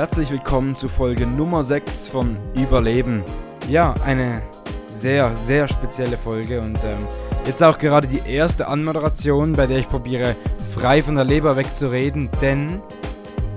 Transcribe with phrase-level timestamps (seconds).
[0.00, 3.22] herzlich willkommen zu Folge Nummer 6 von Überleben.
[3.68, 4.40] Ja, eine
[4.86, 7.06] sehr, sehr spezielle Folge und ähm,
[7.44, 10.36] jetzt auch gerade die erste Anmoderation, bei der ich probiere,
[10.74, 12.80] frei von der Leber wegzureden, denn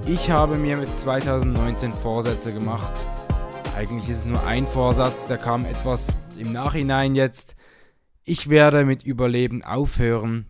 [0.05, 2.91] ich habe mir mit 2019 Vorsätze gemacht.
[3.77, 7.55] Eigentlich ist es nur ein Vorsatz, der kam etwas im Nachhinein jetzt.
[8.25, 10.48] Ich werde mit Überleben aufhören.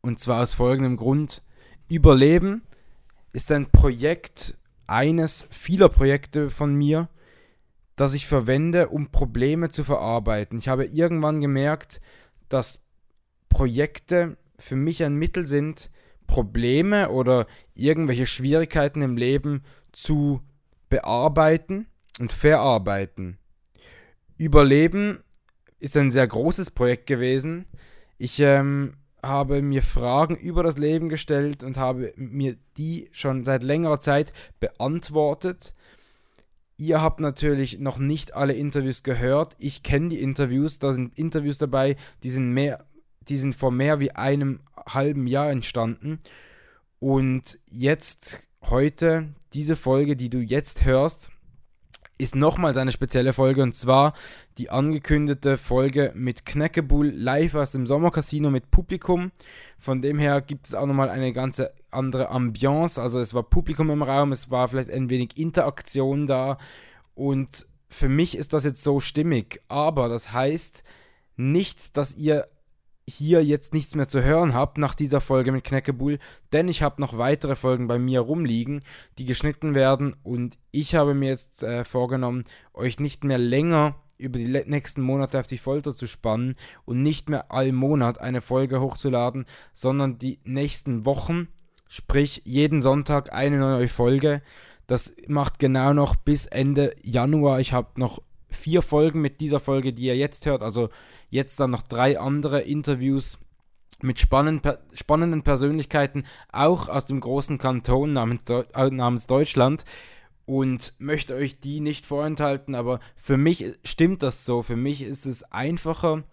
[0.00, 1.44] Und zwar aus folgendem Grund.
[1.88, 2.62] Überleben
[3.32, 4.56] ist ein Projekt,
[4.90, 7.08] eines vieler Projekte von mir,
[7.94, 10.58] das ich verwende, um Probleme zu verarbeiten.
[10.58, 12.00] Ich habe irgendwann gemerkt,
[12.48, 12.82] dass
[13.48, 15.90] Projekte für mich ein Mittel sind,
[16.26, 19.62] Probleme oder irgendwelche Schwierigkeiten im Leben
[19.92, 20.40] zu
[20.88, 21.86] bearbeiten
[22.18, 23.38] und verarbeiten.
[24.38, 25.22] Überleben
[25.78, 27.66] ist ein sehr großes Projekt gewesen.
[28.18, 33.62] Ich ähm, habe mir Fragen über das Leben gestellt und habe mir die schon seit
[33.62, 35.74] längerer Zeit beantwortet.
[36.76, 39.54] Ihr habt natürlich noch nicht alle Interviews gehört.
[39.58, 40.78] Ich kenne die Interviews.
[40.78, 42.86] Da sind Interviews dabei, die sind mehr,
[43.28, 46.20] die sind vor mehr wie einem halben Jahr entstanden.
[46.98, 51.30] Und jetzt, heute, diese Folge, die du jetzt hörst,
[52.20, 54.12] ist nochmals eine spezielle Folge und zwar
[54.58, 59.32] die angekündigte Folge mit Kneckebull live aus dem Sommercasino mit Publikum.
[59.78, 63.00] Von dem her gibt es auch nochmal eine ganze andere Ambiance.
[63.00, 66.58] Also es war Publikum im Raum, es war vielleicht ein wenig Interaktion da
[67.14, 69.62] und für mich ist das jetzt so stimmig.
[69.68, 70.84] Aber das heißt
[71.36, 72.46] nicht, dass ihr
[73.14, 76.18] hier jetzt nichts mehr zu hören habt nach dieser Folge mit Kneckebull,
[76.52, 78.82] denn ich habe noch weitere Folgen bei mir rumliegen,
[79.18, 84.38] die geschnitten werden und ich habe mir jetzt äh, vorgenommen, euch nicht mehr länger über
[84.38, 88.80] die nächsten Monate auf die Folter zu spannen und nicht mehr all Monat eine Folge
[88.80, 91.48] hochzuladen, sondern die nächsten Wochen,
[91.88, 94.42] sprich jeden Sonntag eine neue Folge.
[94.86, 97.60] Das macht genau noch bis Ende Januar.
[97.60, 100.90] Ich habe noch vier Folgen mit dieser Folge, die ihr jetzt hört, also
[101.30, 103.38] Jetzt dann noch drei andere Interviews
[104.02, 109.84] mit spannenden, Persönlichkeiten, auch aus dem großen Kanton äh, namens Deutschland.
[110.46, 114.62] Und möchte euch die nicht vorenthalten, aber für mich stimmt das so.
[114.62, 116.24] Für mich ist es einfacher,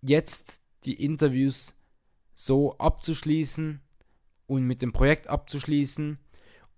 [0.00, 1.74] jetzt die Interviews
[2.34, 3.82] so abzuschließen
[4.46, 6.18] und mit dem Projekt abzuschließen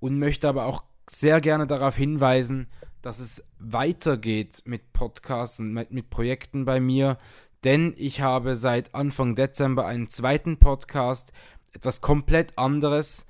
[0.01, 2.69] und möchte aber auch sehr gerne darauf hinweisen,
[3.03, 7.19] dass es weitergeht mit Podcasts und mit, mit Projekten bei mir,
[7.65, 11.33] denn ich habe seit Anfang Dezember einen zweiten Podcast,
[11.73, 13.27] etwas komplett anderes.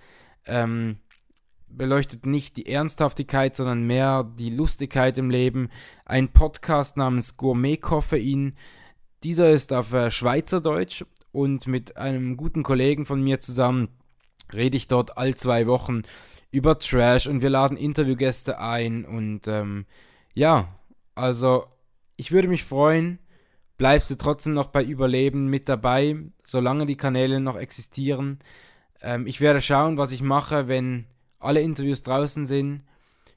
[0.46, 0.98] Ähm,
[1.70, 5.70] beleuchtet nicht die Ernsthaftigkeit, sondern mehr die Lustigkeit im Leben.
[6.04, 8.54] Ein Podcast namens Gourmet Koffein.
[9.22, 13.88] Dieser ist auf äh, Schweizerdeutsch und mit einem guten Kollegen von mir zusammen
[14.52, 16.02] rede ich dort all zwei Wochen
[16.50, 19.86] über Trash und wir laden Interviewgäste ein und ähm,
[20.34, 20.68] ja,
[21.14, 21.66] also
[22.16, 23.18] ich würde mich freuen,
[23.76, 28.38] bleibst du trotzdem noch bei Überleben mit dabei, solange die Kanäle noch existieren.
[29.02, 31.06] Ähm, ich werde schauen, was ich mache, wenn
[31.38, 32.82] alle Interviews draußen sind.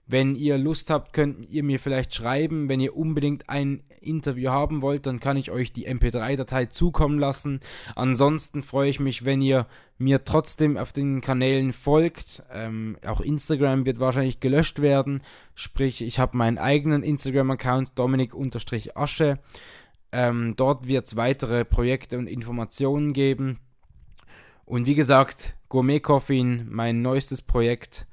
[0.07, 2.67] Wenn ihr Lust habt, könnt ihr mir vielleicht schreiben.
[2.67, 7.61] Wenn ihr unbedingt ein Interview haben wollt, dann kann ich euch die MP3-Datei zukommen lassen.
[7.95, 9.67] Ansonsten freue ich mich, wenn ihr
[9.97, 12.43] mir trotzdem auf den Kanälen folgt.
[12.51, 15.21] Ähm, auch Instagram wird wahrscheinlich gelöscht werden.
[15.55, 19.39] Sprich, ich habe meinen eigenen Instagram-Account, Dominik-Asche.
[20.11, 23.59] Ähm, dort wird es weitere Projekte und Informationen geben.
[24.65, 28.07] Und wie gesagt, Gourmet Coffin, mein neuestes Projekt.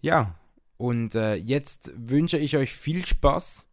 [0.00, 0.34] Ja,
[0.76, 3.66] und äh, jetzt wünsche ich euch viel Spaß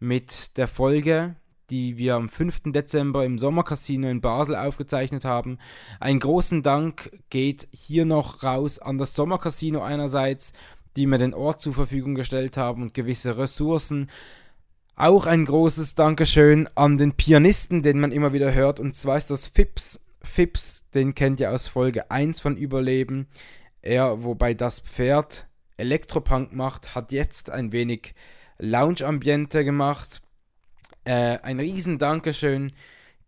[0.00, 1.36] mit der Folge,
[1.70, 2.72] die wir am 5.
[2.72, 5.58] Dezember im Sommercasino in Basel aufgezeichnet haben.
[6.00, 10.52] Einen großen Dank geht hier noch raus an das Sommercasino einerseits,
[10.96, 14.10] die mir den Ort zur Verfügung gestellt haben und gewisse Ressourcen.
[14.96, 19.30] Auch ein großes Dankeschön an den Pianisten, den man immer wieder hört, und zwar ist
[19.30, 19.98] das Fips.
[20.22, 23.26] Fips, den kennt ihr aus Folge 1 von Überleben.
[23.82, 28.14] Er, wobei das Pferd Elektropunk macht, hat jetzt ein wenig
[28.58, 30.22] Lounge-Ambiente gemacht.
[31.04, 32.72] Äh, ein riesen Dankeschön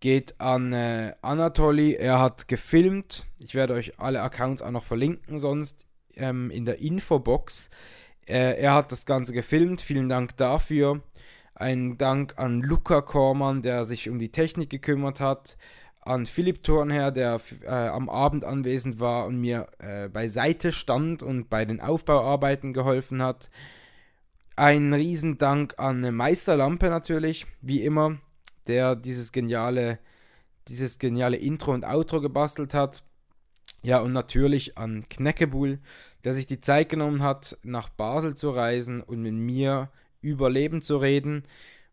[0.01, 1.95] geht an äh, Anatoly.
[1.95, 3.27] Er hat gefilmt.
[3.39, 7.71] Ich werde euch alle Accounts auch noch verlinken, sonst ähm, in der Infobox.
[8.27, 9.81] Äh, er hat das Ganze gefilmt.
[9.81, 11.03] Vielen Dank dafür.
[11.55, 15.57] Ein Dank an Luca Kormann, der sich um die Technik gekümmert hat
[16.07, 21.51] an Philipp Thornherr, der äh, am Abend anwesend war und mir äh, beiseite stand und
[21.51, 23.51] bei den Aufbauarbeiten geholfen hat.
[24.55, 28.19] Ein Riesendank an Meisterlampe natürlich, wie immer,
[28.67, 29.99] der dieses geniale,
[30.69, 33.03] dieses geniale Intro und Outro gebastelt hat.
[33.83, 35.81] Ja, und natürlich an Kneckebull,
[36.25, 40.83] der sich die Zeit genommen hat, nach Basel zu reisen und mit mir über Leben
[40.83, 41.43] zu reden.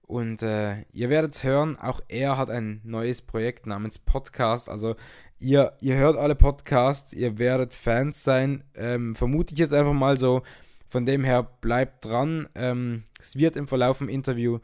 [0.06, 4.70] Und äh, ihr werdet hören, auch er hat ein neues Projekt namens Podcast.
[4.70, 4.96] Also
[5.40, 8.64] ihr, ihr hört alle Podcasts, ihr werdet Fans sein.
[8.76, 10.44] Ähm, vermute ich jetzt einfach mal so.
[10.88, 12.48] Von dem her bleibt dran.
[12.54, 14.60] Ähm, es wird im Verlauf im Interview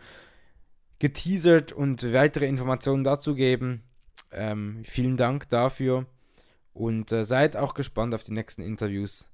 [1.00, 3.84] geteasert und weitere Informationen dazu geben.
[4.32, 6.06] Ähm, vielen Dank dafür.
[6.74, 9.26] Und äh, seid auch gespannt auf die nächsten Interviews.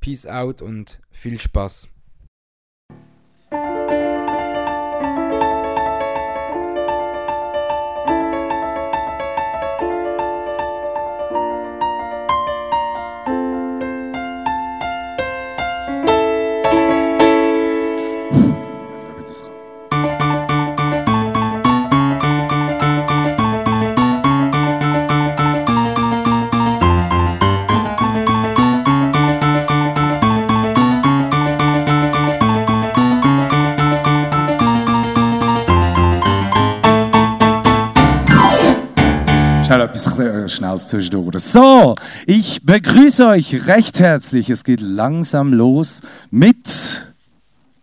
[0.00, 1.93] Peace out und viel Spaß.
[40.48, 41.42] Schnelles zwischendurch.
[41.42, 41.94] So,
[42.26, 44.50] ich begrüße euch recht herzlich.
[44.50, 46.00] Es geht langsam los
[46.30, 47.12] mit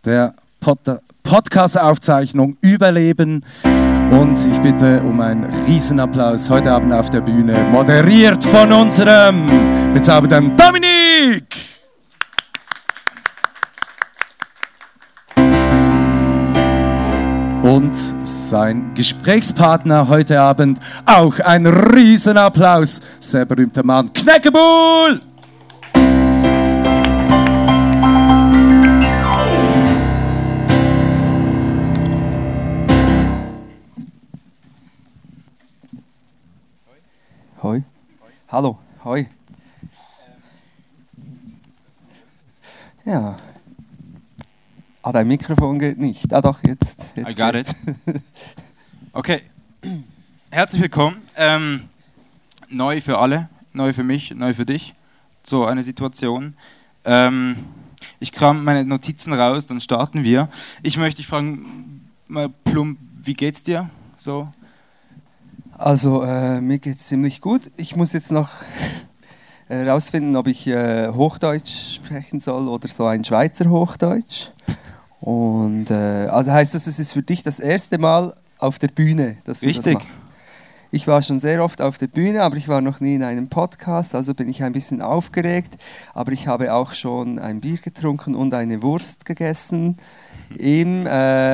[0.04, 0.78] der Pod
[1.22, 3.44] Podcast-Aufzeichnung Überleben.
[4.10, 10.54] Und ich bitte um einen Riesenapplaus heute Abend auf der Bühne, moderiert von unserem bezaubernden
[10.56, 11.71] Dominik!
[17.62, 20.78] Und sein Gesprächspartner heute Abend.
[21.06, 23.00] Auch ein Riesenapplaus.
[23.20, 25.20] Sehr berühmter Mann, Kneckebull!
[37.62, 37.82] Hoi.
[38.48, 38.78] Hallo.
[39.04, 39.28] Hoi.
[43.04, 43.36] Ja.
[45.04, 46.32] Ah, dein Mikrofon geht nicht.
[46.32, 47.14] Ah doch, jetzt.
[47.16, 47.66] jetzt I got it.
[49.12, 49.42] Okay.
[50.48, 51.16] Herzlich willkommen.
[51.36, 51.88] Ähm,
[52.70, 54.94] neu für alle, neu für mich, neu für dich.
[55.42, 56.54] So eine Situation.
[57.04, 57.56] Ähm,
[58.20, 60.48] ich kram meine Notizen raus, dann starten wir.
[60.84, 63.90] Ich möchte dich fragen, mal plump, wie geht's dir?
[64.16, 64.48] So.
[65.72, 67.72] Also äh, mir geht's ziemlich gut.
[67.76, 68.50] Ich muss jetzt noch
[69.66, 74.52] herausfinden, ob ich äh, Hochdeutsch sprechen soll oder so ein Schweizer Hochdeutsch.
[75.22, 79.36] Und äh, also heißt das, es ist für dich das erste Mal auf der Bühne,
[79.44, 79.94] dass du Richtig.
[79.94, 80.18] das machst?
[80.90, 83.48] Ich war schon sehr oft auf der Bühne, aber ich war noch nie in einem
[83.48, 85.78] Podcast, also bin ich ein bisschen aufgeregt.
[86.12, 89.96] Aber ich habe auch schon ein Bier getrunken und eine Wurst gegessen
[90.58, 91.10] im äh,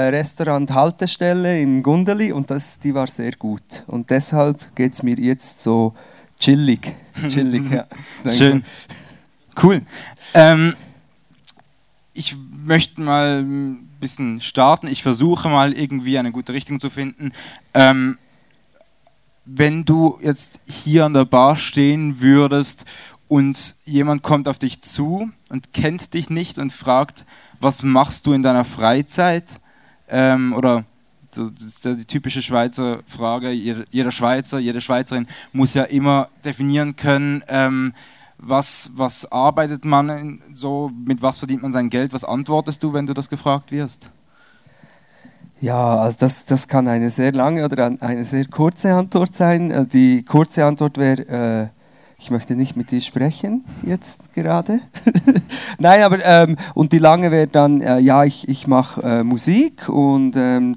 [0.08, 3.84] Restaurant Haltestelle im Gundeli und das, die war sehr gut.
[3.86, 5.94] Und deshalb geht es mir jetzt so
[6.40, 6.96] chillig.
[7.28, 7.86] chillig ja.
[8.32, 8.64] Schön.
[9.62, 9.82] Cool.
[10.32, 10.74] Ähm,
[12.14, 14.88] ich möchte mal ein bisschen starten.
[14.88, 17.32] Ich versuche mal irgendwie eine gute Richtung zu finden.
[17.74, 18.18] Ähm,
[19.44, 22.84] wenn du jetzt hier an der Bar stehen würdest
[23.28, 27.24] und jemand kommt auf dich zu und kennt dich nicht und fragt,
[27.60, 29.60] was machst du in deiner Freizeit?
[30.08, 30.84] Ähm, oder
[31.34, 33.50] das ist ja die typische Schweizer Frage.
[33.50, 37.94] Jeder, Schweizer, jede Schweizerin muss ja immer definieren können, ähm,
[38.38, 42.12] was, was arbeitet man so, mit was verdient man sein Geld?
[42.12, 44.10] Was antwortest du, wenn du das gefragt wirst?
[45.60, 49.72] Ja, also das, das kann eine sehr lange oder eine sehr kurze Antwort sein.
[49.72, 51.68] Also die kurze Antwort wäre, äh,
[52.16, 54.80] ich möchte nicht mit dir sprechen jetzt gerade.
[55.78, 59.88] Nein, aber ähm, und die lange wäre dann, äh, ja, ich, ich mache äh, Musik
[59.88, 60.76] und ähm,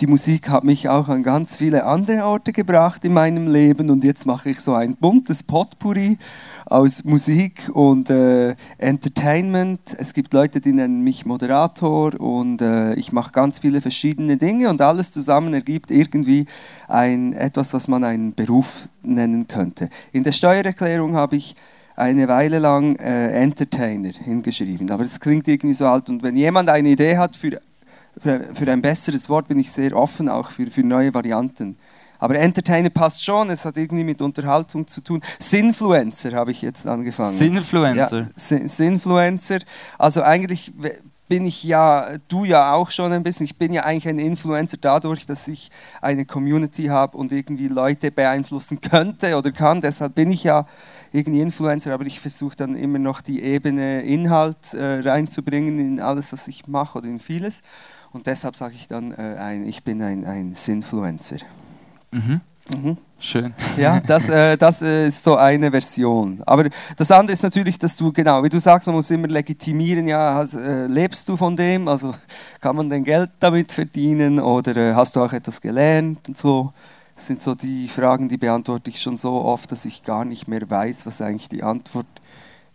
[0.00, 4.02] die Musik hat mich auch an ganz viele andere Orte gebracht in meinem Leben und
[4.02, 6.18] jetzt mache ich so ein buntes Potpourri
[6.66, 9.80] aus Musik und äh, Entertainment.
[9.98, 14.70] Es gibt Leute, die nennen mich Moderator und äh, ich mache ganz viele verschiedene Dinge
[14.70, 16.46] und alles zusammen ergibt irgendwie
[16.88, 19.90] ein, etwas, was man einen Beruf nennen könnte.
[20.12, 21.56] In der Steuererklärung habe ich
[21.96, 26.68] eine Weile lang äh, Entertainer hingeschrieben, aber das klingt irgendwie so alt und wenn jemand
[26.68, 27.60] eine Idee hat für
[28.18, 31.76] für, für ein besseres Wort bin ich sehr offen, auch für, für neue Varianten.
[32.24, 35.20] Aber Entertainer passt schon, es hat irgendwie mit Unterhaltung zu tun.
[35.38, 37.36] Sinfluencer habe ich jetzt angefangen.
[37.36, 38.20] Sinfluencer?
[38.20, 39.58] Ja, Sinfluencer.
[39.98, 40.72] Also eigentlich
[41.28, 44.78] bin ich ja, du ja auch schon ein bisschen, ich bin ja eigentlich ein Influencer
[44.80, 49.82] dadurch, dass ich eine Community habe und irgendwie Leute beeinflussen könnte oder kann.
[49.82, 50.66] Deshalb bin ich ja
[51.12, 56.32] irgendwie Influencer, aber ich versuche dann immer noch die Ebene Inhalt äh, reinzubringen in alles,
[56.32, 57.60] was ich mache oder in vieles.
[58.12, 61.36] Und deshalb sage ich dann, äh, ein, ich bin ein, ein Sinfluencer.
[62.14, 62.40] Mhm.
[62.74, 62.96] Mhm.
[63.18, 63.54] Schön.
[63.76, 66.42] Ja, das, äh, das äh, ist so eine Version.
[66.46, 70.06] Aber das andere ist natürlich, dass du, genau, wie du sagst, man muss immer legitimieren,
[70.06, 71.88] ja, hast, äh, lebst du von dem?
[71.88, 72.14] Also
[72.60, 76.72] kann man denn Geld damit verdienen oder äh, hast du auch etwas gelernt und so?
[77.14, 80.48] Das sind so die Fragen, die beantworte ich schon so oft, dass ich gar nicht
[80.48, 82.06] mehr weiß, was eigentlich die Antwort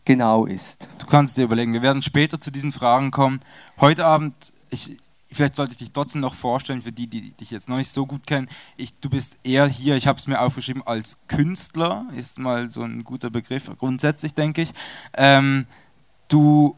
[0.05, 0.88] genau ist.
[1.00, 3.39] Du kannst dir überlegen, wir werden später zu diesen Fragen kommen.
[3.79, 4.34] Heute Abend,
[4.69, 4.98] ich,
[5.31, 8.05] vielleicht sollte ich dich trotzdem noch vorstellen, für die, die dich jetzt noch nicht so
[8.05, 8.48] gut kennen.
[8.77, 12.83] Ich, du bist eher hier, ich habe es mir aufgeschrieben, als Künstler, ist mal so
[12.83, 14.74] ein guter Begriff, grundsätzlich denke ich.
[15.13, 15.65] Ähm,
[16.27, 16.75] du,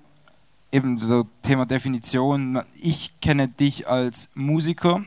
[0.72, 5.04] eben so Thema Definition, ich kenne dich als Musiker,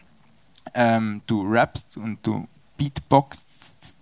[0.74, 2.46] ähm, du rappst und du
[2.76, 3.96] beatboxst.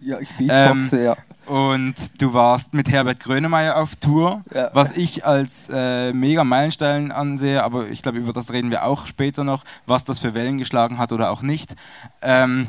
[0.00, 1.16] Ja, ich beatboxe, ähm, ja.
[1.46, 4.70] Und du warst mit Herbert Grönemeyer auf Tour, Ja.
[4.72, 9.06] was ich als äh, mega Meilenstein ansehe, aber ich glaube, über das reden wir auch
[9.06, 11.74] später noch, was das für Wellen geschlagen hat oder auch nicht.
[12.22, 12.68] Ähm,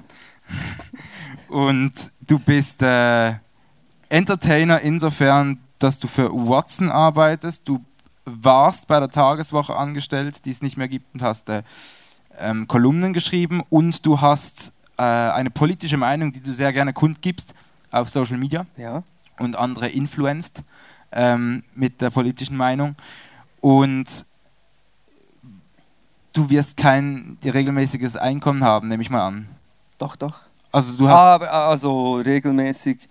[1.50, 1.94] und
[2.28, 3.34] du bist äh,
[4.10, 7.68] Entertainer insofern, dass du für Watson arbeitest.
[7.68, 7.84] Du
[8.26, 11.64] warst bei der Tageswoche angestellt, die es nicht mehr gibt, und hast äh,
[12.40, 17.56] ähm, Kolumnen geschrieben und du hast äh, eine politische Meinung, die du sehr gerne kundgibst
[17.90, 19.02] auf Social Media ja.
[19.40, 20.62] und andere influenced
[21.12, 22.96] ähm, mit der politischen Meinung.
[23.62, 24.26] Und
[26.34, 29.48] du wirst kein regelmäßiges Einkommen haben, nehme ich mal an.
[29.98, 30.42] Doch, doch.
[30.72, 33.10] Also du hast Aber also regelmäßig,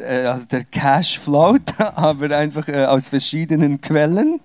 [0.00, 4.40] also der Cash float, aber einfach äh, aus verschiedenen Quellen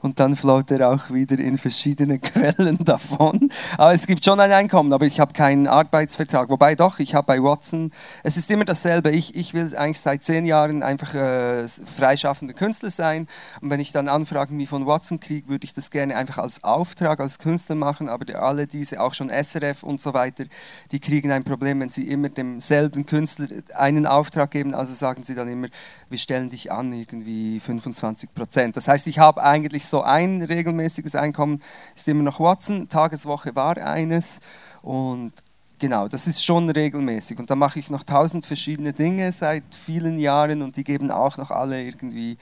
[0.00, 3.50] und dann float er auch wieder in verschiedene Quellen davon.
[3.76, 6.48] Aber es gibt schon ein Einkommen, aber ich habe keinen Arbeitsvertrag.
[6.50, 7.90] Wobei doch, ich habe bei Watson,
[8.22, 9.10] es ist immer dasselbe.
[9.10, 13.26] Ich, ich will eigentlich seit zehn Jahren einfach äh, freischaffender Künstler sein
[13.60, 16.64] und wenn ich dann Anfragen wie von Watson kriege, würde ich das gerne einfach als
[16.64, 20.44] Auftrag, als Künstler machen, aber alle diese, auch schon SRF und so weiter,
[20.92, 25.34] die kriegen ein Problem, wenn sie immer demselben Künstler einen Auftrag geben, also sagen sie
[25.34, 25.68] dann immer,
[26.08, 28.76] wir stellen dich an, irgendwie 25 Prozent.
[28.76, 31.62] Das heißt, ich habe eigentlich so ein regelmäßiges Einkommen,
[31.94, 34.40] ist immer noch Watson, Tageswoche war eines
[34.82, 35.32] und
[35.78, 37.38] Genau, das ist schon regelmäßig.
[37.38, 41.36] Und da mache ich noch tausend verschiedene Dinge seit vielen Jahren und die geben auch
[41.36, 42.38] noch alle irgendwie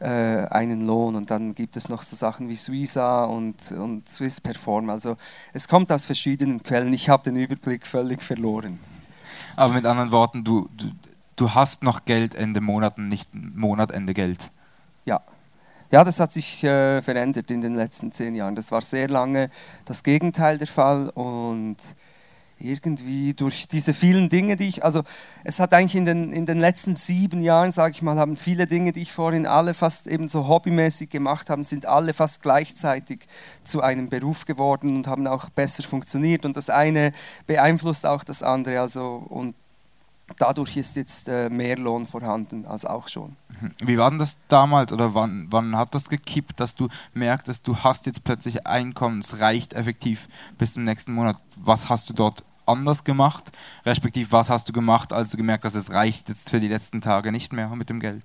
[0.00, 1.14] äh, einen Lohn.
[1.14, 4.90] Und dann gibt es noch so Sachen wie Suiza und, und Swiss Perform.
[4.90, 5.16] Also
[5.54, 6.92] es kommt aus verschiedenen Quellen.
[6.92, 8.78] Ich habe den Überblick völlig verloren.
[9.56, 10.90] aber mit anderen Worten, du, du,
[11.36, 14.50] du hast noch Geld Ende Monat und nicht Monat Ende Geld.
[15.04, 15.20] Ja.
[15.90, 18.56] Ja, das hat sich äh, verändert in den letzten zehn Jahren.
[18.56, 19.50] Das war sehr lange
[19.84, 21.76] das Gegenteil der Fall und
[22.58, 25.02] irgendwie durch diese vielen Dinge, die ich, also
[25.42, 28.66] es hat eigentlich in den, in den letzten sieben Jahren, sage ich mal, haben viele
[28.66, 33.26] Dinge, die ich vorhin alle fast eben so hobbymäßig gemacht habe, sind alle fast gleichzeitig
[33.64, 37.12] zu einem Beruf geworden und haben auch besser funktioniert und das eine
[37.46, 39.54] beeinflusst auch das andere, also und
[40.38, 43.36] dadurch ist jetzt äh, mehr Lohn vorhanden als auch schon.
[43.60, 43.72] Mhm.
[43.84, 47.76] Wie war denn das damals oder wann, wann hat das gekippt, dass du merktest, du
[47.76, 50.28] hast jetzt plötzlich Einkommen, es reicht effektiv
[50.58, 51.38] bis zum nächsten Monat.
[51.56, 53.52] Was hast du dort anders gemacht?
[53.84, 57.00] Respektiv, was hast du gemacht, als du gemerkt hast, es reicht jetzt für die letzten
[57.00, 58.24] Tage nicht mehr mit dem Geld?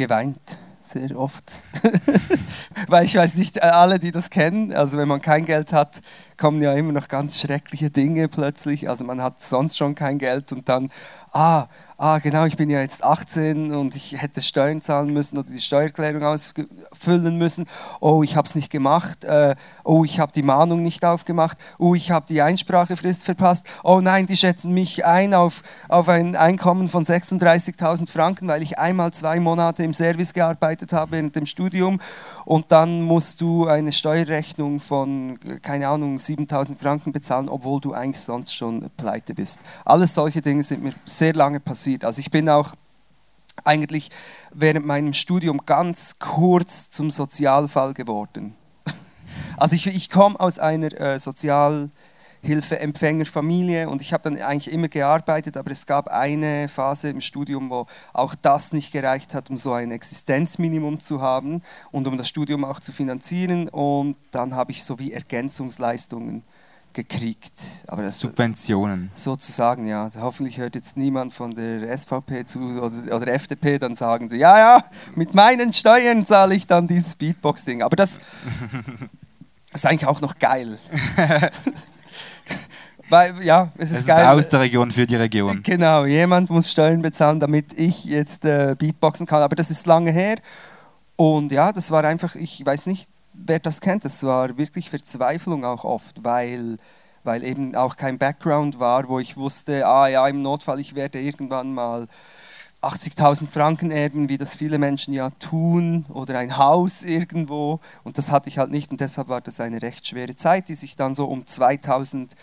[0.00, 1.56] geweint, sehr oft.
[2.88, 6.00] Weil ich weiß nicht, äh, alle, die das kennen, also wenn man kein Geld hat,
[6.40, 8.88] kommen ja immer noch ganz schreckliche Dinge plötzlich.
[8.88, 10.90] Also man hat sonst schon kein Geld und dann,
[11.32, 11.66] ah,
[12.00, 15.60] ah, genau, ich bin ja jetzt 18 und ich hätte Steuern zahlen müssen oder die
[15.60, 17.66] Steuererklärung ausfüllen müssen.
[18.00, 19.24] Oh, ich habe es nicht gemacht.
[19.24, 19.54] Äh,
[19.84, 21.58] oh, ich habe die Mahnung nicht aufgemacht.
[21.78, 23.68] Oh, ich habe die Einsprachefrist verpasst.
[23.84, 28.78] Oh nein, die schätzen mich ein auf, auf ein Einkommen von 36.000 Franken, weil ich
[28.78, 32.00] einmal zwei Monate im Service gearbeitet habe während dem Studium.
[32.46, 38.22] Und dann musst du eine Steuerrechnung von, keine Ahnung, 7.000 Franken bezahlen, obwohl du eigentlich
[38.22, 39.60] sonst schon pleite bist.
[39.84, 42.04] Alles solche Dinge sind mir sehr lange passiert.
[42.04, 42.74] Also ich bin auch
[43.64, 44.10] eigentlich
[44.52, 48.54] während meinem Studium ganz kurz zum Sozialfall geworden.
[49.56, 51.18] Also ich, ich komme aus einer äh,
[52.42, 57.70] Sozialhilfeempfängerfamilie und ich habe dann eigentlich immer gearbeitet, aber es gab eine Phase im Studium,
[57.70, 62.28] wo auch das nicht gereicht hat, um so ein Existenzminimum zu haben und um das
[62.28, 63.68] Studium auch zu finanzieren.
[63.68, 66.42] Und dann habe ich so wie Ergänzungsleistungen
[66.92, 67.52] gekriegt.
[67.86, 69.10] Aber das, Subventionen.
[69.14, 70.10] sozusagen, ja.
[70.18, 74.58] Hoffentlich hört jetzt niemand von der SVP zu oder, oder FDP, dann sagen sie, ja,
[74.58, 77.82] ja, mit meinen Steuern zahle ich dann dieses Beatbox-Ding.
[77.82, 78.18] Aber das
[79.72, 80.78] ist eigentlich auch noch geil.
[83.08, 84.26] Weil, ja, es ist Es ist geil.
[84.26, 85.62] aus der Region für die Region.
[85.64, 89.42] Genau, jemand muss Steuern bezahlen, damit ich jetzt äh, Beatboxen kann.
[89.42, 90.36] Aber das ist lange her.
[91.16, 95.64] Und ja, das war einfach, ich weiß nicht, wer das kennt, das war wirklich Verzweiflung
[95.64, 96.76] auch oft, weil
[97.22, 101.20] weil eben auch kein Background war, wo ich wusste, ah ja, im Notfall, ich werde
[101.20, 102.06] irgendwann mal
[102.82, 107.80] 80.000 Franken erben, wie das viele Menschen ja tun, oder ein Haus irgendwo.
[108.04, 110.74] Und das hatte ich halt nicht und deshalb war das eine recht schwere Zeit, die
[110.74, 112.34] sich dann so um 2008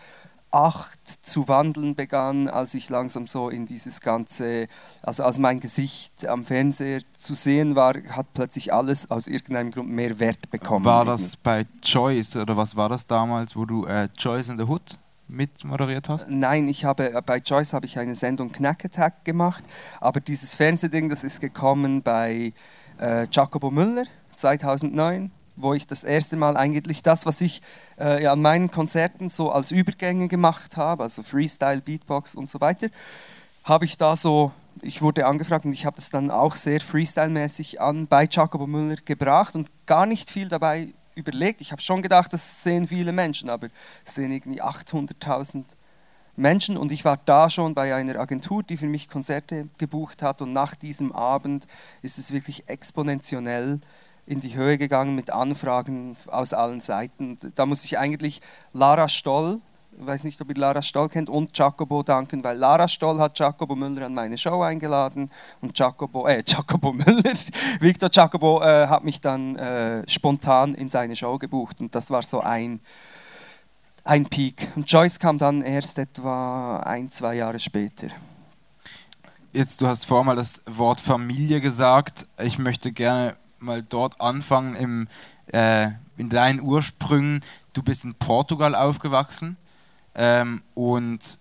[1.06, 4.68] zu wandeln begann, als ich langsam so in dieses ganze,
[5.02, 9.90] also als mein Gesicht am Fernseher zu sehen war, hat plötzlich alles aus irgendeinem Grund
[9.90, 10.86] mehr Wert bekommen.
[10.86, 14.66] War das bei Choice oder was war das damals, wo du äh, Choice in the
[14.66, 16.30] Hood mit moderiert hast?
[16.30, 19.64] Nein, ich habe äh, bei Joyce habe ich eine Sendung Knack Attack gemacht,
[20.00, 22.54] aber dieses Fernsehding, das ist gekommen bei
[23.00, 24.06] äh, Jacobo Müller
[24.36, 27.62] 2009, wo ich das erste Mal eigentlich das, was ich
[27.98, 32.88] äh, an meinen Konzerten so als Übergänge gemacht habe, also Freestyle, Beatbox und so weiter,
[33.64, 37.82] habe ich da so, ich wurde angefragt und ich habe das dann auch sehr Freestyle-mäßig
[37.82, 41.62] an bei Jacobo Müller gebracht und gar nicht viel dabei überlegt.
[41.62, 43.68] Ich habe schon gedacht, das sehen viele Menschen, aber
[44.06, 45.64] es sehen irgendwie 800.000
[46.36, 50.42] Menschen und ich war da schon bei einer Agentur, die für mich Konzerte gebucht hat
[50.42, 51.66] und nach diesem Abend
[52.04, 53.80] ist es wirklich exponentiell
[54.28, 57.38] in die Höhe gegangen mit Anfragen aus allen Seiten.
[57.56, 59.62] Da muss ich eigentlich Lara Stoll,
[59.98, 63.76] weiß nicht, ob ihr Lara Stoll kennt, und Jacobo danken, weil Lara Stoll hat Jacobo
[63.76, 65.30] Müller an meine Show eingeladen
[65.62, 67.34] und Jacobo, äh, Jacobo Müller,
[67.80, 72.22] Victor Jacobo äh, hat mich dann äh, spontan in seine Show gebucht und das war
[72.22, 72.80] so ein,
[74.04, 74.72] ein Peak.
[74.76, 78.08] Und Joyce kam dann erst etwa ein, zwei Jahre später.
[79.54, 82.28] Jetzt, du hast vorher mal das Wort Familie gesagt.
[82.38, 85.08] Ich möchte gerne mal dort anfangen im,
[85.48, 87.44] äh, in deinen Ursprüngen.
[87.74, 89.58] Du bist in Portugal aufgewachsen.
[90.18, 91.40] Ähm, und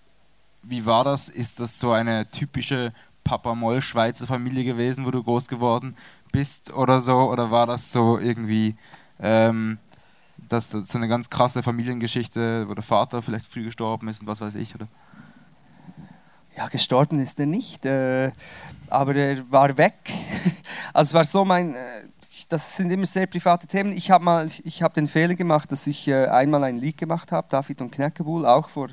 [0.62, 1.28] wie war das?
[1.28, 2.92] Ist das so eine typische
[3.24, 5.96] Papa-Moll-Schweizer Familie gewesen, wo du groß geworden
[6.30, 7.30] bist oder so?
[7.30, 8.76] Oder war das so irgendwie
[9.18, 9.78] ähm,
[10.48, 14.26] das, das so eine ganz krasse Familiengeschichte, wo der Vater vielleicht früh gestorben ist und
[14.26, 14.74] was weiß ich?
[14.74, 14.86] Oder?
[16.56, 18.32] Ja, gestorben ist er nicht, äh,
[18.88, 19.94] aber er war weg.
[20.92, 21.74] Also es war so mein,
[22.44, 23.92] äh, das sind immer sehr private Themen.
[23.92, 27.32] Ich habe ich, ich habe den Fehler gemacht, dass ich äh, einmal ein Lied gemacht
[27.32, 28.88] habe, David und Knäckebuhl, auch vor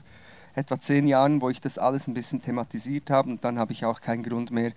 [0.55, 3.85] etwa zehn Jahren, wo ich das alles ein bisschen thematisiert habe und dann habe ich
[3.85, 4.71] auch keinen Grund mehr,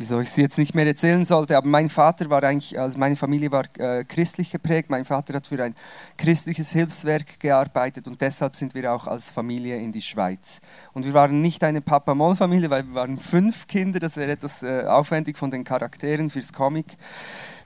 [0.00, 3.16] wieso ich sie jetzt nicht mehr erzählen sollte, aber mein Vater war eigentlich, also meine
[3.16, 5.74] Familie war äh, christlich geprägt, mein Vater hat für ein
[6.16, 10.62] christliches Hilfswerk gearbeitet und deshalb sind wir auch als Familie in die Schweiz.
[10.94, 14.84] Und wir waren nicht eine Papa-Moll-Familie, weil wir waren fünf Kinder, das wäre etwas äh,
[14.86, 16.96] aufwendig von den Charakteren fürs Comic.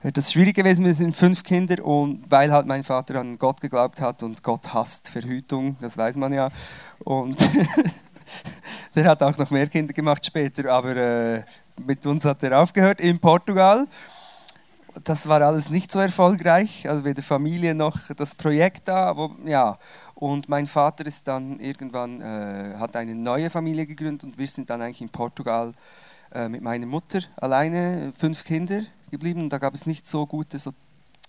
[0.01, 3.61] Wäre das schwierig gewesen, wir sind fünf Kinder und weil halt mein Vater an Gott
[3.61, 6.49] geglaubt hat und Gott hasst Verhütung, das weiß man ja.
[6.99, 7.37] Und
[8.95, 11.43] der hat auch noch mehr Kinder gemacht später, aber äh,
[11.85, 13.87] mit uns hat er aufgehört in Portugal.
[15.03, 19.05] Das war alles nicht so erfolgreich, also weder Familie noch das Projekt da.
[19.05, 19.77] Aber, ja.
[20.13, 24.69] Und mein Vater ist dann irgendwann, äh, hat eine neue Familie gegründet und wir sind
[24.69, 25.73] dann eigentlich in Portugal
[26.33, 29.41] äh, mit meiner Mutter alleine, fünf Kinder geblieben.
[29.41, 30.71] Und da gab es nicht so gute so,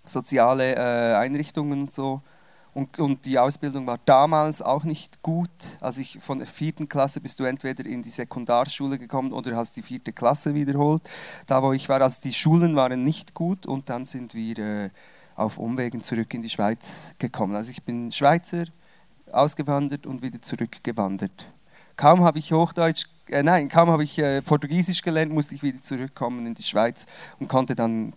[0.05, 2.23] soziale äh, Einrichtungen und so.
[2.77, 5.49] Und, und, die Ausbildung war damals auch nicht gut.
[5.81, 9.79] Also ich von der vierten Klasse bist du entweder in die Sekundarschule gekommen oder hast
[9.79, 11.01] die vierte Klasse wiederholt.
[11.47, 14.91] Da wo ich war, also die Schulen waren nicht gut und dann sind wir äh,
[15.37, 17.55] auf Umwegen zurück in die Schweiz gekommen.
[17.55, 18.65] Also ich bin Schweizer,
[19.33, 21.51] ausgewandert und wieder zurückgewandert.
[21.97, 25.81] Kaum habe ich Hochdeutsch, äh, nein, kaum habe ich äh, Portugiesisch gelernt, musste ich wieder
[25.81, 27.07] zurückkommen in die Schweiz
[27.41, 28.13] und konnte dann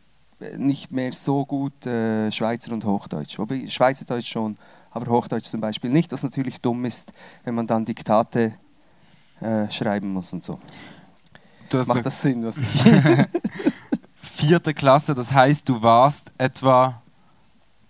[0.57, 3.37] nicht mehr so gut äh, Schweizer und Hochdeutsch.
[3.39, 4.57] Wobei Schweizerdeutsch schon,
[4.91, 8.53] aber Hochdeutsch zum Beispiel nicht, was natürlich dumm ist, wenn man dann Diktate
[9.41, 10.59] äh, schreiben muss und so.
[11.71, 12.83] Macht das Sinn, was ich.
[14.21, 17.01] Vierte Klasse, das heißt, du warst etwa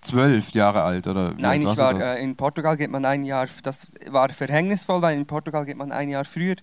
[0.01, 1.25] zwölf Jahre alt oder?
[1.37, 3.47] Nein, ich war äh, in Portugal geht man ein Jahr.
[3.63, 6.55] Das war verhängnisvoll, weil in Portugal geht man ein Jahr früher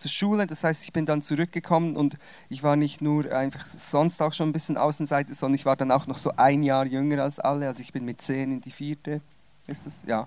[0.00, 0.46] zur Schule.
[0.46, 4.48] Das heißt, ich bin dann zurückgekommen und ich war nicht nur einfach sonst auch schon
[4.48, 7.68] ein bisschen Außenseite, sondern ich war dann auch noch so ein Jahr jünger als alle.
[7.68, 9.20] Also ich bin mit zehn in die vierte.
[9.66, 10.04] Ist das?
[10.06, 10.26] Ja.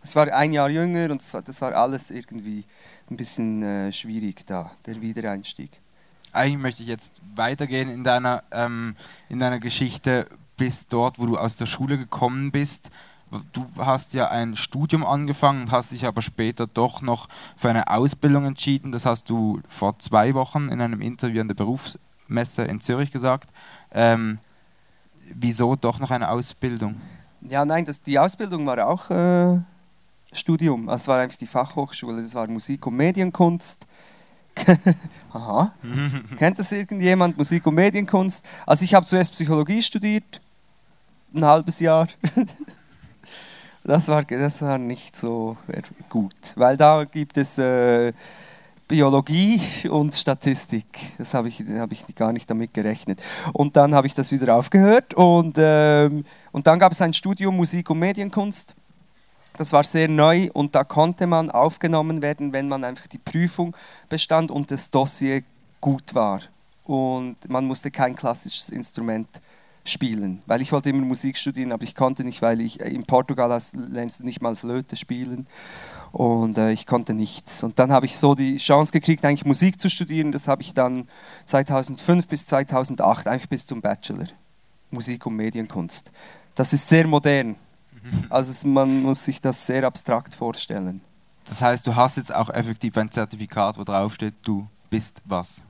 [0.00, 2.64] Also ich war ein Jahr jünger und das war, das war alles irgendwie
[3.10, 5.70] ein bisschen äh, schwierig da, der Wiedereinstieg.
[6.32, 8.94] Eigentlich möchte ich jetzt weitergehen in deiner, ähm,
[9.28, 12.90] in deiner Geschichte bis dort, wo du aus der Schule gekommen bist
[13.52, 17.88] du hast ja ein Studium angefangen und hast dich aber später doch noch für eine
[17.88, 18.92] Ausbildung entschieden.
[18.92, 23.50] Das hast du vor zwei Wochen in einem Interview an der Berufsmesse in Zürich gesagt.
[23.92, 24.38] Ähm,
[25.34, 27.00] wieso doch noch eine Ausbildung?
[27.42, 29.60] Ja, nein, das, die Ausbildung war auch äh,
[30.32, 30.88] Studium.
[30.88, 32.22] Es war einfach die Fachhochschule.
[32.22, 33.86] Das war Musik und Medienkunst.
[35.32, 35.74] Aha.
[36.36, 37.36] Kennt das irgendjemand?
[37.36, 38.46] Musik und Medienkunst.
[38.64, 40.40] Also ich habe zuerst Psychologie studiert,
[41.34, 42.08] ein halbes Jahr.
[43.86, 45.56] Das war, das war nicht so
[46.08, 48.12] gut, weil da gibt es äh,
[48.88, 50.86] Biologie und Statistik.
[51.18, 53.22] Das habe ich, hab ich gar nicht damit gerechnet.
[53.52, 57.56] Und dann habe ich das wieder aufgehört und, ähm, und dann gab es ein Studium
[57.56, 58.74] Musik und Medienkunst.
[59.56, 63.76] Das war sehr neu und da konnte man aufgenommen werden, wenn man einfach die Prüfung
[64.08, 65.44] bestand und das Dossier
[65.80, 66.40] gut war.
[66.82, 69.28] Und man musste kein klassisches Instrument
[69.88, 73.48] spielen, weil ich wollte immer Musik studieren, aber ich konnte nicht, weil ich in Portugal
[73.48, 75.46] lernst du nicht mal Flöte spielen
[76.12, 77.62] und äh, ich konnte nichts.
[77.62, 80.32] Und dann habe ich so die Chance gekriegt, eigentlich Musik zu studieren.
[80.32, 81.06] Das habe ich dann
[81.44, 84.26] 2005 bis 2008, eigentlich bis zum Bachelor,
[84.90, 86.10] Musik und Medienkunst.
[86.54, 87.48] Das ist sehr modern.
[87.48, 88.26] Mhm.
[88.28, 91.00] Also man muss sich das sehr abstrakt vorstellen.
[91.48, 95.62] Das heißt, du hast jetzt auch effektiv ein Zertifikat, wo drauf steht, du bist was.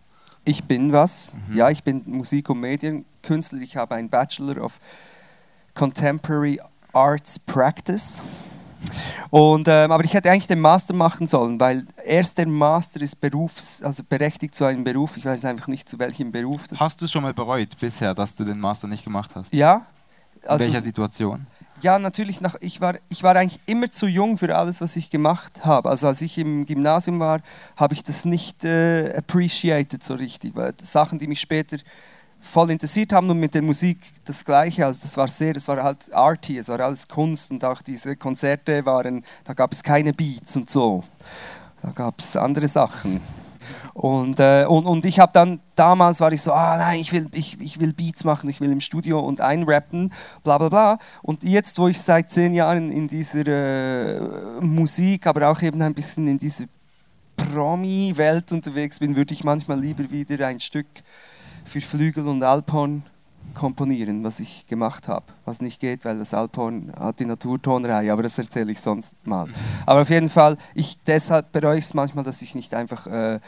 [0.46, 1.34] Ich bin was.
[1.48, 1.56] Mhm.
[1.56, 3.60] Ja, ich bin Musik- und Medienkünstler.
[3.60, 4.78] Ich habe einen Bachelor of
[5.74, 6.60] Contemporary
[6.92, 8.22] Arts Practice.
[9.30, 13.20] Und, ähm, aber ich hätte eigentlich den Master machen sollen, weil erst der Master ist
[13.20, 15.16] berufs, also berechtigt zu einem Beruf.
[15.16, 16.68] Ich weiß einfach nicht zu welchem Beruf.
[16.68, 19.52] Das hast du schon mal bereut bisher, dass du den Master nicht gemacht hast?
[19.52, 19.84] Ja.
[20.46, 21.44] Also, In welcher Situation?
[21.82, 22.40] Ja, natürlich.
[22.40, 25.90] Nach, ich, war, ich war eigentlich immer zu jung für alles, was ich gemacht habe.
[25.90, 27.40] Also als ich im Gymnasium war,
[27.76, 30.56] habe ich das nicht äh, appreciated so richtig.
[30.56, 31.76] Weil Sachen, die mich später
[32.40, 34.86] voll interessiert haben und mit der Musik das Gleiche.
[34.86, 38.16] Also das war sehr, das war halt arty, es war alles Kunst und auch diese
[38.16, 41.04] Konzerte waren, da gab es keine Beats und so.
[41.82, 43.20] Da gab es andere Sachen.
[43.96, 47.30] Und, äh, und, und ich habe dann, damals war ich so, ah nein, ich will,
[47.32, 50.12] ich, ich will Beats machen, ich will im Studio und einrappen,
[50.44, 50.98] bla bla bla.
[51.22, 54.20] Und jetzt, wo ich seit zehn Jahren in dieser äh,
[54.60, 56.66] Musik, aber auch eben ein bisschen in dieser
[57.36, 60.88] Promi-Welt unterwegs bin, würde ich manchmal lieber wieder ein Stück
[61.64, 63.02] für Flügel und Alphorn
[63.54, 65.24] komponieren, was ich gemacht habe.
[65.46, 69.48] Was nicht geht, weil das Alphorn hat die Naturtonreihe, aber das erzähle ich sonst mal.
[69.86, 73.40] Aber auf jeden Fall, ich, deshalb bereue ich es manchmal, dass ich nicht einfach äh,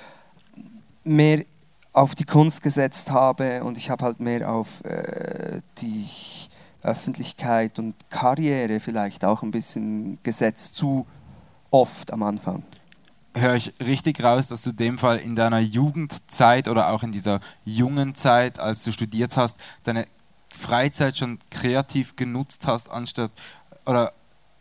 [1.08, 1.44] mehr
[1.92, 6.06] auf die Kunst gesetzt habe und ich habe halt mehr auf äh, die
[6.82, 11.06] Öffentlichkeit und Karriere vielleicht auch ein bisschen gesetzt, zu
[11.70, 12.62] oft am Anfang.
[13.34, 17.40] Höre ich richtig raus, dass du dem Fall in deiner Jugendzeit oder auch in dieser
[17.64, 20.06] jungen Zeit, als du studiert hast, deine
[20.54, 23.30] Freizeit schon kreativ genutzt hast, anstatt
[23.86, 24.12] oder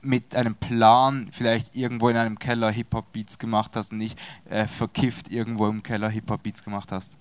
[0.02, 4.18] mit einem Plan vielleicht irgendwo in einem Keller Hip-Hop-Beats gemacht hast und nicht
[4.50, 7.18] äh, verkifft irgendwo im Keller Hip-Hop-Beats gemacht hast?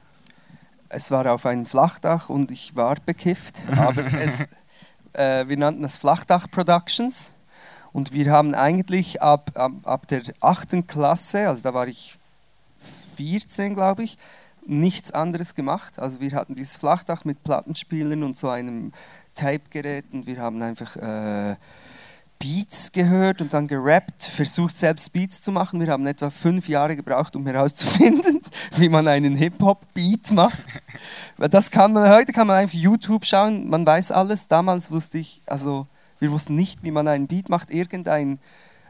[0.88, 4.46] Es war auf einem Flachdach und ich war bekifft, aber es,
[5.14, 7.34] äh, wir nannten es Flachdach Productions
[7.92, 10.86] und wir haben eigentlich ab, ab, ab der 8.
[10.86, 12.16] Klasse, also da war ich
[13.16, 14.18] 14, glaube ich,
[14.66, 15.98] nichts anderes gemacht.
[15.98, 18.92] Also wir hatten dieses Flachdach mit Plattenspielern und so einem
[19.34, 21.56] Tape-Gerät und wir haben einfach äh,
[22.38, 25.81] Beats gehört und dann gerappt, versucht selbst Beats zu machen.
[25.81, 28.40] Wir haben etwa fünf Jahre gebraucht, um herauszufinden,
[28.77, 30.66] wie man einen Hip-Hop-Beat macht.
[31.38, 34.49] Das kann man, heute kann man einfach YouTube schauen, man weiß alles.
[34.49, 35.87] Damals wusste ich, also
[36.18, 37.70] wir wussten nicht, wie man einen Beat macht.
[37.70, 38.38] Irgendein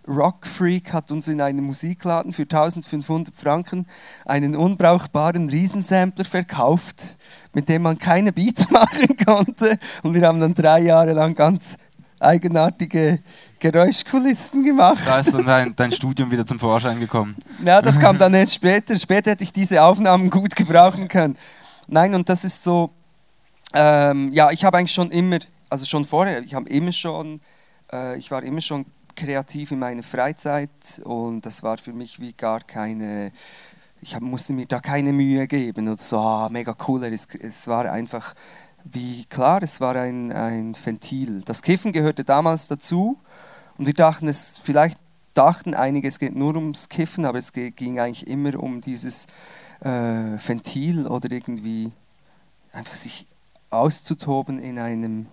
[0.08, 3.86] Rockfreak hat uns in einem Musikladen für 1500 Franken
[4.24, 7.16] einen unbrauchbaren Riesensampler verkauft,
[7.52, 9.78] mit dem man keine Beats machen konnte.
[10.02, 11.76] Und wir haben dann drei Jahre lang ganz
[12.20, 13.20] eigenartige
[13.58, 15.02] Geräuschkulissen gemacht.
[15.06, 17.36] Da ist dann dein, dein Studium wieder zum Vorschein gekommen.
[17.64, 18.96] Ja, das kam dann erst später.
[18.98, 21.36] Später hätte ich diese Aufnahmen gut gebrauchen können.
[21.88, 22.90] Nein, und das ist so,
[23.74, 27.40] ähm, ja, ich habe eigentlich schon immer also schon vorher, ich habe immer schon,
[27.92, 30.70] äh, ich war immer schon kreativ in meiner Freizeit
[31.04, 33.32] und das war für mich wie gar keine,
[34.00, 37.66] ich hab, musste mir da keine Mühe geben oder so, ah, mega cool, es, es
[37.66, 38.34] war einfach
[38.92, 41.42] wie klar, es war ein, ein Ventil.
[41.44, 43.18] Das Kiffen gehörte damals dazu
[43.78, 44.98] und wir dachten, es vielleicht
[45.34, 49.26] dachten einige, es geht nur ums Kiffen, aber es ging eigentlich immer um dieses
[49.80, 51.92] äh, Ventil oder irgendwie
[52.72, 53.26] einfach sich
[53.70, 55.26] auszutoben in einem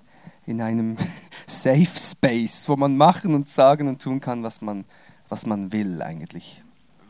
[0.46, 0.98] in einem
[1.48, 4.86] Safe Space, wo man machen und sagen und tun kann, was man,
[5.30, 6.63] was man will eigentlich.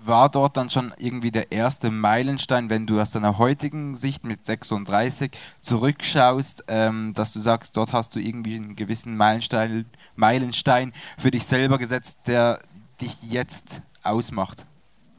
[0.05, 4.45] War dort dann schon irgendwie der erste Meilenstein, wenn du aus deiner heutigen Sicht mit
[4.45, 9.85] 36 zurückschaust, ähm, dass du sagst, dort hast du irgendwie einen gewissen Meilenstein,
[10.15, 12.59] Meilenstein für dich selber gesetzt, der
[13.01, 14.65] dich jetzt ausmacht?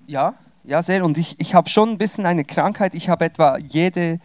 [0.07, 1.05] Ja, ja, sehr.
[1.05, 2.95] Und ich, ich habe schon ein bisschen eine Krankheit.
[2.95, 4.19] Ich habe etwa jede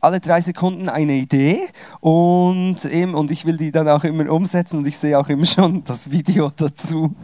[0.00, 1.60] alle drei Sekunden eine Idee
[2.00, 5.44] und, eben, und ich will die dann auch immer umsetzen und ich sehe auch immer
[5.44, 7.14] schon das Video dazu.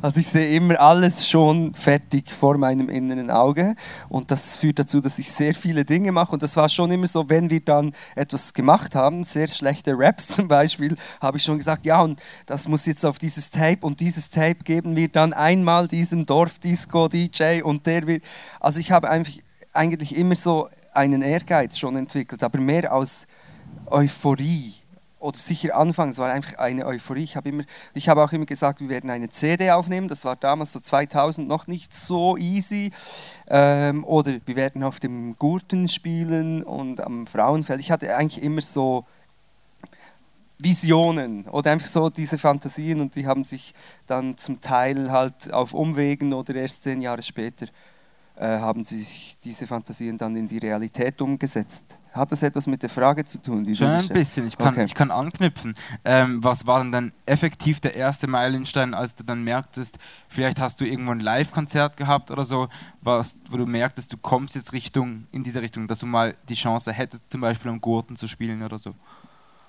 [0.00, 3.74] Also ich sehe immer alles schon fertig vor meinem inneren Auge
[4.08, 7.06] und das führt dazu, dass ich sehr viele Dinge mache und das war schon immer
[7.06, 11.58] so, wenn wir dann etwas gemacht haben, sehr schlechte Raps zum Beispiel, habe ich schon
[11.58, 15.34] gesagt, ja und das muss jetzt auf dieses Tape und dieses Tape geben wir dann
[15.34, 18.24] einmal diesem Dorfdisco-DJ und der wird,
[18.58, 19.32] also ich habe einfach
[19.74, 23.26] eigentlich immer so einen Ehrgeiz schon entwickelt, aber mehr aus
[23.86, 24.74] Euphorie.
[25.18, 27.22] Oder sicher anfangs war einfach eine Euphorie.
[27.22, 27.62] Ich habe, immer,
[27.94, 30.08] ich habe auch immer gesagt, wir werden eine CD aufnehmen.
[30.08, 32.90] Das war damals so 2000 noch nicht so easy.
[33.48, 37.78] Ähm, oder wir werden auf dem Gurten spielen und am Frauenfeld.
[37.78, 39.04] Ich hatte eigentlich immer so
[40.58, 43.74] Visionen oder einfach so diese Fantasien und die haben sich
[44.06, 47.66] dann zum Teil halt auf Umwegen oder erst zehn Jahre später
[48.40, 51.98] haben sich diese Fantasien dann in die Realität umgesetzt.
[52.12, 53.64] Hat das etwas mit der Frage zu tun?
[53.64, 54.84] Die Schon ein bisschen, ich kann, okay.
[54.84, 55.74] ich kann anknüpfen.
[56.04, 60.80] Ähm, was war denn dann effektiv der erste Meilenstein, als du dann merktest, vielleicht hast
[60.80, 62.68] du irgendwo ein Live-Konzert gehabt oder so,
[63.00, 66.54] was, wo du merktest, du kommst jetzt Richtung, in diese Richtung, dass du mal die
[66.54, 68.94] Chance hättest, zum Beispiel am Gurten zu spielen oder so?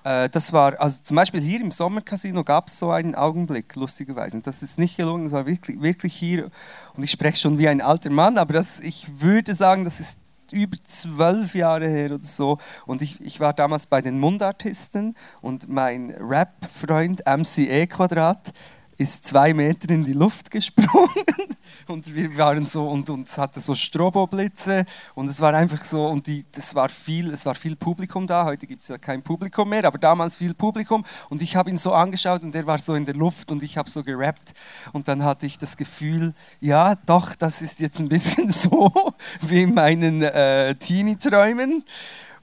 [0.04, 4.36] Äh, das war, also zum Beispiel hier im Sommercasino gab es so einen Augenblick, lustigerweise.
[4.36, 6.50] Und das ist nicht gelungen, das war wirklich, wirklich hier.
[6.94, 10.20] Und ich spreche schon wie ein alter Mann, aber das, ich würde sagen, das ist
[10.52, 12.58] über zwölf Jahre her oder so.
[12.86, 18.52] Und ich, ich war damals bei den Mundartisten und mein Rap-Freund MCE Quadrat
[18.96, 21.24] ist zwei Meter in die Luft gesprungen
[21.88, 26.06] und wir waren so und, und es hatte so Stroboblitze und es war einfach so
[26.06, 28.44] und die, das war viel, es war viel Publikum da.
[28.44, 31.78] Heute gibt es ja kein Publikum mehr, aber damals viel Publikum und ich habe ihn
[31.78, 34.54] so angeschaut und er war so in der Luft und ich habe so gerappt
[34.92, 38.92] und dann hatte ich das Gefühl, ja, doch, das ist jetzt ein bisschen so
[39.40, 41.84] wie in meinen äh, Teenie-Träumen.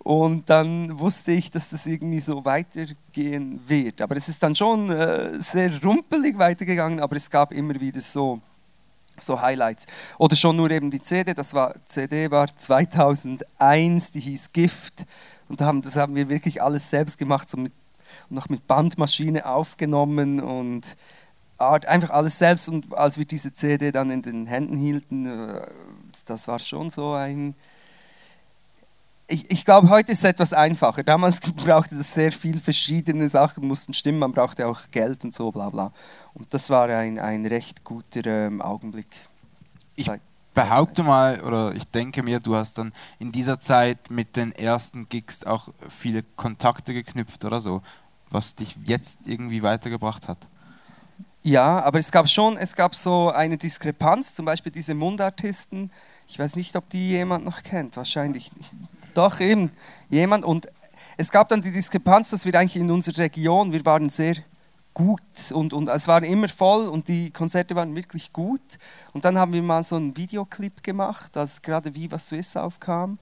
[0.04, 4.02] Und dann wusste ich, dass das irgendwie so weitergehen wird.
[4.02, 8.42] Aber es ist dann schon äh, sehr rumpelig weitergegangen, aber es gab immer wieder so,
[9.20, 9.86] so Highlights.
[10.18, 15.06] Oder schon nur eben die CD, das war, CD war 2001, die hieß Gift.
[15.48, 17.74] Und da haben, das haben wir wirklich alles selbst gemacht, so mit,
[18.30, 20.98] noch mit Bandmaschine aufgenommen und
[21.60, 22.70] einfach alles selbst.
[22.70, 25.68] Und als wir diese CD dann in den Händen hielten, äh,
[26.26, 27.54] das war schon so ein
[29.32, 31.04] ich, ich glaube, heute ist es etwas einfacher.
[31.04, 35.52] Damals brauchte es sehr viele verschiedene Sachen, mussten stimmen, man brauchte auch Geld und so,
[35.52, 35.92] bla bla.
[36.34, 39.08] Und das war ein, ein recht guter ähm, Augenblick.
[39.96, 40.10] Ich
[40.54, 45.08] behaupte mal, oder ich denke mir, du hast dann in dieser Zeit mit den ersten
[45.08, 47.82] Gigs auch viele Kontakte geknüpft oder so,
[48.30, 50.48] was dich jetzt irgendwie weitergebracht hat.
[51.44, 55.92] Ja, aber es gab schon, es gab so eine Diskrepanz, zum Beispiel diese Mundartisten.
[56.28, 58.72] Ich weiß nicht, ob die jemand noch kennt, wahrscheinlich nicht.
[59.14, 59.72] Doch, eben,
[60.10, 60.46] jemand.
[60.46, 60.68] Und
[61.18, 64.36] es gab dann die Diskrepanz, dass wir eigentlich in unserer Region, wir waren sehr
[64.94, 68.80] gut und, und es war immer voll und die Konzerte waren wirklich gut.
[69.14, 73.20] Und dann haben wir mal so einen Videoclip gemacht, als gerade Viva Swiss aufkam.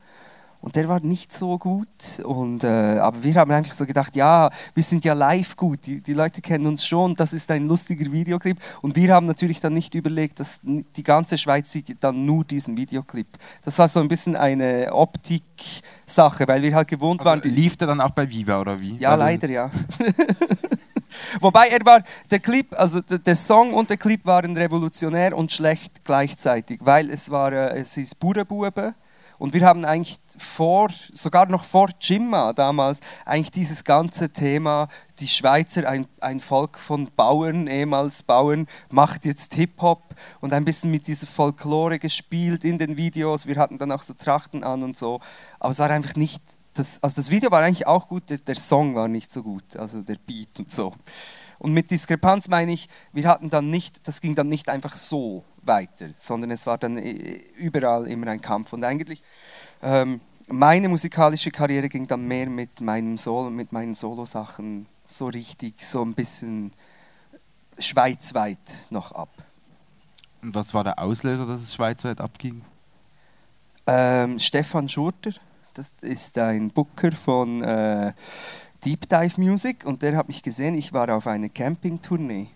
[0.61, 1.87] Und der war nicht so gut.
[2.23, 6.01] Und, äh, aber wir haben einfach so gedacht, ja, wir sind ja live gut, die,
[6.01, 8.57] die Leute kennen uns schon, das ist ein lustiger Videoclip.
[8.81, 12.75] Und wir haben natürlich dann nicht überlegt, dass die ganze Schweiz sieht dann nur diesen
[12.75, 13.27] Videoclip.
[13.63, 17.41] Das war so ein bisschen eine Optik-Sache, weil wir halt gewohnt also waren.
[17.41, 18.97] Lief der dann auch bei Viva oder wie?
[18.97, 19.71] Ja, also leider ja.
[21.39, 26.03] Wobei er war, der Clip, also der, Song und der Clip waren revolutionär und schlecht
[26.03, 28.93] gleichzeitig, weil es war, äh, es ist Burebube
[29.39, 35.27] und wir haben eigentlich vor, sogar noch vor Jimma damals, eigentlich dieses ganze Thema, die
[35.27, 40.03] Schweizer, ein, ein Volk von Bauern, ehemals Bauern, macht jetzt Hip-Hop
[40.41, 43.47] und ein bisschen mit dieser Folklore gespielt in den Videos.
[43.47, 45.21] Wir hatten dann auch so Trachten an und so.
[45.59, 48.55] Aber es war einfach nicht, das, also das Video war eigentlich auch gut, der, der
[48.55, 50.91] Song war nicht so gut, also der Beat und so.
[51.59, 55.43] Und mit Diskrepanz meine ich, wir hatten dann nicht, das ging dann nicht einfach so
[55.69, 58.73] weiter, sondern es war dann äh, überall immer ein Kampf.
[58.73, 59.23] Und eigentlich,
[59.81, 65.85] ähm, meine musikalische Karriere ging dann mehr mit, meinem Solo, mit meinen Solo-Sachen so richtig,
[65.85, 66.71] so ein bisschen
[67.77, 69.29] schweizweit noch ab.
[70.41, 72.63] Und was war der Auslöser, dass es schweizweit abging?
[73.87, 75.31] Ähm, Stefan Schurter,
[75.73, 78.13] das ist ein Booker von äh,
[78.85, 82.49] Deep Dive Music und der hat mich gesehen, ich war auf einer Campingtournee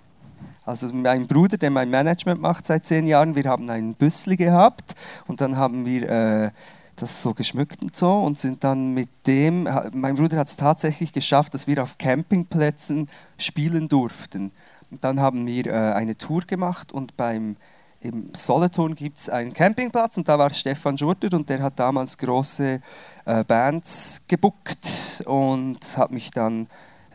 [0.66, 4.96] also mein Bruder, der mein Management macht seit zehn Jahren, wir haben einen Büssli gehabt
[5.28, 6.52] und dann haben wir äh,
[6.96, 11.12] das so geschmückt und so und sind dann mit dem, mein Bruder hat es tatsächlich
[11.12, 14.52] geschafft, dass wir auf Campingplätzen spielen durften.
[14.92, 17.58] Und dann haben wir äh, eine Tour gemacht und beim
[18.00, 22.18] im Solothurn gibt es einen Campingplatz und da war Stefan Schurter und der hat damals
[22.18, 22.82] große
[23.26, 26.68] äh, Bands gebuckt und hat mich dann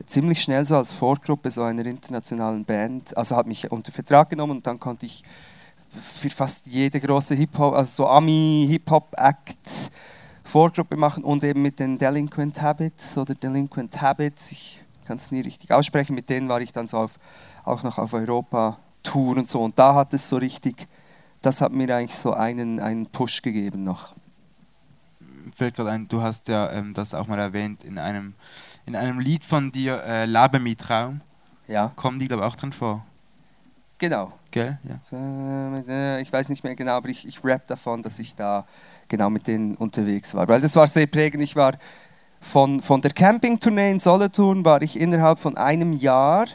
[0.07, 4.59] ziemlich schnell so als Vorgruppe so einer internationalen Band, also hat mich unter Vertrag genommen
[4.59, 5.23] und dann konnte ich
[5.91, 9.91] für fast jede große Hip-Hop, also so Ami-Hip-Hop-Act
[10.49, 15.43] Vorgruppe machen und eben mit den Delinquent Habits oder Delinquent Habits, ich kann es nie
[15.43, 17.19] richtig aussprechen, mit denen war ich dann so auf,
[17.65, 19.63] auch noch auf Europa-Tour und so.
[19.63, 20.89] Und da hat es so richtig,
[21.43, 24.15] das hat mir eigentlich so einen, einen Push gegeben noch.
[25.55, 28.35] Fällt gerade ein, du hast ja ähm, das auch mal erwähnt in einem,
[28.88, 31.20] in einem Lied von dir, äh, Labe mit Traum.
[31.66, 31.92] Ja.
[31.94, 33.05] Kommen die, glaube ich, auch drin vor.
[33.98, 34.33] Genau.
[34.51, 34.79] Gell?
[34.83, 35.18] Ja.
[35.88, 38.64] Äh, ich weiß nicht mehr genau, aber ich, ich rap davon, dass ich da
[39.07, 40.48] genau mit denen unterwegs war.
[40.48, 41.42] Weil das war sehr prägend.
[41.42, 41.74] Ich war
[42.40, 46.46] von, von der Campingtournee in Solothurn, war ich innerhalb von einem Jahr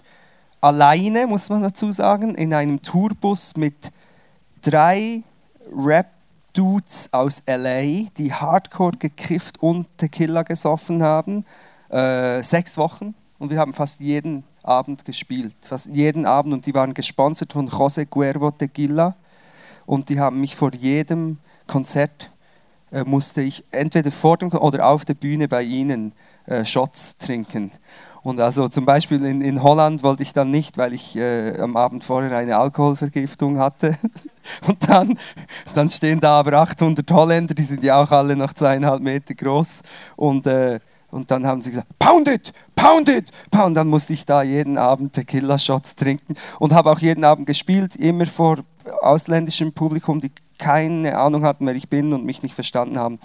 [0.60, 3.92] alleine, muss man dazu sagen, in einem Tourbus mit
[4.64, 5.22] drei
[5.76, 11.46] Rap-Dudes aus LA, die hardcore gekifft und Tequila gesoffen haben.
[11.94, 15.56] Äh, sechs Wochen und wir haben fast jeden Abend gespielt.
[15.62, 19.16] Fast jeden Abend und die waren gesponsert von José Cuervo Tequila
[19.86, 22.32] und die haben mich vor jedem Konzert
[22.92, 26.14] äh, musste ich entweder vor dem oder auf der Bühne bei ihnen
[26.48, 27.72] äh, Shots trinken.
[28.24, 31.78] Und also zum Beispiel in, in Holland wollte ich dann nicht, weil ich äh, am
[31.78, 33.96] Abend vorher eine Alkoholvergiftung hatte.
[34.68, 35.20] Und dann,
[35.76, 39.84] dann stehen da aber 800 Holländer, die sind ja auch alle noch zweieinhalb Meter groß.
[40.16, 40.80] Und äh,
[41.14, 43.78] und dann haben sie gesagt, pound it, pound it, pound.
[43.78, 48.26] Dann musste ich da jeden Abend Tequila-Shots trinken und habe auch jeden Abend gespielt, immer
[48.26, 48.58] vor
[49.02, 53.20] ausländischem Publikum, die keine Ahnung hatten, wer ich bin und mich nicht verstanden haben.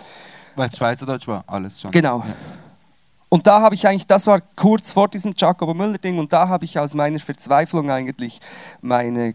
[0.55, 1.90] Weil es Schweizerdeutsch war, alles schon.
[1.90, 2.18] Genau.
[2.18, 2.35] Ja.
[3.31, 6.64] Und da habe ich eigentlich, das war kurz vor diesem Jacobo Müller-Ding, und da habe
[6.64, 8.40] ich aus meiner Verzweiflung eigentlich
[8.81, 9.35] meine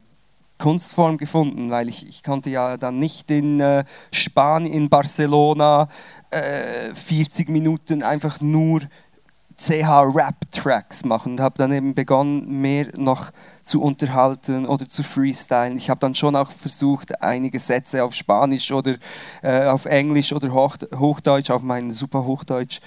[0.64, 5.90] Kunstform gefunden, weil ich, ich konnte ja dann nicht in äh, Spanien, in Barcelona
[6.32, 8.80] äh, 40 Minuten einfach nur
[9.58, 13.32] CH-Rap-Tracks machen und habe dann eben begonnen, mehr noch
[13.64, 15.76] zu unterhalten oder zu freestylen.
[15.76, 18.96] Ich habe dann schon auch versucht, einige Sätze auf Spanisch oder
[19.42, 22.80] äh, auf Englisch oder Hoch Hochdeutsch, auf mein super Hochdeutsch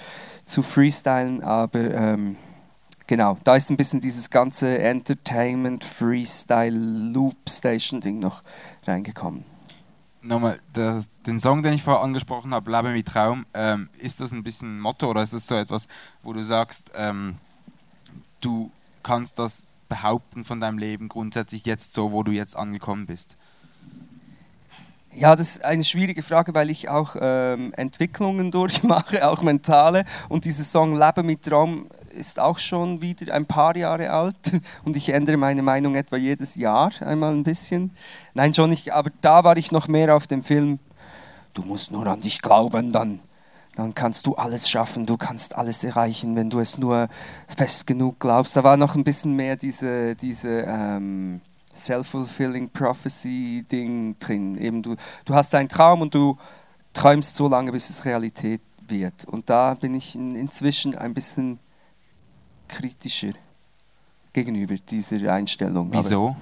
[0.45, 2.37] zu freestylen, aber ähm,
[3.07, 8.43] genau, da ist ein bisschen dieses ganze Entertainment, Freestyle, Loop Station Ding noch
[8.85, 9.43] reingekommen
[10.27, 14.31] nochmal, das, den Song, den ich vorher angesprochen habe, Lebe mit Traum, ähm, ist das
[14.31, 15.87] ein bisschen ein Motto oder ist das so etwas,
[16.21, 17.35] wo du sagst, ähm,
[18.41, 18.71] du
[19.03, 23.37] kannst das behaupten von deinem Leben grundsätzlich jetzt so, wo du jetzt angekommen bist?
[25.13, 30.05] Ja, das ist eine schwierige Frage, weil ich auch ähm, Entwicklungen durchmache, auch mentale.
[30.29, 31.87] Und dieser Song Leben mit Traum
[32.17, 34.35] ist auch schon wieder ein paar Jahre alt
[34.83, 37.91] und ich ändere meine Meinung etwa jedes Jahr einmal ein bisschen.
[38.33, 40.79] Nein, schon nicht, aber da war ich noch mehr auf dem Film,
[41.53, 43.19] du musst nur an dich glauben, dann,
[43.75, 47.07] dann kannst du alles schaffen, du kannst alles erreichen, wenn du es nur
[47.47, 48.55] fest genug glaubst.
[48.55, 51.41] Da war noch ein bisschen mehr diese, diese ähm,
[51.73, 54.57] Self-Fulfilling Prophecy-Ding drin.
[54.57, 56.37] Eben du, du hast einen Traum und du
[56.93, 59.25] träumst so lange, bis es Realität wird.
[59.25, 61.59] Und da bin ich in, inzwischen ein bisschen
[62.67, 63.33] kritischer
[64.33, 65.89] gegenüber dieser Einstellung.
[65.91, 66.35] Wieso?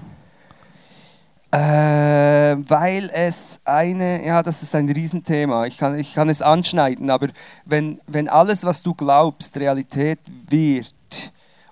[1.55, 5.65] äh, weil es eine, ja, das ist ein Riesenthema.
[5.65, 7.27] Ich kann, ich kann es anschneiden, aber
[7.63, 10.93] wenn, wenn alles, was du glaubst, Realität wird,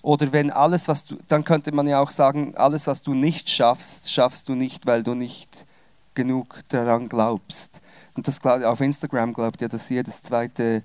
[0.01, 3.49] oder wenn alles, was du, dann könnte man ja auch sagen, alles, was du nicht
[3.49, 5.65] schaffst, schaffst du nicht, weil du nicht
[6.13, 7.81] genug daran glaubst.
[8.15, 10.83] Und das auf Instagram glaubt ja das jedes zweite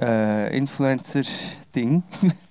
[0.00, 2.02] äh, Influencer-Ding.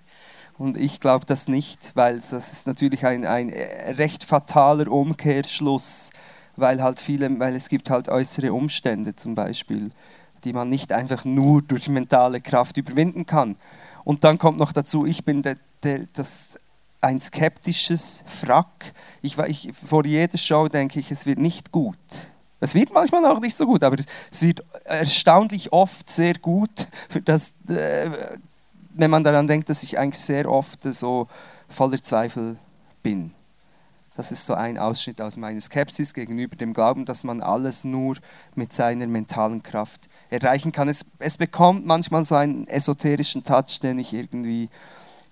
[0.58, 6.12] Und ich glaube das nicht, weil das ist natürlich ein, ein recht fataler Umkehrschluss,
[6.56, 9.90] weil halt viele, weil es gibt halt äußere Umstände zum Beispiel,
[10.44, 13.56] die man nicht einfach nur durch mentale Kraft überwinden kann.
[14.04, 16.58] Und dann kommt noch dazu, ich bin der, der, das,
[17.02, 18.94] ein skeptisches Frack.
[19.22, 21.98] Ich, ich, vor jeder Show denke ich, es wird nicht gut.
[22.60, 23.98] Es wird manchmal auch nicht so gut, aber
[24.32, 26.88] es wird erstaunlich oft sehr gut.
[27.26, 28.10] Das, äh,
[28.94, 31.28] wenn man daran denkt, dass ich eigentlich sehr oft so
[31.68, 32.58] voller Zweifel
[33.02, 33.34] bin.
[34.16, 38.18] Das ist so ein Ausschnitt aus meiner Skepsis gegenüber dem Glauben, dass man alles nur
[38.54, 40.88] mit seiner mentalen Kraft erreichen kann.
[40.88, 44.70] Es, es bekommt manchmal so einen esoterischen Touch, den ich irgendwie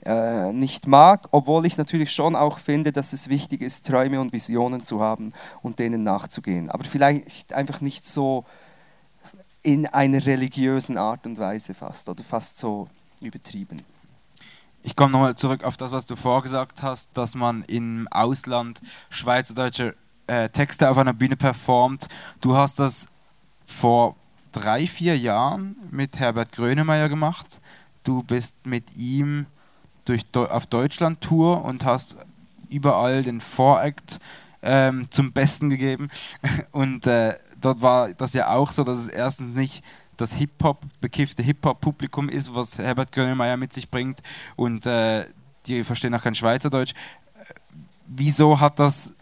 [0.04, 4.34] äh, nicht mag, obwohl ich natürlich schon auch finde, dass es wichtig ist, Träume und
[4.34, 5.32] Visionen zu haben
[5.62, 6.72] und denen nachzugehen.
[6.72, 8.46] Aber vielleicht einfach nicht so
[9.62, 12.88] in einer religiösen Art und Weise fast oder fast so
[13.22, 13.82] übertrieben.
[14.84, 19.96] Ich komme nochmal zurück auf das, was du vorgesagt hast, dass man im Ausland schweizerdeutsche
[20.28, 22.08] äh, Texte auf einer Bühne performt.
[22.42, 23.08] Du hast das
[23.66, 24.16] vor
[24.52, 27.62] drei, vier Jahren mit Herbert Grönemeyer gemacht.
[28.04, 29.46] Du bist mit ihm
[30.06, 32.16] durch, auf Deutschland-Tour und hast
[32.70, 34.20] überall den Voract
[34.64, 36.10] ähm, zum Besten gegeben.
[36.72, 39.84] Und äh, dort war das ja auch so, dass es erstens nicht
[40.22, 44.22] das Hip-Hop, bekiffte Hip-Hop-Publikum ist, was Herbert Grönemeyer mit sich bringt
[44.56, 45.26] und äh,
[45.66, 46.94] die verstehen auch kein Schweizerdeutsch.
[48.08, 49.14] Wieso hat das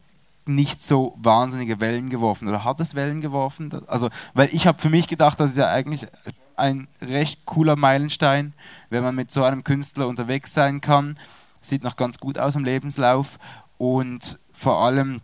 [0.46, 3.70] nicht so wahnsinnige Wellen geworfen oder hat es Wellen geworfen?
[3.88, 6.08] Also, weil ich habe für mich gedacht, das ist ja eigentlich
[6.56, 8.54] ein recht cooler Meilenstein,
[8.90, 11.18] wenn man mit so einem Künstler unterwegs sein kann.
[11.62, 13.38] Sieht noch ganz gut aus im Lebenslauf
[13.78, 15.22] und vor allem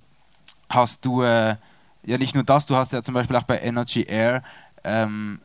[0.69, 1.55] hast du äh,
[2.03, 4.43] ja nicht nur das, du hast ja zum Beispiel auch bei Energy Air
[4.83, 5.39] ähm,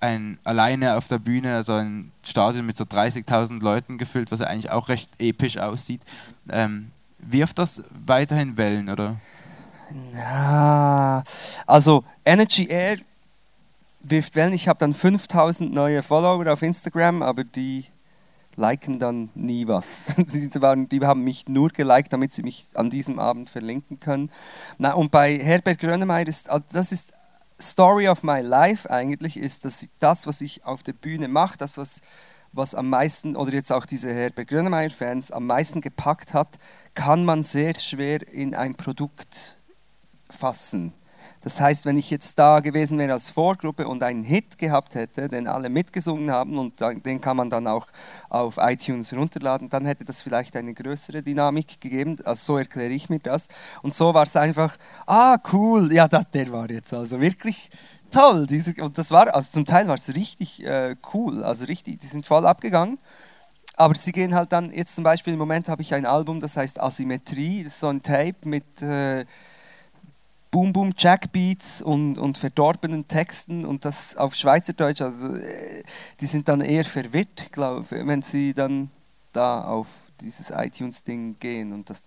[0.00, 4.46] ein alleine auf der Bühne, also ein Stadion mit so 30.000 Leuten gefüllt, was ja
[4.46, 6.02] eigentlich auch recht episch aussieht.
[6.48, 9.16] Ähm, wirft das weiterhin Wellen, oder?
[10.12, 11.22] Ja,
[11.66, 12.98] also Energy Air
[14.00, 14.52] wirft Wellen.
[14.52, 17.86] Ich habe dann 5000 neue Follower auf Instagram, aber die
[18.58, 20.14] liken dann nie was.
[20.18, 24.30] Die, die haben mich nur geliked, damit sie mich an diesem Abend verlinken können.
[24.78, 27.12] Na, und bei Herbert Grönemeyer ist das ist
[27.60, 31.76] Story of my life eigentlich ist, dass das, was ich auf der Bühne mache, das,
[31.76, 32.02] was,
[32.52, 36.58] was am meisten, oder jetzt auch diese Herbert Grönemeyer-Fans am meisten gepackt hat,
[36.94, 39.56] kann man sehr schwer in ein Produkt
[40.30, 40.92] fassen.
[41.40, 45.28] Das heißt, wenn ich jetzt da gewesen wäre als Vorgruppe und einen Hit gehabt hätte,
[45.28, 47.86] den alle mitgesungen haben und den kann man dann auch
[48.28, 52.16] auf iTunes runterladen, dann hätte das vielleicht eine größere Dynamik gegeben.
[52.24, 53.48] Also so erkläre ich mir das.
[53.82, 54.76] Und so war es einfach,
[55.06, 57.70] ah cool, ja, das, der war jetzt also wirklich
[58.10, 58.46] toll.
[58.46, 62.06] Diese, und das war, also zum Teil war es richtig äh, cool, also richtig, die
[62.06, 62.98] sind voll abgegangen.
[63.76, 66.56] Aber sie gehen halt dann, jetzt zum Beispiel im Moment habe ich ein Album, das
[66.56, 68.82] heißt Asymmetrie, das ist so ein Tape mit...
[68.82, 69.24] Äh,
[70.50, 75.82] Boom Boom Jackbeats und, und verdorbenen Texten und das auf Schweizerdeutsch, also äh,
[76.20, 78.90] die sind dann eher verwirrt, glaube ich, wenn sie dann
[79.32, 79.88] da auf
[80.20, 82.04] dieses iTunes-Ding gehen und das,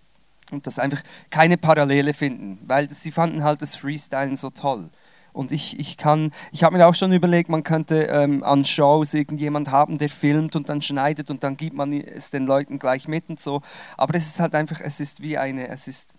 [0.50, 4.90] und das einfach keine Parallele finden, weil das, sie fanden halt das Freestylen so toll.
[5.32, 9.14] Und ich, ich kann, ich habe mir auch schon überlegt, man könnte ähm, an Shows
[9.14, 13.08] irgendjemand haben, der filmt und dann schneidet und dann gibt man es den Leuten gleich
[13.08, 13.62] mit und so.
[13.96, 16.12] Aber es ist halt einfach, es ist wie eine, es ist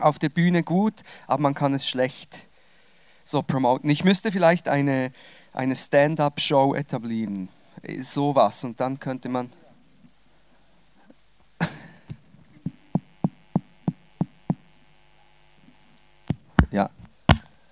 [0.00, 2.48] auf der Bühne gut, aber man kann es schlecht
[3.30, 3.88] so promoten.
[3.88, 5.12] Ich müsste vielleicht eine,
[5.52, 7.48] eine Stand-up-Show etablieren,
[7.82, 9.48] äh, sowas, und dann könnte man...
[16.70, 16.90] ja.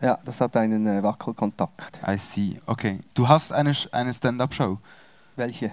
[0.01, 2.01] ja, das hat einen äh, Wackelkontakt.
[2.07, 3.01] I see, okay.
[3.15, 4.79] Du hast eine, eine Stand-up-Show?
[5.37, 5.73] Welche?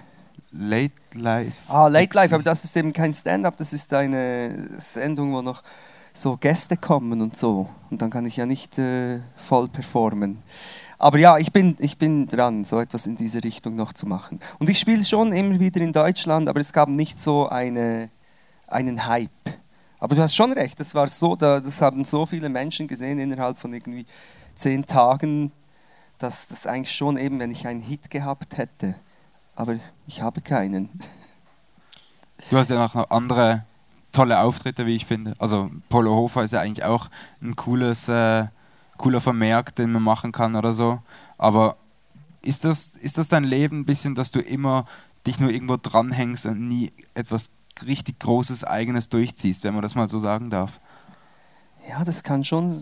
[0.50, 1.60] Late Life.
[1.68, 5.62] Ah, Late Life, aber das ist eben kein Stand-up, das ist eine Sendung, wo noch
[6.16, 7.68] so Gäste kommen und so.
[7.90, 10.38] Und dann kann ich ja nicht äh, voll performen.
[10.98, 14.40] Aber ja, ich bin, ich bin dran, so etwas in diese Richtung noch zu machen.
[14.58, 18.08] Und ich spiele schon immer wieder in Deutschland, aber es gab nicht so eine,
[18.66, 19.30] einen Hype.
[19.98, 23.58] Aber du hast schon recht, das war so, das haben so viele Menschen gesehen innerhalb
[23.58, 24.06] von irgendwie
[24.54, 25.52] zehn Tagen,
[26.18, 28.94] dass das eigentlich schon eben, wenn ich einen Hit gehabt hätte.
[29.54, 30.88] Aber ich habe keinen.
[32.50, 33.62] Du hast ja noch andere
[34.16, 35.34] tolle Auftritte, wie ich finde.
[35.38, 37.10] Also Polo Hofer ist ja eigentlich auch
[37.42, 38.46] ein cooles, äh,
[38.96, 41.00] cooler Vermerk, den man machen kann oder so.
[41.36, 41.76] Aber
[42.40, 44.86] ist das, ist das dein Leben ein bisschen, dass du immer
[45.26, 47.50] dich nur irgendwo dranhängst und nie etwas
[47.86, 50.80] richtig Großes, Eigenes durchziehst, wenn man das mal so sagen darf?
[51.86, 52.72] Ja, das kann schon.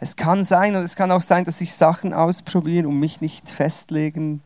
[0.00, 3.50] Es kann sein und es kann auch sein, dass ich Sachen ausprobiere und mich nicht
[3.50, 4.42] festlegen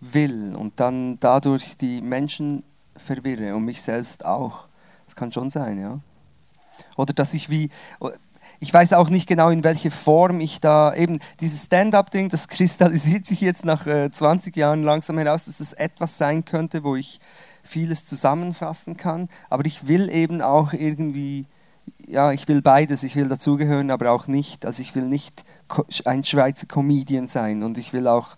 [0.00, 2.64] will und dann dadurch die Menschen
[2.96, 4.69] verwirre und mich selbst auch.
[5.10, 5.98] Das kann schon sein, ja.
[6.96, 7.68] Oder dass ich wie,
[8.60, 13.26] ich weiß auch nicht genau, in welche Form ich da eben, dieses Stand-up-Ding, das kristallisiert
[13.26, 17.20] sich jetzt nach äh, 20 Jahren langsam heraus, dass es etwas sein könnte, wo ich
[17.64, 19.28] vieles zusammenfassen kann.
[19.48, 21.44] Aber ich will eben auch irgendwie,
[22.06, 24.64] ja, ich will beides, ich will dazugehören, aber auch nicht.
[24.64, 25.44] Also ich will nicht
[26.04, 28.36] ein Schweizer Comedian sein und ich will auch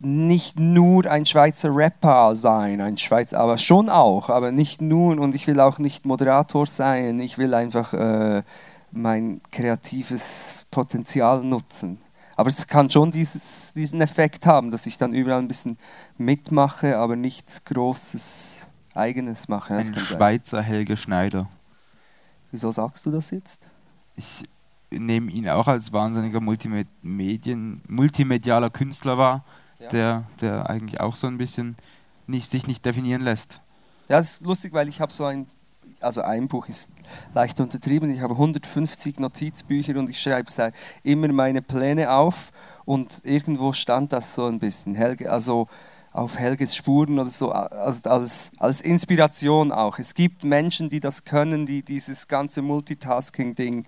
[0.00, 5.34] nicht nur ein Schweizer Rapper sein, ein Schweizer, aber schon auch, aber nicht nur und
[5.34, 8.42] ich will auch nicht Moderator sein, ich will einfach äh,
[8.92, 11.98] mein kreatives Potenzial nutzen.
[12.34, 15.76] Aber es kann schon dieses, diesen Effekt haben, dass ich dann überall ein bisschen
[16.16, 19.74] mitmache, aber nichts Großes Eigenes mache.
[19.74, 20.64] Ein Schweizer sein.
[20.64, 21.48] Helge Schneider.
[22.50, 23.68] Wieso sagst du das jetzt?
[24.16, 24.44] Ich
[24.90, 29.44] nehme ihn auch als wahnsinniger Multimedien, multimedialer Künstler wahr
[29.80, 29.88] ja.
[29.88, 31.76] der, der eigentlich auch so ein bisschen
[32.26, 33.60] nicht, sich nicht definieren lässt.
[34.08, 35.46] Ja, das ist lustig, weil ich habe so ein,
[36.00, 36.90] also ein Buch ist
[37.34, 38.10] leicht untertrieben.
[38.10, 40.50] Ich habe 150 Notizbücher und ich schreibe
[41.02, 42.50] immer meine Pläne auf
[42.84, 44.94] und irgendwo stand das so ein bisschen.
[44.94, 45.68] Helge, also
[46.12, 49.98] auf Helges Spuren oder so, also als, als Inspiration auch.
[49.98, 53.86] Es gibt Menschen, die das können, die dieses ganze Multitasking-Ding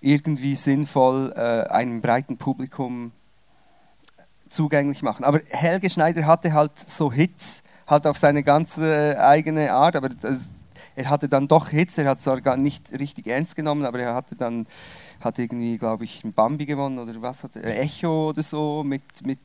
[0.00, 3.12] irgendwie sinnvoll äh, einem breiten Publikum
[4.54, 5.24] zugänglich machen.
[5.24, 10.54] Aber Helge Schneider hatte halt so Hits, halt auf seine ganze eigene Art, aber das,
[10.96, 13.98] er hatte dann doch Hits, er hat es zwar gar nicht richtig ernst genommen, aber
[14.00, 14.66] er hatte dann
[15.20, 19.02] hat irgendwie, glaube ich, ein Bambi gewonnen oder was hat er, Echo oder so mit,
[19.24, 19.40] mit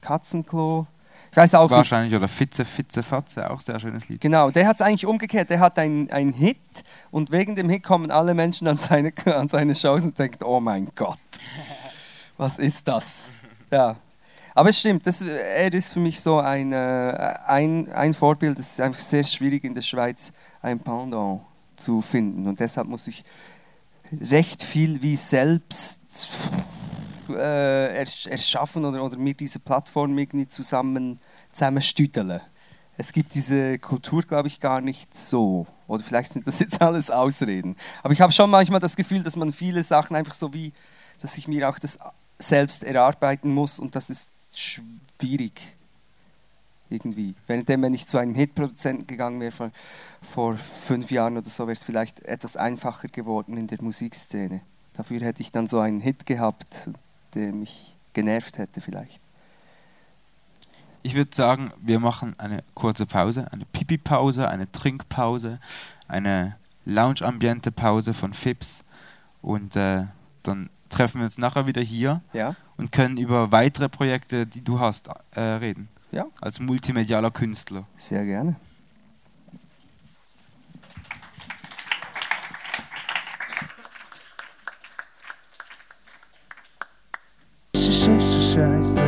[0.00, 0.86] Katzenklo.
[1.30, 2.18] Ich weiß auch Wahrscheinlich, nicht.
[2.18, 4.20] oder Fitze, Fitze, Fatze, auch sehr schönes Lied.
[4.20, 5.50] Genau, der hat es eigentlich umgekehrt.
[5.50, 6.56] Der hat einen Hit
[7.10, 10.60] und wegen dem Hit kommen alle Menschen an seine, an seine Shows und denken, oh
[10.60, 11.18] mein Gott,
[12.36, 13.32] was ist das?
[13.70, 13.96] Ja.
[14.58, 18.58] Aber es stimmt, das, er ist für mich so ein, äh, ein, ein Vorbild.
[18.58, 21.42] Es ist einfach sehr schwierig in der Schweiz ein Pendant
[21.76, 22.44] zu finden.
[22.44, 23.24] Und deshalb muss ich
[24.20, 26.00] recht viel wie selbst
[27.30, 31.20] äh, erschaffen oder, oder mir diese Plattform irgendwie zusammen,
[31.52, 32.40] zusammenstüdeln.
[32.96, 35.68] Es gibt diese Kultur, glaube ich, gar nicht so.
[35.86, 37.76] Oder vielleicht sind das jetzt alles Ausreden.
[38.02, 40.72] Aber ich habe schon manchmal das Gefühl, dass man viele Sachen einfach so wie,
[41.20, 42.00] dass ich mir auch das
[42.40, 45.60] selbst erarbeiten muss und das ist schwierig.
[46.90, 47.34] Irgendwie.
[47.46, 49.70] Währenddem, wenn ich zu einem Hitproduzenten gegangen wäre vor,
[50.22, 54.62] vor fünf Jahren oder so, wäre es vielleicht etwas einfacher geworden in der Musikszene.
[54.94, 56.90] Dafür hätte ich dann so einen Hit gehabt,
[57.34, 59.20] der mich genervt hätte vielleicht.
[61.02, 65.60] Ich würde sagen, wir machen eine kurze Pause, eine Pipi-Pause, eine Trinkpause,
[66.08, 68.84] eine Lounge-Ambiente-Pause von Fips
[69.42, 70.06] und äh,
[70.42, 72.54] dann treffen wir uns nachher wieder hier ja.
[72.76, 75.88] und können über weitere Projekte, die du hast, äh, reden.
[76.10, 76.26] Ja.
[76.40, 77.84] Als multimedialer Künstler.
[77.96, 78.56] Sehr gerne.
[88.58, 89.02] Scheiße.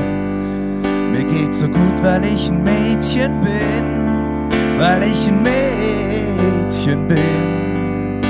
[1.11, 8.21] Mir geht's so gut, weil ich ein Mädchen bin, weil ich ein Mädchen bin.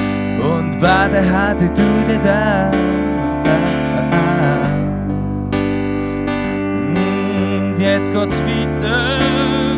[0.41, 3.00] Und warte, hatte du dir da?
[6.87, 9.77] Und jetzt geht's weiter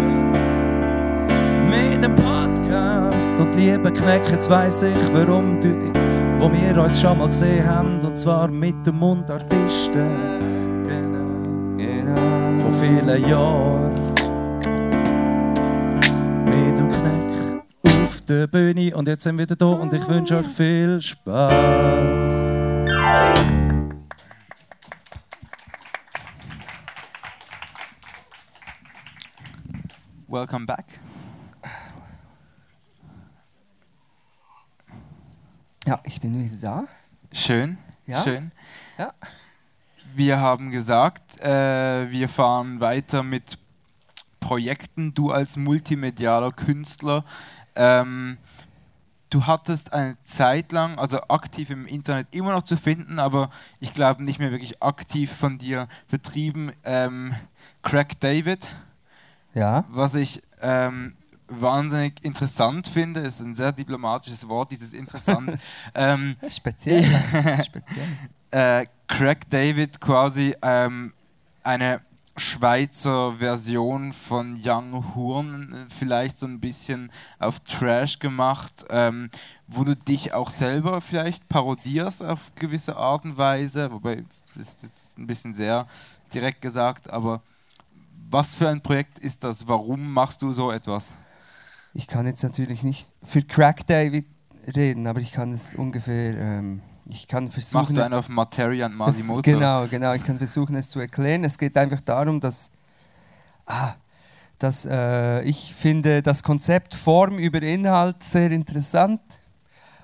[1.71, 3.39] mit dem Podcast.
[3.39, 5.93] Und liebe Kneck, jetzt weiss ich, warum du,
[6.39, 10.43] wo wir uns schon mal gesehen haben, und zwar mit dem Mundartisten
[12.83, 13.95] vielen Jahren
[16.45, 17.63] mit dem Kneck
[18.03, 22.33] auf der Bühne und jetzt sind wir wieder da und ich wünsche euch viel Spaß.
[30.33, 30.87] Welcome back.
[35.87, 36.85] Ja, ich bin wieder da.
[37.33, 37.79] Schön.
[38.07, 38.23] Ja.
[38.23, 38.51] Schön.
[38.99, 39.13] Ja
[40.15, 43.59] wir haben gesagt, äh, wir fahren weiter mit
[44.41, 45.15] Projekten.
[45.15, 47.25] Du als multimedialer Künstler.
[47.75, 48.39] Ähm,
[49.31, 53.93] du hattest eine Zeit lang, also aktiv im Internet immer noch zu finden, aber ich
[53.93, 56.73] glaube nicht mehr wirklich aktiv von dir betrieben.
[56.85, 57.35] Ähm,
[57.83, 58.69] Craig David.
[59.55, 59.85] Ja.
[59.91, 61.15] Was ich ähm,
[61.49, 65.59] wahnsinnig interessant finde, ist ein sehr diplomatisches Wort, dieses interessant.
[65.95, 67.05] ähm, speziell.
[67.65, 68.07] speziell
[68.51, 71.13] äh, Craig David quasi ähm,
[71.63, 72.01] eine
[72.37, 79.29] Schweizer Version von Young Horn, vielleicht so ein bisschen auf Trash gemacht, ähm,
[79.67, 84.25] wo du dich auch selber vielleicht parodierst auf gewisse Art und Weise, wobei
[84.55, 85.87] das ist ein bisschen sehr
[86.33, 87.43] direkt gesagt, aber
[88.33, 89.69] was für ein Projekt ist das?
[89.69, 91.15] Warum machst du so etwas?
[91.95, 94.27] Ich kann jetzt natürlich nicht für Craig David
[94.75, 97.83] reden, aber ich kann es ungefähr ähm, ich kann versuchen.
[97.83, 99.43] Machst du einen auf Materia und Masimoto?
[99.43, 100.13] Genau, genau.
[100.15, 101.45] Ich kann versuchen, es zu erklären.
[101.45, 102.71] Es geht einfach darum, dass,
[103.67, 103.95] ah,
[104.59, 109.21] dass äh, ich finde das Konzept Form über Inhalt sehr interessant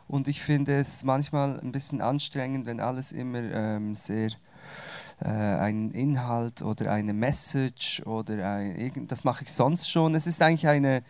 [0.09, 4.31] und ich finde es manchmal ein bisschen anstrengend, wenn alles immer ähm, sehr
[5.21, 10.15] äh, ein Inhalt oder eine Message oder ein, das mache ich sonst schon.
[10.15, 11.03] Es ist eigentlich eine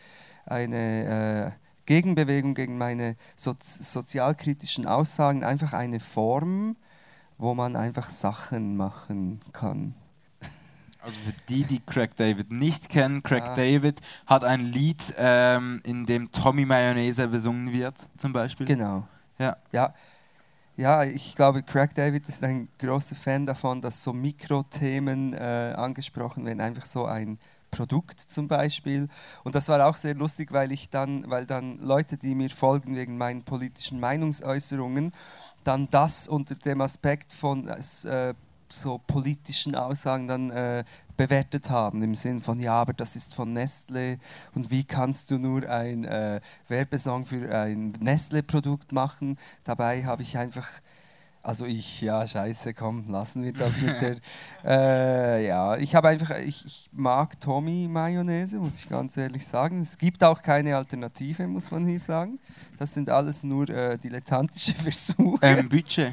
[0.50, 6.76] eine äh, Gegenbewegung gegen meine so sozialkritischen Aussagen einfach eine Form,
[7.38, 9.94] wo man einfach Sachen machen kann.
[11.00, 13.54] Also für die, die Craig David nicht kennen, Craig ja.
[13.54, 18.66] David hat ein Lied, ähm, in dem Tommy Mayonnaise besungen wird, zum Beispiel.
[18.66, 19.06] Genau.
[19.38, 19.56] Ja.
[19.70, 19.94] ja.
[20.78, 26.46] Ja, ich glaube, Craig David ist ein großer Fan davon, dass so Mikrothemen äh, angesprochen
[26.46, 27.40] werden, einfach so ein
[27.72, 29.08] Produkt zum Beispiel.
[29.42, 32.94] Und das war auch sehr lustig, weil ich dann, weil dann Leute, die mir folgen
[32.94, 35.10] wegen meinen politischen Meinungsäußerungen,
[35.64, 38.34] dann das unter dem Aspekt von äh,
[38.72, 40.84] so politischen Aussagen dann äh,
[41.16, 44.18] bewertet haben, im Sinn von, ja, aber das ist von Nestle
[44.54, 49.38] und wie kannst du nur ein äh, Werbesong für ein Nestle-Produkt machen?
[49.64, 50.68] Dabei habe ich einfach
[51.48, 54.16] also ich, ja, scheiße, komm, lassen wir das mit der.
[54.64, 59.80] Äh, ja, ich habe einfach, ich, ich mag Tommy Mayonnaise, muss ich ganz ehrlich sagen.
[59.80, 62.38] Es gibt auch keine Alternative, muss man hier sagen.
[62.76, 65.38] Das sind alles nur äh, dilettantische Versuche.
[65.40, 66.12] Ähm, Budget.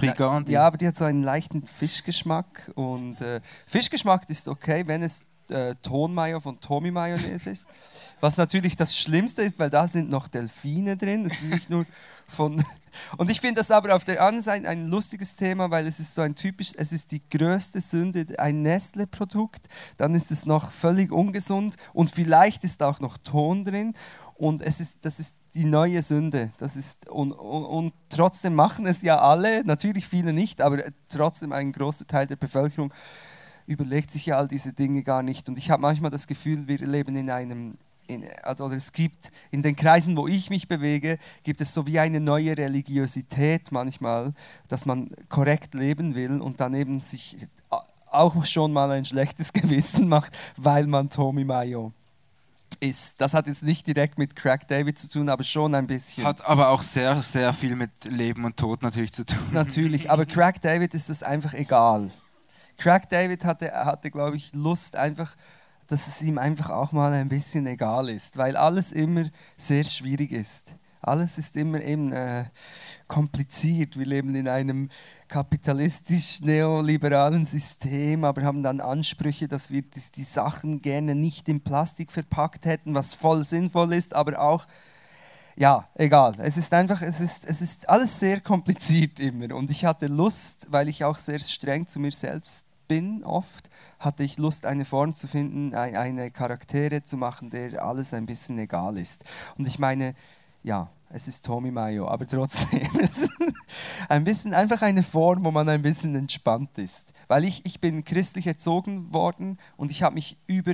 [0.00, 0.52] Brigandi.
[0.52, 5.26] Ja, aber die hat so einen leichten Fischgeschmack und äh, Fischgeschmack ist okay, wenn es
[5.50, 7.66] äh, Tonmayo von Tommy Mayonnaise ist.
[8.20, 11.24] Was natürlich das Schlimmste ist, weil da sind noch Delfine drin.
[11.24, 11.86] Das ist nicht nur
[12.26, 12.62] von.
[13.16, 16.14] Und ich finde das aber auf der anderen Seite ein lustiges Thema, weil es ist
[16.14, 19.68] so ein typisch, es ist die größte Sünde, ein Nestle-Produkt.
[19.96, 23.94] Dann ist es noch völlig ungesund und vielleicht ist auch noch Ton drin.
[24.40, 26.50] Und es ist, das ist die neue Sünde.
[26.56, 31.52] Das ist, und, und, und trotzdem machen es ja alle, natürlich viele nicht, aber trotzdem
[31.52, 32.90] ein großer Teil der Bevölkerung
[33.66, 35.50] überlegt sich ja all diese Dinge gar nicht.
[35.50, 37.76] Und ich habe manchmal das Gefühl, wir leben in einem,
[38.06, 41.98] in, also es gibt in den Kreisen, wo ich mich bewege, gibt es so wie
[41.98, 44.32] eine neue Religiosität manchmal,
[44.68, 47.46] dass man korrekt leben will und dann eben sich
[48.10, 51.92] auch schon mal ein schlechtes Gewissen macht, weil man Tommy Mayo
[52.80, 53.20] ist.
[53.20, 56.24] Das hat jetzt nicht direkt mit Crack David zu tun, aber schon ein bisschen.
[56.24, 59.38] Hat aber auch sehr, sehr viel mit Leben und Tod natürlich zu tun.
[59.52, 62.10] Natürlich, aber Crack David ist das einfach egal.
[62.78, 65.36] Crack David hatte, hatte glaube ich, Lust einfach,
[65.86, 69.24] dass es ihm einfach auch mal ein bisschen egal ist, weil alles immer
[69.56, 70.74] sehr schwierig ist.
[71.02, 72.44] Alles ist immer eben äh,
[73.08, 73.98] kompliziert.
[73.98, 74.90] Wir leben in einem
[75.28, 82.12] kapitalistisch-neoliberalen System, aber haben dann Ansprüche, dass wir die, die Sachen gerne nicht in Plastik
[82.12, 84.66] verpackt hätten, was voll sinnvoll ist, aber auch
[85.56, 86.34] ja, egal.
[86.38, 89.54] Es ist einfach, es ist, es ist alles sehr kompliziert immer.
[89.54, 94.24] Und ich hatte Lust, weil ich auch sehr streng zu mir selbst bin oft, hatte
[94.24, 98.96] ich Lust, eine Form zu finden, eine Charaktere zu machen, der alles ein bisschen egal
[98.96, 99.24] ist.
[99.58, 100.14] Und ich meine,
[100.62, 102.88] ja, es ist Tommy Mayo, aber trotzdem
[104.08, 107.12] ein bisschen einfach eine Form, wo man ein bisschen entspannt ist.
[107.26, 110.72] Weil ich, ich bin christlich erzogen worden und ich habe mich über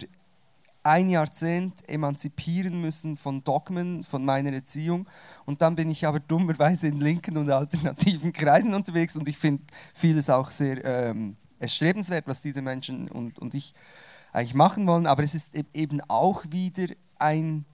[0.83, 5.09] ein Jahrzehnt emanzipieren müssen von Dogmen, von meiner Erziehung.
[5.45, 9.65] Und dann bin ich aber dummerweise in linken und alternativen Kreisen unterwegs und ich finde
[9.95, 13.75] vieles auch sehr ähm, erstrebenswert, was diese Menschen und, und ich
[14.33, 17.65] eigentlich machen wollen, aber es ist e-, eben auch wieder ein,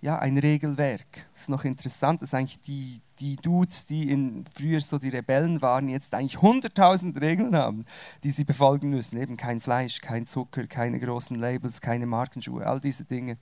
[0.00, 1.26] ja, ein Regelwerk.
[1.34, 5.60] Es ist noch interessant, dass eigentlich die, die Dudes, die in, früher so die Rebellen
[5.60, 7.84] waren, jetzt eigentlich 100.000 Regeln haben,
[8.22, 9.18] die sie befolgen müssen.
[9.18, 13.38] Eben kein Fleisch, kein Zucker, keine großen Labels, keine Markenschuhe, all diese Dinge.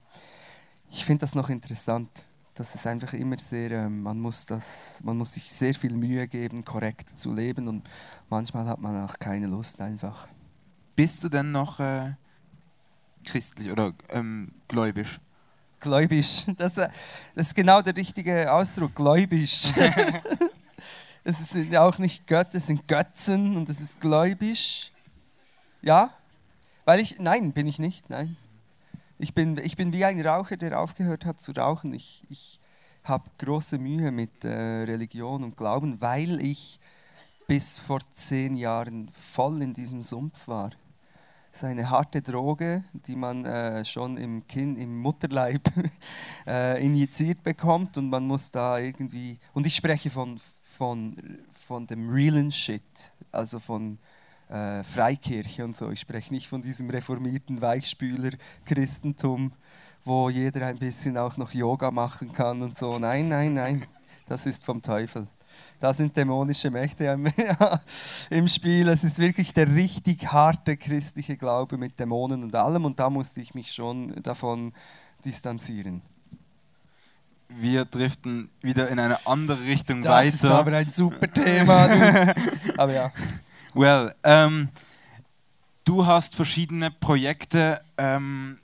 [0.90, 2.26] Ich finde das noch interessant
[2.56, 6.26] das ist einfach immer sehr, äh, man, muss das, man muss sich sehr viel Mühe
[6.26, 7.88] geben, korrekt zu leben und
[8.28, 10.26] manchmal hat man auch keine Lust einfach.
[10.96, 12.14] Bist du denn noch äh,
[13.24, 15.20] christlich oder ähm, gläubisch?
[15.80, 16.88] Gläubisch, das, äh,
[17.34, 19.72] das, ist genau der richtige Ausdruck, gläubisch.
[21.24, 24.92] es sind ja auch nicht Götter, es sind Götzen und es ist gläubisch.
[25.82, 26.10] Ja?
[26.84, 28.36] Weil ich, nein, bin ich nicht, nein.
[29.18, 31.94] Ich bin, ich bin wie ein Raucher, der aufgehört hat zu rauchen.
[31.94, 32.60] Ich, ich
[33.04, 36.80] habe große Mühe mit äh, Religion und Glauben, weil ich
[37.46, 40.70] bis vor zehn Jahren voll in diesem Sumpf war.
[41.56, 45.62] Ist eine harte Droge, die man äh, schon im, kind, im Mutterleib
[46.46, 51.16] äh, injiziert bekommt und man muss da irgendwie, und ich spreche von, von,
[51.52, 52.82] von dem realen Shit,
[53.32, 53.98] also von
[54.50, 55.90] äh, Freikirche und so.
[55.90, 59.50] Ich spreche nicht von diesem reformierten Weichspüler-Christentum,
[60.04, 62.98] wo jeder ein bisschen auch noch Yoga machen kann und so.
[62.98, 63.86] Nein, nein, nein,
[64.26, 65.26] das ist vom Teufel.
[65.78, 67.04] Da sind dämonische Mächte
[68.30, 68.88] im Spiel.
[68.88, 73.40] Es ist wirklich der richtig harte christliche Glaube mit Dämonen und allem und da musste
[73.40, 74.72] ich mich schon davon
[75.24, 76.02] distanzieren.
[77.48, 80.30] Wir driften wieder in eine andere Richtung das weiter.
[80.30, 82.34] Das ist aber ein super Thema.
[82.76, 83.12] aber ja.
[83.74, 84.70] Well, ähm,
[85.84, 87.80] du hast verschiedene Projekte.
[87.98, 88.58] Ähm,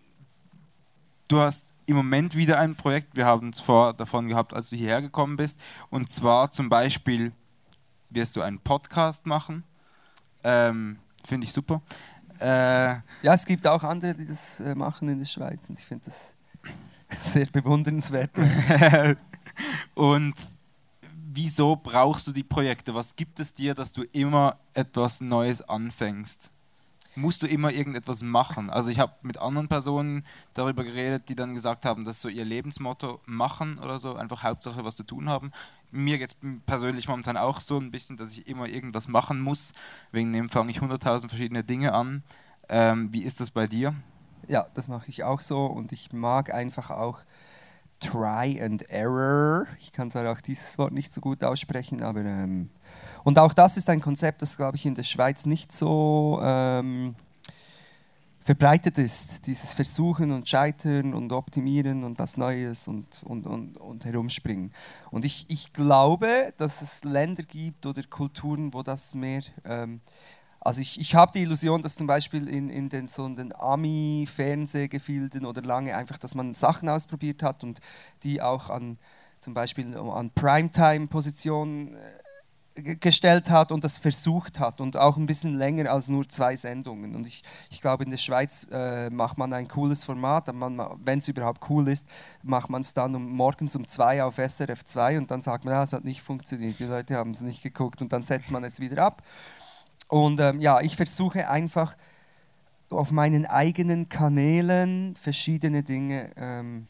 [1.28, 3.16] du hast im Moment wieder ein Projekt.
[3.16, 5.60] Wir haben es vor davon gehabt, als du hierher gekommen bist.
[5.90, 7.32] Und zwar zum Beispiel
[8.10, 9.64] wirst du einen Podcast machen.
[10.44, 11.82] Ähm, finde ich super.
[12.40, 15.68] Äh, ja, es gibt auch andere, die das äh, machen in der Schweiz.
[15.68, 16.36] Und ich finde das
[17.18, 18.30] sehr bewundernswert.
[19.94, 20.34] und
[21.32, 22.94] wieso brauchst du die Projekte?
[22.94, 26.50] Was gibt es dir, dass du immer etwas Neues anfängst?
[27.14, 28.70] Musst du immer irgendetwas machen.
[28.70, 32.28] Also ich habe mit anderen Personen darüber geredet, die dann gesagt haben, das ist so
[32.28, 35.52] ihr Lebensmotto, machen oder so, einfach Hauptsache was zu tun haben.
[35.90, 39.74] Mir geht es persönlich momentan auch so ein bisschen, dass ich immer irgendwas machen muss.
[40.10, 42.22] Wegen dem fange ich 100.000 verschiedene Dinge an.
[42.68, 43.94] Ähm, wie ist das bei dir?
[44.48, 47.20] Ja, das mache ich auch so und ich mag einfach auch
[48.00, 49.66] Try and Error.
[49.78, 52.70] Ich kann zwar auch dieses Wort nicht so gut aussprechen, aber ähm,
[53.24, 57.14] und auch das ist ein Konzept, das glaube ich in der Schweiz nicht so ähm,
[58.40, 59.46] verbreitet ist.
[59.46, 64.72] Dieses Versuchen und Scheitern und Optimieren und was Neues und, und, und, und herumspringen.
[65.10, 70.00] Und ich, ich glaube, dass es Länder gibt oder Kulturen, wo das mehr ähm,
[70.64, 75.44] also ich, ich habe die Illusion, dass zum Beispiel in, in den, so den Ami-Fernsehgefilden
[75.44, 77.80] oder lange einfach, dass man Sachen ausprobiert hat und
[78.22, 78.96] die auch an
[79.40, 81.98] zum Beispiel an Primetime-Positionen äh,
[82.74, 87.14] gestellt hat und das versucht hat und auch ein bisschen länger als nur zwei Sendungen.
[87.14, 91.28] Und ich, ich glaube, in der Schweiz äh, macht man ein cooles Format, wenn es
[91.28, 92.06] überhaupt cool ist,
[92.42, 95.74] macht man es dann um, morgens um zwei auf SRF 2 und dann sagt man,
[95.74, 98.64] ja, es hat nicht funktioniert, die Leute haben es nicht geguckt und dann setzt man
[98.64, 99.22] es wieder ab.
[100.08, 101.96] Und ähm, ja, ich versuche einfach
[102.90, 106.86] auf meinen eigenen Kanälen verschiedene Dinge ähm,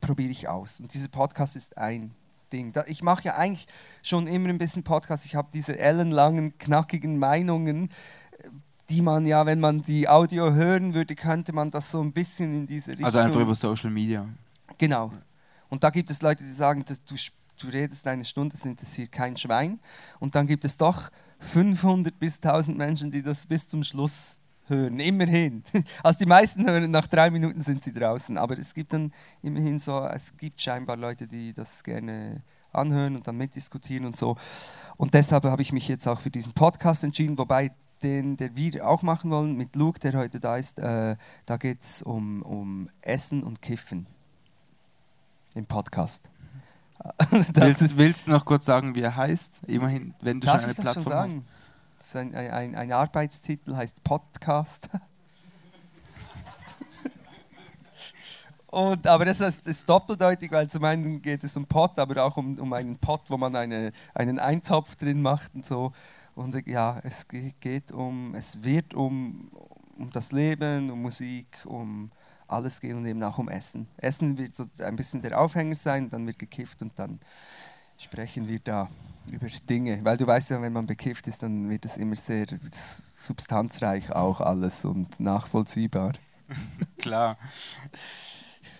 [0.00, 0.80] probiere ich aus.
[0.80, 2.14] Und dieser Podcast ist ein
[2.52, 2.72] Ding.
[2.86, 3.66] Ich mache ja eigentlich
[4.02, 5.24] schon immer ein bisschen Podcast.
[5.24, 7.90] Ich habe diese ellenlangen, knackigen Meinungen,
[8.90, 12.54] die man ja, wenn man die Audio hören würde, könnte man das so ein bisschen
[12.54, 13.06] in diese Richtung.
[13.06, 14.28] Also einfach über Social Media.
[14.78, 15.12] Genau.
[15.68, 17.14] Und da gibt es Leute, die sagen, du,
[17.60, 19.78] du redest eine Stunde, das interessiert kein Schwein.
[20.18, 24.39] Und dann gibt es doch 500 bis 1000 Menschen, die das bis zum Schluss
[24.70, 25.62] hören, immerhin.
[26.02, 29.12] Also die meisten hören, nach drei Minuten sind sie draußen, aber es gibt dann
[29.42, 32.42] immerhin so, es gibt scheinbar Leute, die das gerne
[32.72, 34.36] anhören und dann mitdiskutieren und so.
[34.96, 38.86] Und deshalb habe ich mich jetzt auch für diesen Podcast entschieden, wobei den, den wir
[38.88, 41.16] auch machen wollen mit Luke, der heute da ist, äh,
[41.46, 44.06] da geht es um, um Essen und Kiffen
[45.54, 46.30] im Podcast.
[47.30, 49.62] willst, willst, du noch kurz sagen, wie er heißt?
[49.66, 51.44] Immerhin, wenn du schon eine Plattform sagen?
[52.00, 54.88] Das ist ein, ein, ein Arbeitstitel, heißt Podcast.
[58.68, 62.38] Und, aber das ist, ist, doppeldeutig, weil zum einen geht es um Pot, aber auch
[62.38, 65.92] um, um einen Pot, wo man eine, einen Eintopf drin macht und so.
[66.34, 69.50] Und ja, es geht um, es wird um,
[69.98, 72.10] um das Leben, um Musik, um
[72.48, 73.86] alles gehen und eben auch um Essen.
[73.98, 77.20] Essen wird so ein bisschen der Aufhänger sein, dann wird gekifft und dann
[77.98, 78.88] sprechen wir da
[79.30, 80.00] über Dinge.
[80.04, 82.46] Weil du weißt ja, wenn man bekifft ist, dann wird es immer sehr
[83.14, 86.12] substanzreich auch alles und nachvollziehbar.
[86.98, 87.36] Klar.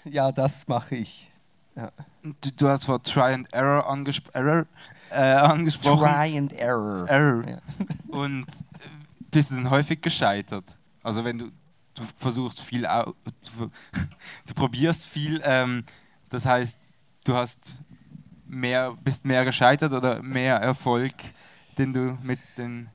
[0.04, 1.30] Ja, das mache ich.
[1.76, 1.92] Ja.
[2.22, 4.66] Du, du, hast vor Try and Error, angespr error,
[5.10, 6.04] äh, angesprochen.
[6.04, 7.08] Try and Error.
[7.08, 7.48] Error.
[7.48, 7.60] Ja.
[8.08, 8.46] Und
[9.30, 10.76] bist du denn häufig gescheitert?
[11.02, 11.50] Also wenn du
[12.00, 13.14] du versuchst viel, du,
[14.46, 15.84] du probierst viel, ähm,
[16.28, 16.78] das heißt,
[17.24, 17.78] du hast
[18.50, 21.14] mehr, bist mehr gescheitert oder mehr Erfolg,
[21.78, 22.88] den du mit den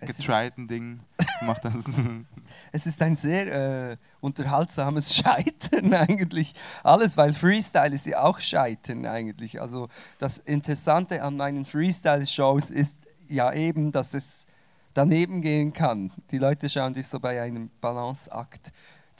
[0.00, 1.02] getryten Dingen
[1.40, 1.88] gemacht hast?
[2.72, 6.54] es ist ein sehr äh, unterhaltsames Scheitern eigentlich.
[6.82, 9.60] Alles, weil Freestyle ist ja auch Scheitern eigentlich.
[9.60, 9.88] Also
[10.18, 12.96] das Interessante an meinen Freestyle-Shows ist
[13.28, 14.46] ja eben, dass es
[14.94, 16.12] daneben gehen kann.
[16.30, 18.72] Die Leute schauen sich so bei einem Balanceakt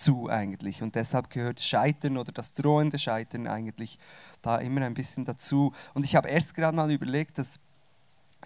[0.03, 3.99] zu eigentlich und deshalb gehört Scheitern oder das drohende Scheitern eigentlich
[4.43, 5.73] da immer ein bisschen dazu.
[5.95, 7.61] Und ich habe erst gerade mal überlegt, dass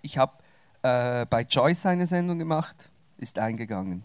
[0.03, 0.35] ich habe
[0.83, 4.05] äh, bei Joyce eine Sendung gemacht, ist eingegangen.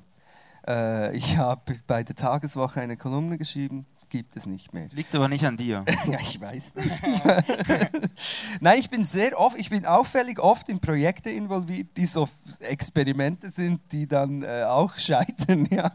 [0.67, 4.89] Äh, ich habe bei der Tageswoche eine Kolumne geschrieben, gibt es nicht mehr.
[4.91, 5.83] Liegt aber nicht an dir.
[6.05, 7.01] ja, ich weiß nicht.
[8.61, 12.27] Nein, ich bin sehr oft, ich bin auffällig oft in Projekte involviert, die so
[12.59, 15.89] Experimente sind, die dann äh, auch scheitern, ja.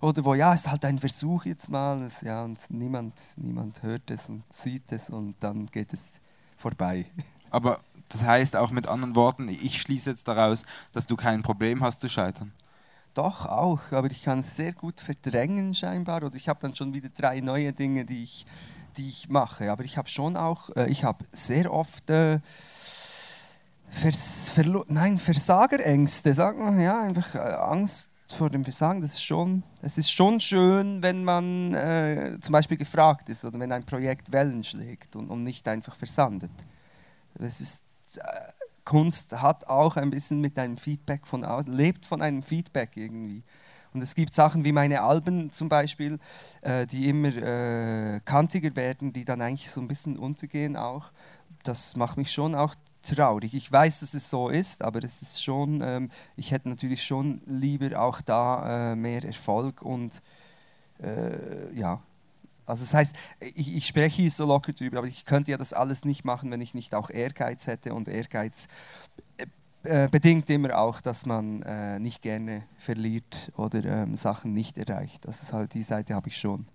[0.00, 3.82] Oder wo, ja, es ist halt ein Versuch jetzt mal, es, ja, und niemand, niemand
[3.82, 6.20] hört es und sieht es und dann geht es
[6.56, 7.04] vorbei.
[7.50, 11.82] Aber das heißt auch mit anderen Worten, ich schließe jetzt daraus, dass du kein Problem
[11.82, 12.52] hast zu scheitern.
[13.18, 16.94] Doch, auch, aber ich kann es sehr gut verdrängen scheinbar oder ich habe dann schon
[16.94, 18.46] wieder drei neue Dinge, die ich,
[18.96, 19.72] die ich mache.
[19.72, 22.38] Aber ich habe schon auch, äh, ich habe sehr oft äh,
[23.88, 29.00] Vers, Verlo nein, Versagerängste, sagt man, ja, einfach äh, Angst vor dem Versagen.
[29.00, 33.58] Das ist schon, es ist schon schön, wenn man äh, zum Beispiel gefragt ist oder
[33.58, 36.52] wenn ein Projekt Wellen schlägt und, und nicht einfach versandet.
[37.40, 37.82] Es ist
[38.18, 38.20] äh,
[38.88, 43.42] Kunst hat auch ein bisschen mit einem Feedback von außen, lebt von einem Feedback irgendwie.
[43.92, 46.18] Und es gibt Sachen wie meine Alben zum Beispiel,
[46.62, 51.12] äh, die immer äh, kantiger werden, die dann eigentlich so ein bisschen untergehen auch.
[51.64, 53.52] Das macht mich schon auch traurig.
[53.52, 57.42] Ich weiß, dass es so ist, aber es ist schon, ähm, ich hätte natürlich schon
[57.44, 60.22] lieber auch da äh, mehr Erfolg und
[61.02, 62.00] äh, ja.
[62.68, 63.16] Also das heißt,
[63.54, 66.50] ich, ich spreche hier so locker drüber, aber ich könnte ja das alles nicht machen,
[66.50, 68.68] wenn ich nicht auch Ehrgeiz hätte und Ehrgeiz
[69.84, 74.78] äh, äh bedingt immer auch, dass man äh, nicht gerne verliert oder ähm, Sachen nicht
[74.78, 75.24] erreicht.
[75.24, 76.66] Das ist halt die Seite habe ich schon.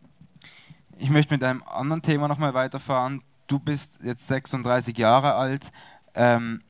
[0.98, 3.22] Ich möchte mit einem anderen Thema nochmal weiterfahren.
[3.48, 5.72] Du bist jetzt 36 Jahre alt
[6.16, 6.62] ähm,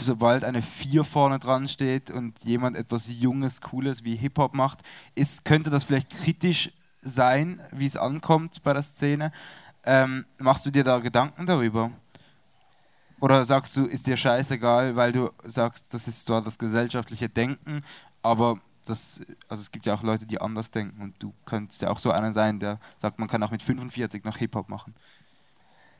[0.00, 4.80] sobald eine 4 vorne dran steht und jemand etwas Junges, Cooles wie Hip-Hop macht,
[5.14, 6.70] ist, könnte das vielleicht kritisch
[7.02, 9.32] sein, wie es ankommt bei der Szene.
[9.84, 11.90] Ähm, machst du dir da Gedanken darüber?
[13.20, 17.80] Oder sagst du, ist dir scheißegal, weil du sagst, das ist zwar das gesellschaftliche Denken,
[18.20, 21.90] aber das, also es gibt ja auch Leute, die anders denken und du könntest ja
[21.90, 24.94] auch so einer sein, der sagt, man kann auch mit 45 noch Hip-Hop machen.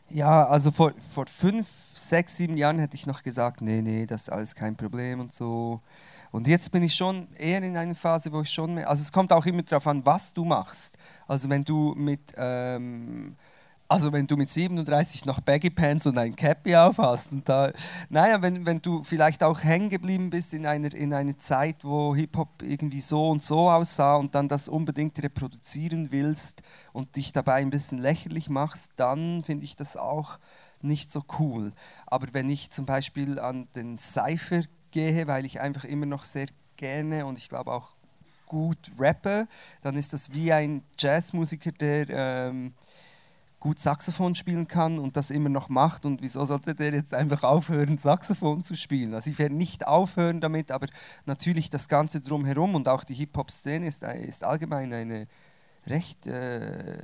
[0.09, 4.23] Ja, also vor, vor fünf, sechs, sieben Jahren hätte ich noch gesagt, nee, nee, das
[4.23, 5.81] ist alles kein Problem und so.
[6.33, 9.13] Und jetzt bin ich schon eher in einer Phase, wo ich schon mehr, also es
[9.13, 10.99] kommt auch immer darauf an, was du machst.
[11.29, 13.37] Also wenn du mit ähm,
[13.93, 17.71] also wenn du mit 37 noch Baggy Pants und ein Cappy aufhast und da,
[18.09, 22.15] naja, wenn, wenn du vielleicht auch hängen geblieben bist in einer, in einer Zeit, wo
[22.15, 26.63] Hip-Hop irgendwie so und so aussah und dann das unbedingt reproduzieren willst
[26.95, 30.39] und dich dabei ein bisschen lächerlich machst, dann finde ich das auch
[30.81, 31.71] nicht so cool.
[32.07, 34.63] Aber wenn ich zum Beispiel an den Cypher
[34.93, 37.97] gehe, weil ich einfach immer noch sehr gerne und ich glaube auch
[38.47, 39.49] gut rappe,
[39.81, 42.09] dann ist das wie ein Jazzmusiker, der...
[42.11, 42.75] Ähm,
[43.63, 46.05] gut Saxophon spielen kann und das immer noch macht.
[46.05, 49.15] Und wieso sollte der jetzt einfach aufhören, Saxophon zu spielen?
[49.15, 50.89] Also ich werde nicht aufhören damit, aber
[51.27, 55.29] natürlich das Ganze drumherum und auch die Hip-Hop-Szene ist, ist allgemein eine
[55.87, 56.99] recht äh,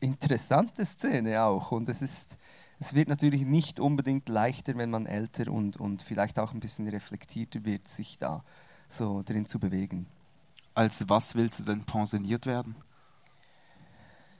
[0.00, 1.72] interessante Szene auch.
[1.72, 2.36] Und es ist
[2.80, 6.88] es wird natürlich nicht unbedingt leichter, wenn man älter und, und vielleicht auch ein bisschen
[6.88, 8.42] reflektierter wird, sich da
[8.88, 10.06] so drin zu bewegen.
[10.74, 12.74] Als was willst du denn pensioniert werden?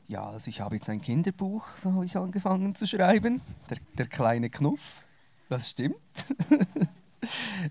[0.09, 4.49] Ja, also ich habe jetzt ein Kinderbuch, habe ich angefangen zu schreiben, der, der kleine
[4.49, 5.05] Knuff,
[5.51, 5.97] das stimmt.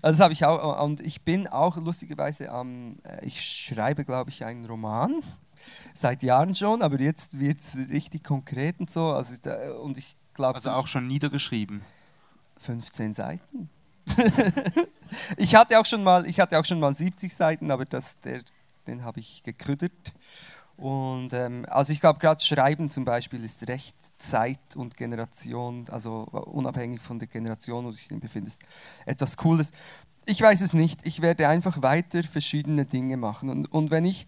[0.02, 4.44] das habe ich auch, und ich bin auch lustigerweise am, äh, ich schreibe glaube ich
[4.44, 5.20] einen Roman,
[5.92, 9.34] seit Jahren schon, aber jetzt wird es richtig konkret und so, also,
[9.82, 10.56] und ich glaube...
[10.56, 11.82] Also auch schon niedergeschrieben?
[12.56, 13.70] 15 Seiten.
[15.36, 18.42] ich, hatte auch schon mal, ich hatte auch schon mal 70 Seiten, aber das, der,
[18.86, 20.12] den habe ich gekrüttert
[20.80, 26.22] und ähm, also ich glaube, gerade Schreiben zum Beispiel ist recht Zeit und Generation, also
[26.22, 28.62] unabhängig von der Generation, wo du dich befindest,
[29.04, 29.72] etwas Cooles.
[30.24, 31.06] Ich weiß es nicht.
[31.06, 33.50] Ich werde einfach weiter verschiedene Dinge machen.
[33.50, 34.26] Und, und wenn ich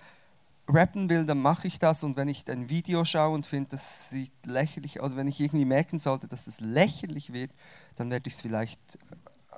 [0.74, 2.04] rappen will, dann mache ich das.
[2.04, 5.40] Und wenn ich ein Video schaue und finde, das sieht lächerlich aus, also wenn ich
[5.40, 7.50] irgendwie merken sollte, dass es lächerlich wird,
[7.96, 8.80] dann werde ich es vielleicht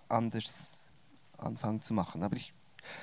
[0.09, 0.87] anders
[1.39, 2.23] anfangen zu machen.
[2.23, 2.53] Aber ich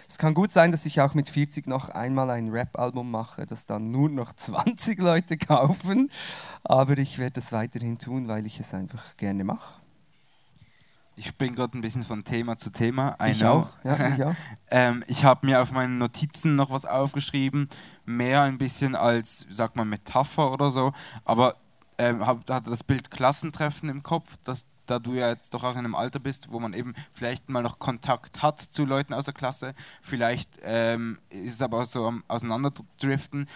[0.07, 3.65] es kann gut sein, dass ich auch mit 40 noch einmal ein Rap-Album mache, das
[3.65, 6.11] dann nur noch 20 Leute kaufen.
[6.63, 9.80] Aber ich werde es weiterhin tun, weil ich es einfach gerne mache.
[11.23, 13.15] Ich bin gerade ein bisschen von Thema zu Thema.
[13.21, 13.59] I ich know.
[13.59, 13.69] auch.
[13.83, 14.37] Ja, ich
[14.71, 17.69] ähm, ich habe mir auf meinen Notizen noch was aufgeschrieben,
[18.05, 20.93] mehr ein bisschen als, sag mal, Metapher oder so.
[21.23, 21.53] Aber
[21.99, 25.79] ähm, hatte das Bild Klassentreffen im Kopf, das da du ja jetzt doch auch in
[25.79, 29.35] einem Alter bist, wo man eben vielleicht mal noch Kontakt hat zu Leuten aus der
[29.35, 33.47] Klasse, vielleicht ähm, ist es aber auch so am Auseinanderdriften.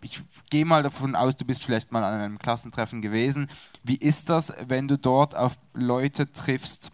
[0.00, 3.48] Ich gehe mal davon aus, du bist vielleicht mal an einem Klassentreffen gewesen.
[3.82, 6.92] Wie ist das, wenn du dort auf Leute triffst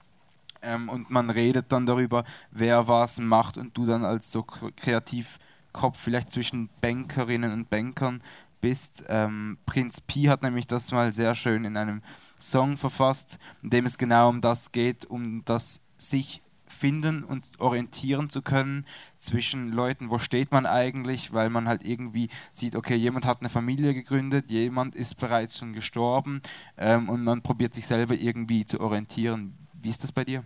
[0.62, 5.98] ähm, und man redet dann darüber, wer was macht und du dann als so Kreativkopf
[5.98, 8.22] vielleicht zwischen Bankerinnen und Bankern
[8.60, 9.04] bist.
[9.08, 12.00] Ähm, Prinz Pi hat nämlich das mal sehr schön in einem
[12.38, 16.40] Song verfasst, in dem es genau um das geht, um das sich
[16.84, 18.84] finden und orientieren zu können
[19.16, 23.48] zwischen Leuten, wo steht man eigentlich, weil man halt irgendwie sieht, okay, jemand hat eine
[23.48, 26.42] Familie gegründet, jemand ist bereits schon gestorben
[26.76, 29.54] ähm, und man probiert sich selber irgendwie zu orientieren.
[29.72, 30.44] Wie ist das bei dir?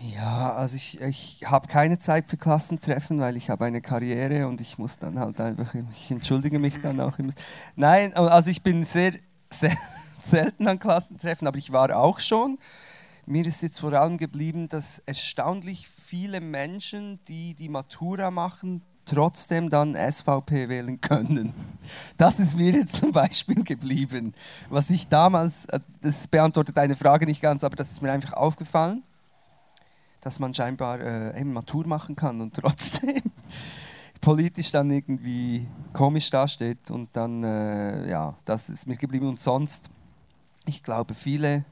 [0.00, 4.62] Ja, also ich, ich habe keine Zeit für Klassentreffen, weil ich habe eine Karriere und
[4.62, 7.34] ich muss dann halt einfach, ich entschuldige mich dann auch immer.
[7.76, 9.12] Nein, also ich bin sehr
[9.52, 9.76] sehr
[10.22, 12.58] selten an Klassentreffen, aber ich war auch schon.
[13.26, 19.70] Mir ist jetzt vor allem geblieben, dass erstaunlich viele Menschen, die die Matura machen, trotzdem
[19.70, 21.54] dann SVP wählen können.
[22.18, 24.34] Das ist mir jetzt zum Beispiel geblieben.
[24.68, 28.34] Was ich damals, äh, das beantwortet eine Frage nicht ganz, aber das ist mir einfach
[28.34, 29.02] aufgefallen,
[30.20, 33.22] dass man scheinbar äh, eben Matur machen kann und trotzdem
[34.20, 39.88] politisch dann irgendwie komisch dasteht und dann, äh, ja, das ist mir geblieben und sonst
[40.66, 41.64] ich glaube, viele,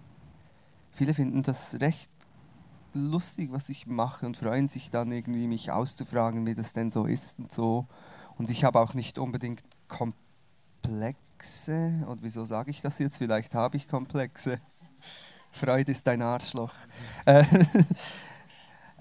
[0.93, 2.11] viele finden das recht
[2.95, 7.07] lustig, was ich mache und freuen sich dann irgendwie, mich auszufragen, wie das denn so
[7.07, 7.87] ist und so.
[8.37, 11.15] Und ich habe auch nicht unbedingt Komplexe,
[12.07, 13.19] und wieso sage ich das jetzt?
[13.19, 14.61] Vielleicht habe ich Komplexe.
[15.53, 16.73] Freude ist dein Arschloch.
[17.25, 17.45] Äh,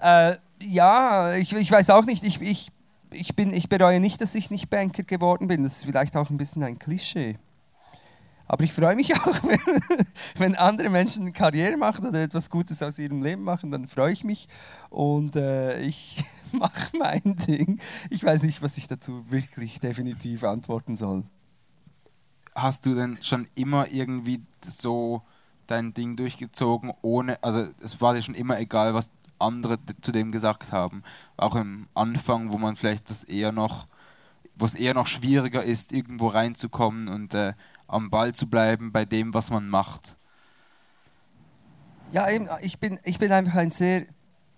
[0.00, 2.72] äh, ja, ich, ich weiß auch nicht, ich, ich,
[3.10, 5.62] ich, bin, ich bereue nicht, dass ich nicht Banker geworden bin.
[5.62, 7.38] Das ist vielleicht auch ein bisschen ein Klischee.
[8.46, 9.58] Aber ich freue mich auch, wenn,
[10.36, 14.24] wenn andere Menschen Karriere machen oder etwas Gutes aus ihrem Leben machen, dann freue ich
[14.24, 14.48] mich
[14.90, 16.22] und äh, ich
[16.52, 17.80] mache mein Ding.
[18.10, 21.24] Ich weiß nicht, was ich dazu wirklich definitiv antworten soll.
[22.54, 25.22] Hast du denn schon immer irgendwie so
[25.66, 30.32] dein Ding durchgezogen, ohne, also es war dir schon immer egal, was andere zu dem
[30.32, 31.02] gesagt haben.
[31.36, 33.86] Auch im Anfang, wo man vielleicht das eher noch,
[34.54, 37.54] wo es eher noch schwieriger ist, irgendwo reinzukommen und äh,
[37.92, 40.16] am Ball zu bleiben bei dem, was man macht.
[42.12, 44.04] Ja, eben, ich bin, ich bin einfach ein sehr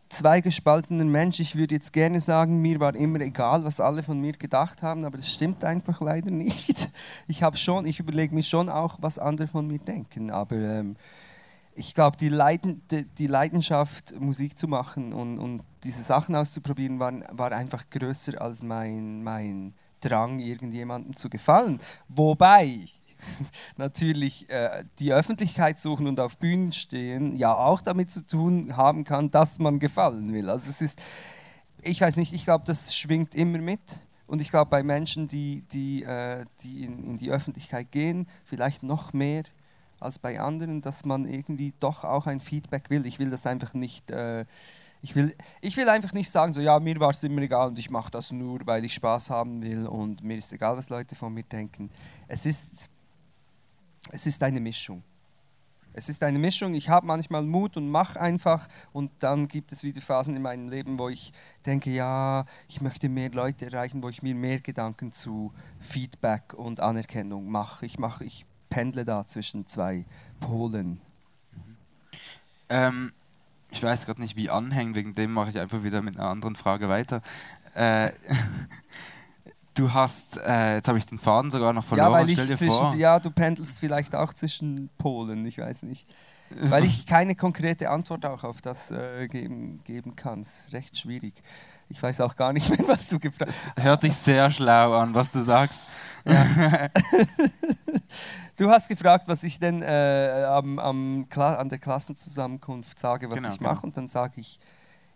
[0.08, 1.40] zweigespaltener Mensch.
[1.40, 5.04] Ich würde jetzt gerne sagen, mir war immer egal, was alle von mir gedacht haben,
[5.04, 6.90] aber das stimmt einfach leider nicht.
[7.26, 10.96] Ich habe schon, ich überlege mir schon auch, was andere von mir denken, aber ähm,
[11.74, 12.82] ich glaube, die, Leiden,
[13.18, 18.62] die, Leidenschaft, Musik zu machen und, und diese Sachen auszuprobieren, war, war einfach größer als
[18.62, 21.80] mein, mein Drang, irgendjemandem zu gefallen.
[22.08, 22.84] Wobei
[23.76, 29.04] natürlich äh, die Öffentlichkeit suchen und auf Bühnen stehen ja auch damit zu tun haben
[29.04, 30.50] kann, dass man gefallen will.
[30.50, 31.02] Also es ist,
[31.82, 33.80] ich weiß nicht, ich glaube, das schwingt immer mit.
[34.26, 38.82] Und ich glaube, bei Menschen, die, die, äh, die in, in die Öffentlichkeit gehen, vielleicht
[38.82, 39.44] noch mehr
[40.00, 43.06] als bei anderen, dass man irgendwie doch auch ein Feedback will.
[43.06, 44.10] Ich will das einfach nicht...
[44.10, 44.44] Äh,
[45.04, 47.78] ich will, ich will einfach nicht sagen, so ja, mir war es immer egal und
[47.78, 51.14] ich mache das nur, weil ich Spaß haben will und mir ist egal, was Leute
[51.14, 51.90] von mir denken.
[52.26, 52.88] Es ist,
[54.14, 55.02] es ist eine Mischung.
[55.92, 56.74] Es ist eine Mischung.
[56.74, 60.68] Ich habe manchmal Mut und mache einfach und dann gibt es wieder Phasen in meinem
[60.68, 61.32] Leben, wo ich
[61.66, 66.78] denke, ja, ich möchte mehr Leute erreichen, wo ich mir mehr Gedanken zu Feedback und
[66.78, 67.86] Anerkennung mache.
[67.86, 70.04] Ich mache, ich pendle da zwischen zwei
[70.38, 71.00] Polen.
[72.68, 73.12] Ähm,
[73.72, 76.54] ich weiß gerade nicht, wie anhängen, wegen dem mache ich einfach wieder mit einer anderen
[76.54, 77.20] Frage weiter.
[77.74, 78.10] Äh,
[79.74, 82.12] Du hast, äh, jetzt habe ich den Faden sogar noch verloren.
[82.12, 82.94] Ja, weil ich zwischen, vor.
[82.94, 86.08] ja, du pendelst vielleicht auch zwischen Polen, ich weiß nicht.
[86.50, 90.40] Weil ich keine konkrete Antwort auch auf das äh, geben, geben kann.
[90.40, 91.42] Es ist recht schwierig.
[91.88, 93.82] Ich weiß auch gar nicht mehr, was du gefragt hast.
[93.82, 95.88] Hört sich sehr schlau an, was du sagst.
[96.24, 96.46] Ja.
[98.56, 103.54] du hast gefragt, was ich denn äh, am, am an der Klassenzusammenkunft sage, was genau,
[103.54, 103.74] ich mache.
[103.74, 103.86] Genau.
[103.86, 104.60] Und dann sage ich,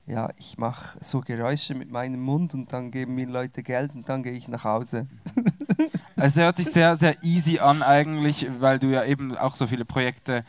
[0.09, 4.09] ja, ich mache so Geräusche mit meinem Mund und dann geben mir Leute Geld und
[4.09, 5.07] dann gehe ich nach Hause.
[6.17, 9.85] es hört sich sehr, sehr easy an eigentlich, weil du ja eben auch so viele
[9.85, 10.45] Projekte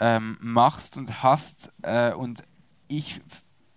[0.00, 2.42] ähm, machst und hast äh, und
[2.88, 3.20] ich,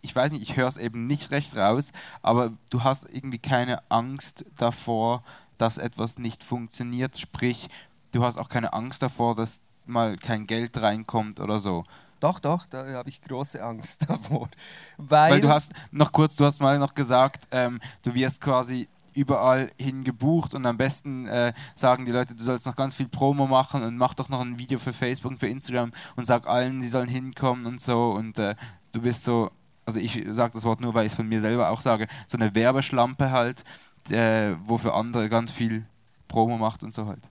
[0.02, 3.90] ich weiß nicht, ich höre es eben nicht recht raus, aber du hast irgendwie keine
[3.92, 5.24] Angst davor,
[5.58, 7.70] dass etwas nicht funktioniert, sprich,
[8.12, 11.84] du hast auch keine Angst davor, dass mal kein Geld reinkommt oder so.
[12.20, 14.50] Doch, doch, da habe ich große Angst davor.
[14.98, 18.88] Weil, Weil, du hast, noch kurz, du hast mal noch gesagt, ähm, du wirst quasi
[19.16, 23.08] überall hin gebucht und am besten äh, sagen die Leute, du sollst noch ganz viel
[23.08, 26.48] Promo machen und mach doch noch ein Video für Facebook und für Instagram und sag
[26.48, 28.56] allen, sie sollen hinkommen und so und äh,
[28.92, 29.52] du bist so,
[29.86, 32.38] also ich sage das Wort nur, weil ich es von mir selber auch sage, so
[32.38, 33.64] eine Werbeschlampe halt,
[34.10, 35.86] äh, wo für andere ganz viel
[36.28, 37.30] Promo macht und so halt.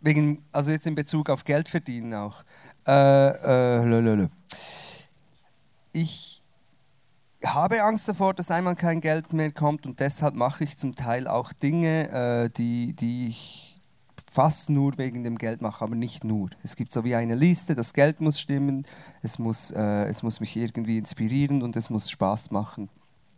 [0.00, 2.44] Wegen, also jetzt in Bezug auf Geld verdienen auch.
[2.86, 4.28] Äh, äh,
[5.92, 6.42] ich
[7.44, 11.26] habe Angst davor, dass einmal kein Geld mehr kommt und deshalb mache ich zum Teil
[11.26, 13.80] auch Dinge, äh, die, die ich
[14.30, 16.50] fast nur wegen dem Geld mache, aber nicht nur.
[16.62, 18.86] Es gibt so wie eine Liste, das Geld muss stimmen,
[19.22, 22.88] es muss, äh, es muss mich irgendwie inspirieren und es muss Spaß machen.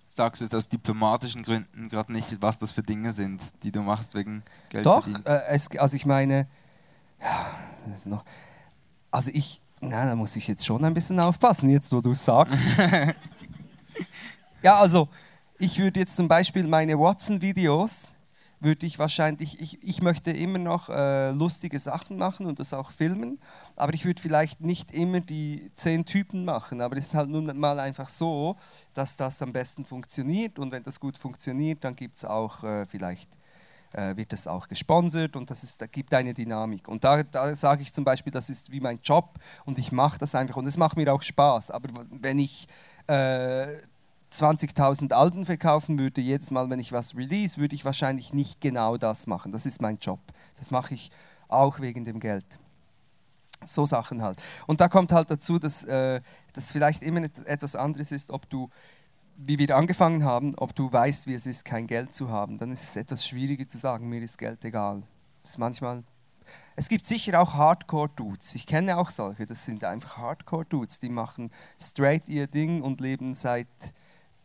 [0.08, 3.82] Sagst du jetzt aus diplomatischen Gründen gerade nicht, was das für Dinge sind, die du
[3.82, 4.86] machst wegen Geld?
[4.86, 6.48] Doch, äh, es, also ich meine,
[7.20, 7.46] ja,
[7.86, 8.24] das ist noch
[9.10, 12.24] also ich, na, da muss ich jetzt schon ein bisschen aufpassen, jetzt wo du es
[12.24, 12.66] sagst.
[14.62, 15.08] ja, also
[15.58, 18.14] ich würde jetzt zum Beispiel meine Watson-Videos,
[18.60, 22.90] würde ich wahrscheinlich, ich, ich möchte immer noch äh, lustige Sachen machen und das auch
[22.90, 23.38] filmen,
[23.76, 27.56] aber ich würde vielleicht nicht immer die zehn Typen machen, aber es ist halt nun
[27.58, 28.56] mal einfach so,
[28.94, 32.84] dass das am besten funktioniert und wenn das gut funktioniert, dann gibt es auch äh,
[32.86, 33.38] vielleicht
[33.92, 36.88] wird das auch gesponsert und das ist, da gibt eine Dynamik.
[36.88, 40.18] Und da, da sage ich zum Beispiel, das ist wie mein Job und ich mache
[40.18, 41.70] das einfach und es macht mir auch Spaß.
[41.70, 42.68] Aber wenn ich
[43.06, 43.66] äh,
[44.30, 48.96] 20.000 Alben verkaufen würde, jedes Mal, wenn ich was release, würde ich wahrscheinlich nicht genau
[48.96, 49.52] das machen.
[49.52, 50.20] Das ist mein Job.
[50.58, 51.10] Das mache ich
[51.48, 52.44] auch wegen dem Geld.
[53.64, 54.40] So Sachen halt.
[54.66, 56.20] Und da kommt halt dazu, dass äh,
[56.52, 58.70] das vielleicht immer etwas anderes ist, ob du,
[59.38, 62.58] wie wir angefangen haben, ob du weißt, wie es ist, kein Geld zu haben.
[62.58, 65.02] Dann ist es etwas schwieriger zu sagen, mir ist Geld egal.
[65.42, 66.02] Das ist manchmal
[66.76, 68.54] es gibt sicher auch Hardcore-Dudes.
[68.54, 69.46] Ich kenne auch solche.
[69.46, 71.00] Das sind einfach Hardcore-Dudes.
[71.00, 73.66] Die machen straight ihr Ding und leben seit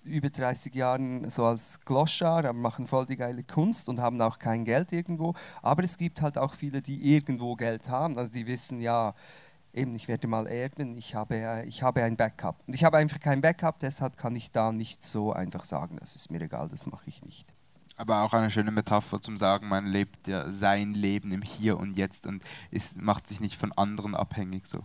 [0.04, 4.66] über 30 Jahren so als Gloschar, machen voll die geile Kunst und haben auch kein
[4.66, 5.34] Geld irgendwo.
[5.62, 8.18] Aber es gibt halt auch viele, die irgendwo Geld haben.
[8.18, 9.14] Also die wissen, ja,
[9.74, 12.63] eben, ich werde mal erben, ich habe, ich habe ein Backup.
[12.67, 16.15] Und ich habe einfach kein Backup, deshalb kann ich da nicht so einfach sagen, das
[16.15, 17.53] ist mir egal, das mache ich nicht.
[17.95, 21.95] Aber auch eine schöne Metapher zum Sagen, man lebt ja sein Leben im Hier und
[21.95, 24.84] Jetzt und ist, macht sich nicht von anderen abhängig so.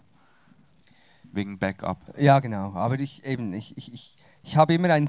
[1.33, 1.99] Wegen Backup.
[2.19, 2.75] Ja, genau.
[2.75, 5.09] Aber ich eben, ich, ich, ich, ich habe immer einen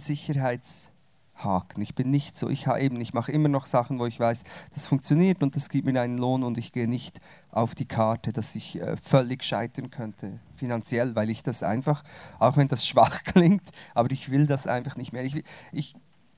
[1.39, 1.81] Sicherheitshaken.
[1.81, 4.87] Ich bin nicht so, ich eben, ich mache immer noch Sachen, wo ich weiß, das
[4.87, 7.19] funktioniert und das gibt mir einen Lohn und ich gehe nicht
[7.51, 12.03] auf die Karte, dass ich äh, völlig scheitern könnte finanziell, weil ich das einfach,
[12.37, 15.23] auch wenn das schwach klingt, aber ich will das einfach nicht mehr.
[15.23, 15.95] Ich, ich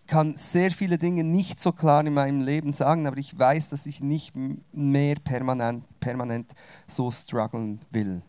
[0.07, 3.85] kann sehr viele Dinge nicht so klar in meinem Leben sagen, aber ich weiß, dass
[3.85, 4.33] ich nicht
[4.73, 6.53] mehr permanent, permanent
[6.87, 8.21] so strugglen will.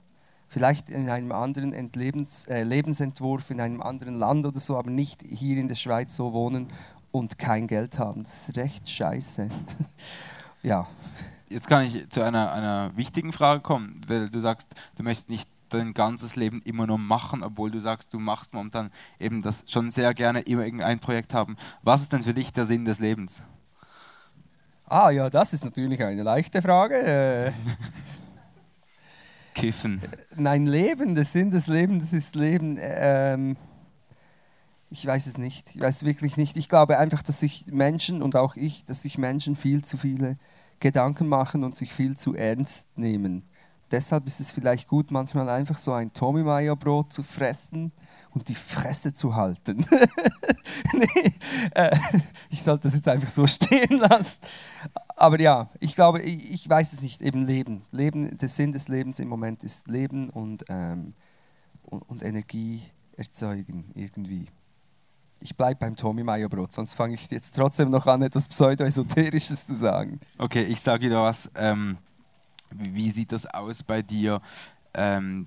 [0.53, 5.22] Vielleicht in einem anderen Entlebens, äh, Lebensentwurf, in einem anderen Land oder so, aber nicht
[5.22, 6.66] hier in der Schweiz so wohnen
[7.11, 8.24] und kein Geld haben.
[8.24, 9.48] Das ist recht scheiße.
[10.62, 10.86] ja.
[11.48, 15.48] Jetzt kann ich zu einer, einer wichtigen Frage kommen, weil du sagst, du möchtest nicht
[15.70, 19.88] dein ganzes Leben immer nur machen, obwohl du sagst, du machst momentan eben das schon
[19.88, 21.57] sehr gerne immer irgendein Projekt haben.
[21.80, 23.40] Was ist denn für dich der Sinn des Lebens?
[24.84, 27.55] Ah ja, das ist natürlich eine leichte Frage.
[29.55, 30.00] Kiffen.
[30.36, 32.78] Nein, Leben, der Sinn des Lebens, das ist Leben.
[32.80, 33.57] Ähm,
[34.90, 35.74] ich weiß es nicht.
[35.74, 36.57] Ich weiß wirklich nicht.
[36.57, 40.38] Ich glaube einfach, dass sich Menschen und auch ich, dass sich Menschen viel zu viele
[40.80, 43.44] Gedanken machen und sich viel zu ernst nehmen
[43.92, 47.92] deshalb ist es vielleicht gut, manchmal einfach so ein Tommy Mayo Brot zu fressen
[48.30, 49.84] und die Fresse zu halten.
[50.94, 51.32] nee,
[51.74, 51.96] äh,
[52.48, 54.40] ich sollte das jetzt einfach so stehen lassen.
[55.23, 57.83] Aber ja, ich glaube, ich, ich, weiß es nicht, eben Leben.
[57.93, 58.37] Leben.
[58.39, 61.14] Der Sinn des Lebens im Moment ist Leben und, ähm,
[61.85, 62.83] und, und Energie
[63.16, 64.47] erzeugen irgendwie.
[65.39, 69.64] Ich bleibe beim Tommy Mayo Brot, sonst fange ich jetzt trotzdem noch an, etwas Pseudo-Esoterisches
[69.68, 70.18] zu sagen.
[70.39, 71.49] Okay, ich sage wieder was.
[71.55, 71.99] Ähm
[72.77, 74.41] wie sieht das aus bei dir?
[74.93, 75.47] Ähm,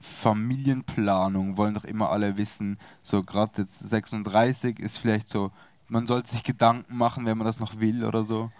[0.00, 2.78] Familienplanung wollen doch immer alle wissen.
[3.02, 5.52] So gerade jetzt 36 ist vielleicht so,
[5.88, 8.50] man sollte sich Gedanken machen, wenn man das noch will oder so.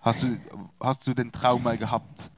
[0.00, 0.36] Hast du,
[0.80, 2.30] hast du den Traum mal gehabt?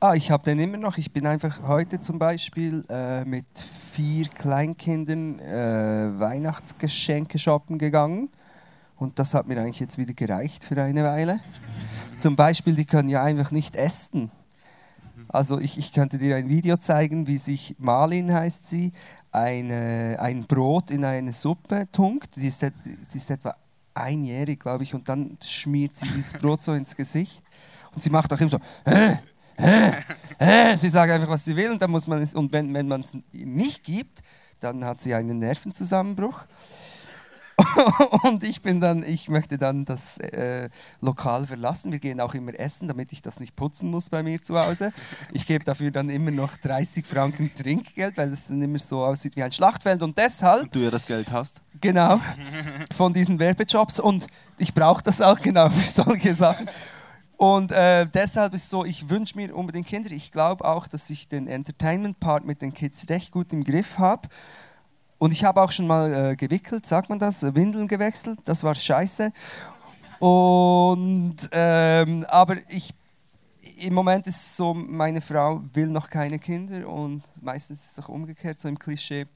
[0.00, 0.96] Ah, ich habe den immer noch.
[0.96, 8.28] Ich bin einfach heute zum Beispiel äh, mit vier Kleinkindern äh, Weihnachtsgeschenke shoppen gegangen.
[8.96, 11.40] Und das hat mir eigentlich jetzt wieder gereicht für eine Weile.
[12.18, 14.30] Zum Beispiel, die können ja einfach nicht essen.
[15.28, 18.92] Also ich, ich könnte dir ein Video zeigen, wie sich Marlin heißt sie,
[19.32, 22.36] eine, ein Brot in eine Suppe tunkt.
[22.36, 23.54] Die ist, die ist etwa
[24.00, 27.42] einjährig, glaube ich, und dann schmiert sie dieses Brot so ins Gesicht.
[27.94, 29.16] Und sie macht auch immer so, äh,
[29.56, 29.92] äh,
[30.38, 30.76] äh.
[30.76, 33.00] sie sagt einfach, was sie will, und dann muss man es, und wenn, wenn man
[33.00, 34.22] es nicht gibt,
[34.60, 36.46] dann hat sie einen Nervenzusammenbruch.
[38.22, 40.68] und ich bin dann, ich möchte dann das äh,
[41.00, 41.92] Lokal verlassen.
[41.92, 44.92] Wir gehen auch immer essen, damit ich das nicht putzen muss bei mir zu Hause.
[45.32, 49.36] Ich gebe dafür dann immer noch 30 Franken Trinkgeld, weil es dann immer so aussieht
[49.36, 50.02] wie ein Schlachtfeld.
[50.02, 50.64] Und deshalb.
[50.64, 51.60] Und du ja das Geld hast.
[51.80, 52.20] Genau.
[52.94, 53.98] Von diesen Werbejobs.
[53.98, 54.26] Und
[54.58, 56.68] ich brauche das auch genau für solche Sachen.
[57.38, 60.10] Und äh, deshalb ist so, ich wünsche mir unbedingt Kinder.
[60.10, 64.28] Ich glaube auch, dass ich den Entertainment-Part mit den Kids recht gut im Griff habe.
[65.18, 68.74] Und ich habe auch schon mal äh, gewickelt, sagt man das, Windeln gewechselt, das war
[68.74, 69.32] scheiße.
[70.20, 72.94] Und, ähm, aber ich,
[73.80, 78.04] im Moment ist es so, meine Frau will noch keine Kinder und meistens ist es
[78.04, 79.26] auch umgekehrt, so im Klischee.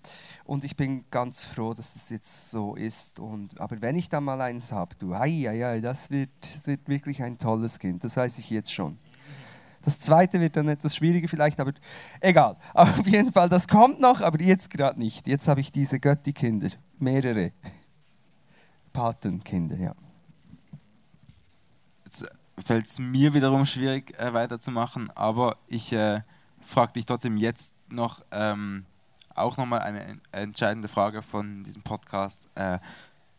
[0.45, 3.21] Und ich bin ganz froh, dass es jetzt so ist.
[3.21, 7.23] Und, aber wenn ich dann mal eins habe, du, ai, das, wird, das wird wirklich
[7.23, 8.99] ein tolles Kind, das weiß ich jetzt schon.
[9.83, 11.73] Das zweite wird dann etwas schwieriger vielleicht, aber
[12.21, 12.57] egal.
[12.75, 15.27] Auf jeden Fall, das kommt noch, aber jetzt gerade nicht.
[15.27, 16.69] Jetzt habe ich diese Götti-Kinder,
[16.99, 17.53] mehrere
[18.93, 19.95] Patenkinder, ja.
[22.05, 22.25] Jetzt
[22.65, 26.21] fällt es mir wiederum schwierig äh, weiterzumachen, aber ich äh,
[26.61, 28.87] frage dich trotzdem jetzt noch ähm,
[29.35, 32.49] auch nochmal eine entscheidende Frage von diesem Podcast.
[32.55, 32.79] Äh,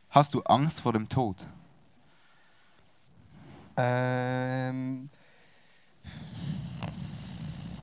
[0.09, 1.47] hast du Angst vor dem Tod?
[3.77, 5.09] Ähm,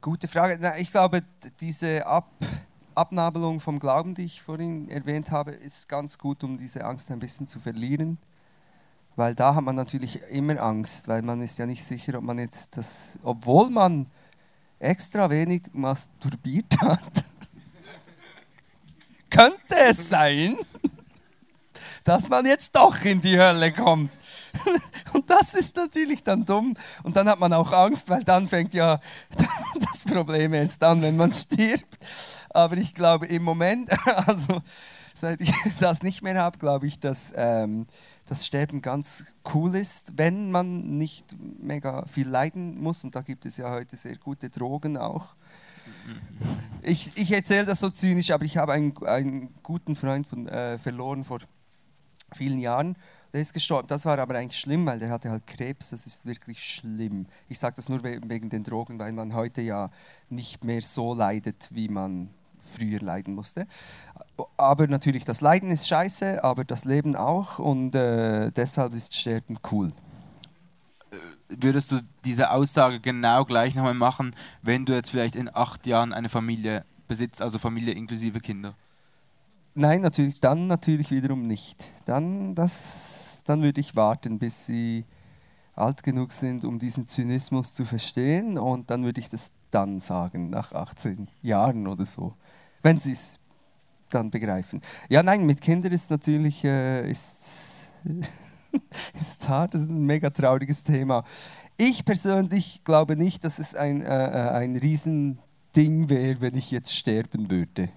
[0.02, 0.58] Gute Frage.
[0.78, 1.22] Ich glaube,
[1.60, 2.30] diese Ab
[2.94, 7.18] Abnabelung vom Glauben, die ich vorhin erwähnt habe, ist ganz gut, um diese Angst ein
[7.18, 8.16] bisschen zu verlieren.
[9.14, 12.38] Weil da hat man natürlich immer Angst, weil man ist ja nicht sicher, ob man
[12.38, 14.06] jetzt das, obwohl man
[14.78, 17.24] extra wenig masturbiert hat,
[19.30, 20.56] könnte es sein,
[22.04, 24.10] dass man jetzt doch in die Hölle kommt.
[25.12, 26.76] Und das ist natürlich dann dumm.
[27.02, 29.00] Und dann hat man auch Angst, weil dann fängt ja
[29.92, 31.98] das Problem erst an, wenn man stirbt.
[32.50, 33.90] Aber ich glaube im Moment,
[34.26, 34.62] also
[35.14, 37.86] seit ich das nicht mehr habe, glaube ich, dass ähm,
[38.26, 43.04] das Sterben ganz cool ist, wenn man nicht mega viel leiden muss.
[43.04, 45.34] Und da gibt es ja heute sehr gute Drogen auch.
[46.82, 50.78] Ich, ich erzähle das so zynisch, aber ich habe einen, einen guten Freund von, äh,
[50.78, 51.40] verloren vor
[52.32, 52.96] vielen Jahren.
[53.32, 53.86] Der ist gestorben.
[53.88, 55.90] Das war aber eigentlich schlimm, weil der hatte halt Krebs.
[55.90, 57.26] Das ist wirklich schlimm.
[57.48, 59.90] Ich sage das nur wegen den Drogen, weil man heute ja
[60.28, 62.30] nicht mehr so leidet, wie man
[62.60, 63.66] früher leiden musste.
[64.56, 69.58] Aber natürlich, das Leiden ist scheiße, aber das Leben auch und äh, deshalb ist Sterben
[69.70, 69.92] cool.
[71.48, 76.12] Würdest du diese Aussage genau gleich nochmal machen, wenn du jetzt vielleicht in acht Jahren
[76.12, 78.74] eine Familie besitzt, also Familie inklusive Kinder?
[79.80, 81.90] Nein, natürlich, dann natürlich wiederum nicht.
[82.04, 85.04] Dann, das, dann würde ich warten, bis sie
[85.74, 90.50] alt genug sind, um diesen Zynismus zu verstehen und dann würde ich das dann sagen,
[90.50, 92.34] nach 18 Jahren oder so
[92.82, 93.38] wenn sie es
[94.10, 94.80] dann begreifen.
[95.08, 97.92] Ja, nein, mit Kindern ist natürlich äh, ist,
[99.14, 101.24] ist hart, das ist ein mega trauriges Thema.
[101.76, 106.94] Ich persönlich glaube nicht, dass es ein, äh, äh ein Riesending wäre, wenn ich jetzt
[106.94, 107.88] sterben würde.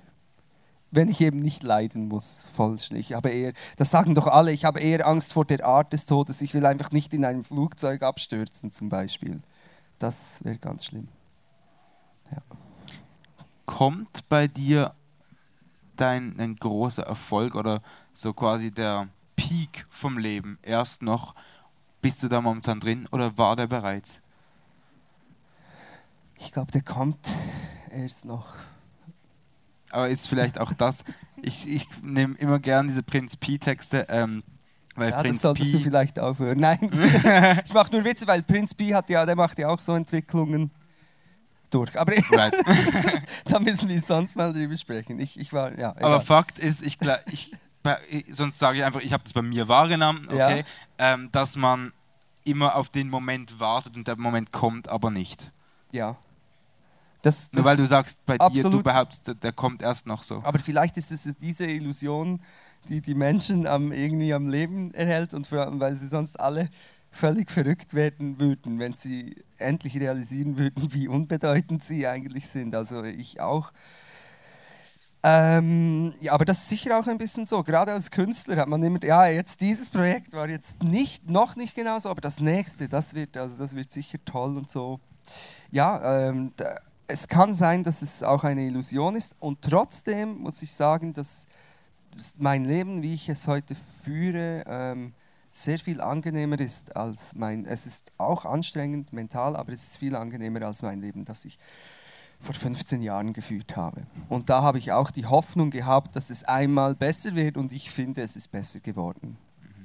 [0.96, 3.10] Wenn ich eben nicht leiden muss, vollständig.
[3.10, 6.06] Ich habe eher, das sagen doch alle, ich habe eher Angst vor der Art des
[6.06, 6.42] Todes.
[6.42, 9.42] Ich will einfach nicht in einem Flugzeug abstürzen, zum Beispiel.
[10.00, 11.08] Das wäre ganz schlimm.
[12.32, 12.42] Ja
[13.66, 14.94] kommt bei dir
[15.96, 17.82] dein ein großer Erfolg oder
[18.14, 21.36] so quasi der Peak vom Leben erst noch?
[22.02, 24.22] Bist du da momentan drin oder war der bereits?
[26.38, 27.32] Ich glaube, der kommt
[27.92, 28.56] erst noch.
[29.94, 31.04] Aber ist vielleicht auch das,
[31.42, 34.44] ich, ich nehme immer gern diese Prinz Pi-Texte, ähm,
[34.96, 36.60] weil ja, Prinz das solltest Pi du vielleicht aufhören.
[36.60, 36.80] Nein,
[37.66, 40.72] ich mache nur Witze, weil Prinz Pi hat ja, der macht ja auch so Entwicklungen
[41.70, 42.00] durch.
[42.00, 42.56] Aber right.
[43.46, 45.20] da müssen wir sonst mal drüber sprechen.
[45.20, 46.98] Ich, ich war, ja, Aber Fakt ist, ich,
[47.32, 47.52] ich,
[48.32, 50.66] sonst sage ich einfach, ich habe das bei mir wahrgenommen, okay,
[51.00, 51.14] ja.
[51.14, 51.92] ähm, dass man
[52.44, 55.52] immer auf den Moment wartet und der Moment kommt aber nicht.
[55.92, 56.18] Ja.
[57.24, 58.74] Das, das Nur weil du sagst, bei absolut.
[58.74, 60.44] dir, du behauptest, der, der kommt erst noch so.
[60.44, 62.42] Aber vielleicht ist es diese Illusion,
[62.90, 66.70] die die Menschen am, irgendwie am Leben erhält und vor allem, weil sie sonst alle
[67.12, 72.76] völlig verrückt werden würden, wenn sie endlich realisieren würden, wie unbedeutend sie eigentlich sind.
[72.76, 73.72] Also ich auch.
[75.26, 77.64] Ähm, ja, aber das ist sicher auch ein bisschen so.
[77.64, 81.74] Gerade als Künstler hat man immer, ja, jetzt dieses Projekt war jetzt nicht, noch nicht
[81.74, 85.00] genauso, aber das nächste, das wird, also das wird sicher toll und so.
[85.72, 86.78] Ja, ähm, da,
[87.14, 91.48] es kann sein, dass es auch eine Illusion ist und trotzdem muss ich sagen, dass,
[92.40, 95.14] mein Leben, wie ich es heute führe, ähm,
[95.52, 100.16] sehr viel angenehmer ist als mein, es ist auch anstrengend mental, aber es ist viel
[100.16, 101.60] angenehmer als mein Leben, das ich
[102.40, 104.08] vor 15 Jahren geführt habe.
[104.30, 107.92] Und da habe ich auch die Hoffnung gehabt, dass es einmal besser wird und ich
[107.92, 109.38] finde, es ist besser geworden.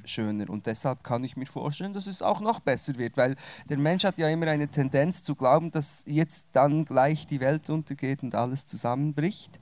[0.08, 0.50] Schöner.
[0.50, 3.36] Und deshalb kann ich mir vorstellen, dass es auch noch besser wird, weil
[3.68, 7.70] der Mensch hat ja immer eine Tendenz zu glauben, dass jetzt dann gleich die Welt
[7.70, 9.60] untergeht und alles zusammenbricht.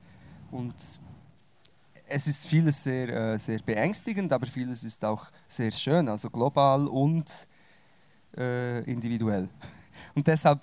[0.50, 0.74] Und
[2.08, 6.86] es ist vieles sehr, äh, sehr beängstigend, aber vieles ist auch sehr schön, also global
[6.86, 7.48] und
[8.36, 9.48] äh, individuell.
[10.14, 10.60] Und deshalb,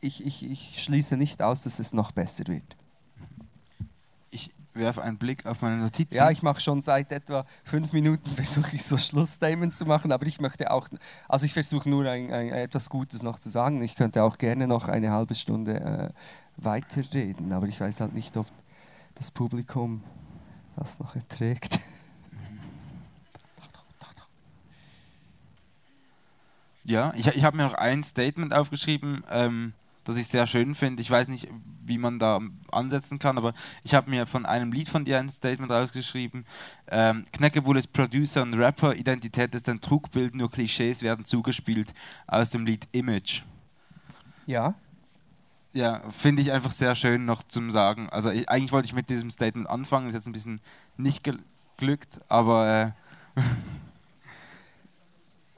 [0.00, 2.76] ich, ich, ich schließe nicht aus, dass es noch besser wird.
[4.74, 6.16] Werfe einen Blick auf meine Notizen.
[6.16, 10.26] Ja, ich mache schon seit etwa fünf Minuten, versuche ich so Schlussstatements zu machen, aber
[10.26, 10.88] ich möchte auch,
[11.28, 13.82] also ich versuche nur ein, ein, etwas Gutes noch zu sagen.
[13.82, 16.08] Ich könnte auch gerne noch eine halbe Stunde äh,
[16.56, 18.46] weiterreden, aber ich weiß halt nicht, ob
[19.14, 20.02] das Publikum
[20.76, 21.78] das noch erträgt.
[26.84, 29.72] Ja, ich, ich habe mir noch ein Statement aufgeschrieben, ähm,
[30.04, 31.02] das ich sehr schön finde.
[31.02, 31.48] Ich weiß nicht,
[31.84, 33.54] wie man da ansetzen kann, aber
[33.84, 36.44] ich habe mir von einem Lied von dir ein Statement rausgeschrieben.
[36.88, 41.92] Ähm, Kneckebull ist Producer und Rapper, Identität ist ein Trugbild, nur Klischees werden zugespielt
[42.26, 43.42] aus dem Lied Image.
[44.46, 44.74] Ja
[45.72, 48.08] ja, finde ich einfach sehr schön noch zum Sagen.
[48.10, 50.60] Also ich, eigentlich wollte ich mit diesem Statement anfangen, ist jetzt ein bisschen
[50.96, 52.94] nicht geglückt, aber...
[53.36, 53.40] Äh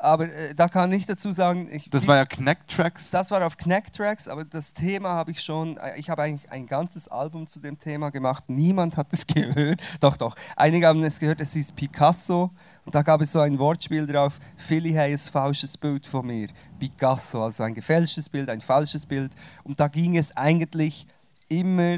[0.04, 3.10] aber äh, da kann ich dazu sagen, ich, Das war ja Connect Tracks.
[3.10, 6.50] das war auf Connect Tracks, aber das Thema habe ich schon, äh, ich habe eigentlich
[6.52, 8.44] ein ganzes Album zu dem Thema gemacht.
[8.48, 9.80] Niemand hat es gehört.
[10.00, 10.34] Doch, doch.
[10.56, 12.50] Einige haben es gehört, es hieß Picasso.
[12.84, 16.48] Und da gab es so ein Wortspiel drauf, Philly hat ein falsches Bild von mir.
[16.78, 19.32] Picasso, also ein gefälschtes Bild, ein falsches Bild.
[19.62, 21.06] Und da ging es eigentlich
[21.48, 21.96] immer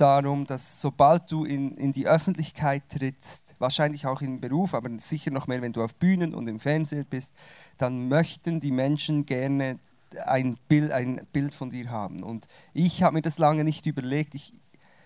[0.00, 5.30] darum, dass sobald du in, in die Öffentlichkeit trittst, wahrscheinlich auch im Beruf, aber sicher
[5.30, 7.34] noch mehr, wenn du auf Bühnen und im Fernsehen bist,
[7.76, 9.78] dann möchten die Menschen gerne
[10.26, 12.22] ein Bild, ein Bild von dir haben.
[12.22, 14.34] Und ich habe mir das lange nicht überlegt.
[14.34, 14.54] Ich,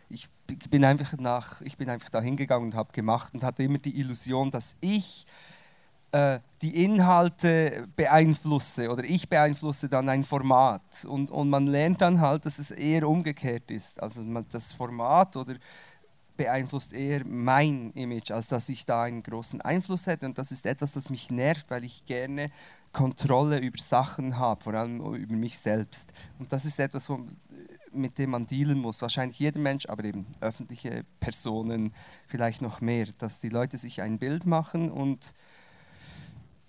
[0.08, 0.28] ich
[0.70, 1.12] bin einfach
[1.62, 5.26] ich bin einfach da hingegangen und habe gemacht und hatte immer die Illusion, dass ich
[6.12, 12.20] äh, die Inhalte beeinflusse oder ich beeinflusse dann ein Format und, und man lernt dann
[12.20, 14.00] halt, dass es eher umgekehrt ist.
[14.02, 15.54] Also man, das Format oder
[16.36, 20.66] beeinflusst eher mein Image, als dass ich da einen großen Einfluss hätte und das ist
[20.66, 22.50] etwas, das mich nervt, weil ich gerne
[22.92, 26.12] Kontrolle über Sachen habe, vor allem über mich selbst.
[26.38, 27.26] Und das ist etwas, wo,
[27.90, 29.02] mit dem man dealen muss.
[29.02, 31.94] Wahrscheinlich jeder Mensch, aber eben öffentliche Personen
[32.26, 35.34] vielleicht noch mehr, dass die Leute sich ein Bild machen und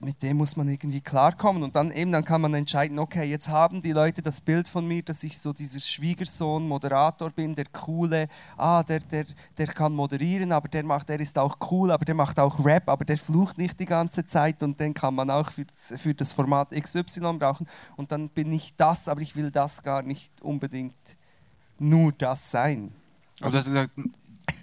[0.03, 3.49] mit dem muss man irgendwie klarkommen und dann eben dann kann man entscheiden, okay, jetzt
[3.49, 7.65] haben die Leute das Bild von mir, dass ich so dieser Schwiegersohn, Moderator bin, der
[7.71, 8.27] coole,
[8.57, 9.25] ah, der, der,
[9.57, 12.89] der kann moderieren, aber der macht, der ist auch cool, aber der macht auch Rap,
[12.89, 16.33] aber der flucht nicht die ganze Zeit und den kann man auch für, für das
[16.33, 21.17] Format XY brauchen und dann bin ich das, aber ich will das gar nicht unbedingt
[21.79, 22.93] nur das sein.
[23.41, 23.91] Also du hast gesagt,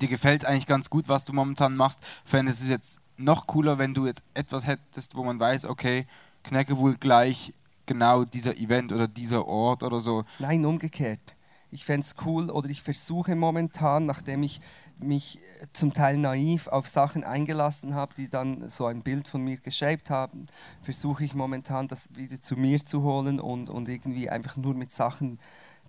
[0.01, 2.01] dir gefällt eigentlich ganz gut, was du momentan machst.
[2.31, 6.07] Du es jetzt noch cooler, wenn du jetzt etwas hättest, wo man weiß, okay,
[6.43, 7.53] Knecke wohl gleich
[7.87, 10.25] genau dieser Event oder dieser Ort oder so.
[10.39, 11.37] Nein, umgekehrt.
[11.73, 14.61] Ich fände es cool oder ich versuche momentan, nachdem ich
[14.99, 19.43] mich äh, zum Teil naiv auf Sachen eingelassen habe, die dann so ein Bild von
[19.43, 20.47] mir geshaped haben,
[20.83, 24.93] versuche ich momentan das wieder zu mir zu holen und, und irgendwie einfach nur mit
[24.93, 25.39] Sachen,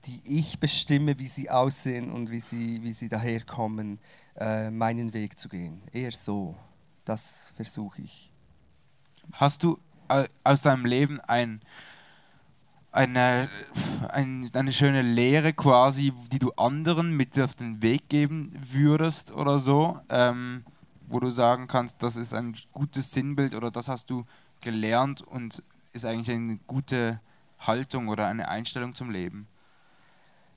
[0.06, 4.00] die ich bestimme, wie sie aussehen und wie sie, wie sie daherkommen,
[4.40, 5.82] äh, meinen Weg zu gehen.
[5.92, 6.56] Eher so.
[7.12, 8.32] Das versuche ich.
[9.34, 9.78] Hast du
[10.08, 11.60] äh, aus deinem Leben ein,
[12.94, 13.50] eine,
[14.08, 19.60] ein, eine schöne Lehre quasi, die du anderen mit auf den Weg geben würdest oder
[19.60, 20.64] so, ähm,
[21.10, 24.24] wo du sagen kannst, das ist ein gutes Sinnbild oder das hast du
[24.62, 25.62] gelernt und
[25.92, 27.20] ist eigentlich eine gute
[27.60, 29.50] Haltung oder eine Einstellung zum Leben?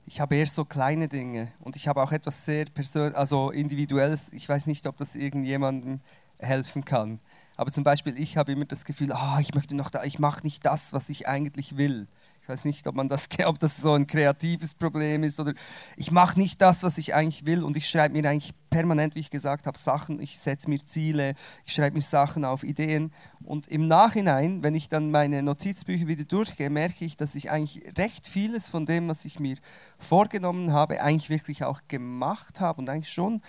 [0.05, 4.31] Ich habe eher so kleine Dinge und ich habe auch etwas sehr persönlich, also individuelles.
[4.31, 5.99] Ich weiß nicht, ob das irgendjemandem
[6.39, 7.19] helfen kann.
[7.57, 10.43] Aber zum Beispiel, ich habe immer das Gefühl, ah, ich möchte noch da, ich mache
[10.43, 12.07] nicht das, was ich eigentlich will.
[12.45, 15.53] Ich weiß nicht, ob, man das, ob das so ein kreatives Problem ist oder
[15.97, 19.21] ich mache nicht das, was ich eigentlich will und ich schreibe mir eigentlich permanent, wie
[19.21, 21.33] ich gesagt habe, Sachen, ich setze mir Ziele,
[21.65, 23.11] ich schreibe mir Sachen auf, Ideen
[23.43, 27.81] und im Nachhinein, wenn ich dann meine Notizbücher wieder durchgehe, merke ich, dass ich eigentlich
[27.97, 29.57] recht vieles von dem, was ich mir
[29.97, 33.41] vorgenommen habe, eigentlich wirklich auch gemacht habe und eigentlich schon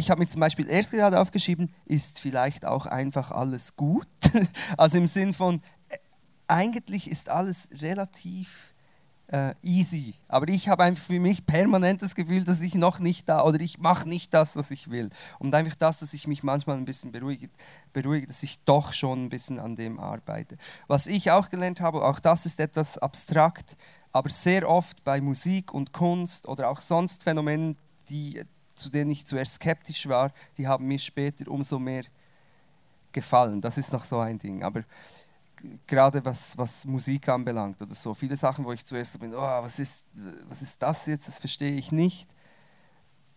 [0.00, 4.08] ich habe mir zum Beispiel erst gerade aufgeschrieben, ist vielleicht auch einfach alles gut.
[4.76, 5.96] Also im Sinn von, äh,
[6.46, 8.74] eigentlich ist alles relativ
[9.28, 10.14] äh, easy.
[10.28, 13.60] Aber ich habe einfach für mich permanent das Gefühl, dass ich noch nicht da oder
[13.60, 15.10] ich mache nicht das, was ich will.
[15.38, 17.48] Und einfach das, dass ich mich manchmal ein bisschen beruhige,
[17.92, 20.56] beruhige, dass ich doch schon ein bisschen an dem arbeite.
[20.88, 23.76] Was ich auch gelernt habe, auch das ist etwas abstrakt,
[24.12, 27.76] aber sehr oft bei Musik und Kunst oder auch sonst Phänomenen,
[28.08, 28.42] die
[28.74, 32.04] zu denen ich zuerst skeptisch war, die haben mir später umso mehr
[33.12, 33.60] gefallen.
[33.60, 34.62] Das ist noch so ein Ding.
[34.62, 34.84] Aber
[35.86, 39.38] gerade was, was Musik anbelangt oder so, viele Sachen, wo ich zuerst so bin, oh,
[39.38, 40.06] was, ist,
[40.48, 42.34] was ist das jetzt, das verstehe ich nicht,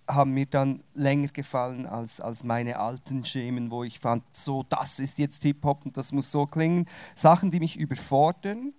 [0.08, 5.00] haben mir dann länger gefallen als, als meine alten Schemen, wo ich fand, so, das
[5.00, 6.88] ist jetzt Hip-Hop und das muss so klingen.
[7.16, 8.74] Sachen, die mich überfordern,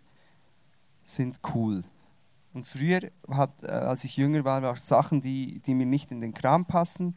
[1.02, 1.82] sind cool.
[2.54, 6.20] Und früher, hat, äh, als ich jünger war, war Sachen, die, die mir nicht in
[6.20, 7.16] den Kram passen,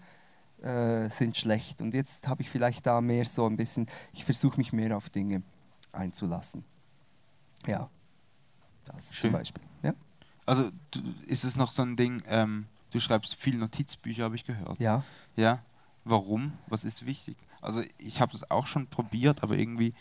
[0.62, 1.80] äh, sind schlecht.
[1.82, 5.10] Und jetzt habe ich vielleicht da mehr so ein bisschen, ich versuche mich mehr auf
[5.10, 5.44] Dinge
[5.92, 6.66] einzulassen.
[7.68, 7.90] Ja,
[8.86, 9.22] das Schön.
[9.22, 9.64] zum Beispiel.
[9.84, 9.94] Ja,
[10.46, 14.44] Also du, ist es noch so ein Ding, ähm, du schreibst viel Notizbücher, habe ich
[14.46, 14.80] gehört.
[14.80, 15.04] ja.
[15.36, 15.60] Ja.
[16.10, 16.54] Warum?
[16.68, 17.36] Was ist wichtig?
[17.62, 19.94] Also ich habe das auch schon probiert, aber irgendwie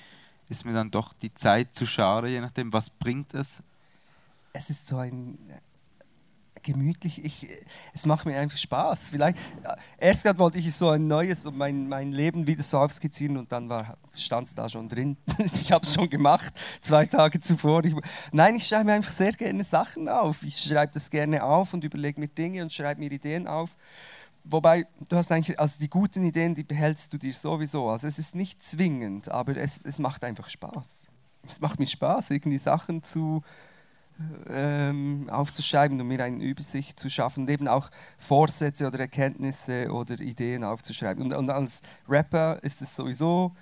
[0.48, 3.60] ist mir dann doch die Zeit zu schade, je nachdem, was bringt es.
[4.56, 7.48] Es ist so ein äh, gemütlich, ich,
[7.92, 9.10] es macht mir einfach Spaß.
[9.10, 12.78] Vielleicht, äh, erst gerade wollte ich so ein neues und mein, mein Leben wieder so
[12.78, 13.70] aufskizzieren und dann
[14.14, 15.16] stand es da schon drin.
[15.38, 17.84] ich habe es schon gemacht, zwei Tage zuvor.
[17.84, 17.94] Ich,
[18.32, 20.42] nein, ich schreibe mir einfach sehr gerne Sachen auf.
[20.42, 23.76] Ich schreibe das gerne auf und überlege mir Dinge und schreibe mir Ideen auf.
[24.44, 27.88] wobei, du hast eigentlich, also die guten Ideen, die behältst du dir sowieso.
[27.88, 31.08] Also es ist nicht zwingend, aber es, es macht einfach Spaß.
[31.48, 33.42] Es macht mir Spaß, irgendwie Sachen zu
[34.48, 40.18] ähm, aufzuschreiben und mir eine Übersicht zu schaffen und eben auch Vorsätze oder Erkenntnisse oder
[40.20, 41.22] Ideen aufzuschreiben.
[41.22, 43.54] Und, und als Rapper ist es sowieso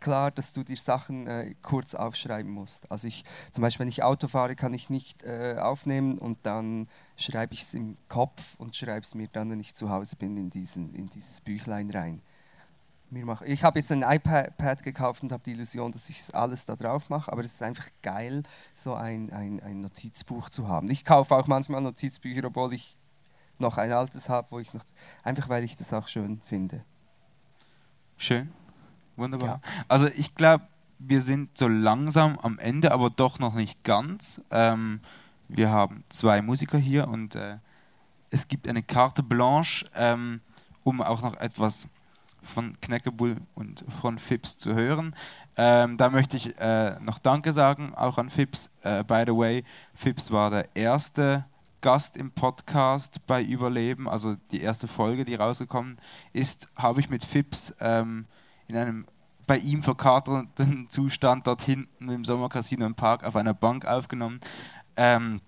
[0.00, 2.90] klar, dass du dir Sachen äh, kurz aufschreiben musst.
[2.90, 6.88] Also ich, zum Beispiel, wenn ich Auto fahre, kann ich nicht äh, aufnehmen und dann
[7.16, 10.36] schreibe ich es im Kopf und schreibe es mir dann, wenn ich zu Hause bin,
[10.36, 12.22] in, diesen, in dieses Büchlein rein.
[13.44, 17.08] Ich habe jetzt ein iPad gekauft und habe die Illusion, dass ich alles da drauf
[17.08, 20.88] mache, aber es ist einfach geil, so ein, ein, ein Notizbuch zu haben.
[20.90, 22.98] Ich kaufe auch manchmal Notizbücher, obwohl ich
[23.58, 24.84] noch ein altes habe, wo ich noch
[25.24, 26.84] einfach weil ich das auch schön finde.
[28.16, 28.52] Schön.
[29.16, 29.48] Wunderbar.
[29.48, 29.84] Ja.
[29.88, 30.66] Also ich glaube,
[30.98, 34.40] wir sind so langsam am Ende, aber doch noch nicht ganz.
[34.50, 35.00] Ähm,
[35.48, 37.58] wir haben zwei Musiker hier und äh,
[38.30, 40.40] es gibt eine Karte blanche, ähm,
[40.84, 41.88] um auch noch etwas
[42.42, 45.14] von Kneckebull und von Fips zu hören.
[45.56, 48.70] Ähm, da möchte ich äh, noch Danke sagen, auch an Fips.
[48.82, 49.64] Äh, by the way,
[49.94, 51.44] Fips war der erste
[51.80, 55.98] Gast im Podcast bei Überleben, also die erste Folge, die rausgekommen
[56.32, 58.26] ist, habe ich mit Fips ähm,
[58.68, 59.06] in einem
[59.46, 64.38] bei ihm verkaterten Zustand dort hinten im Sommercasino im Park auf einer Bank aufgenommen.
[64.96, 65.40] Ähm,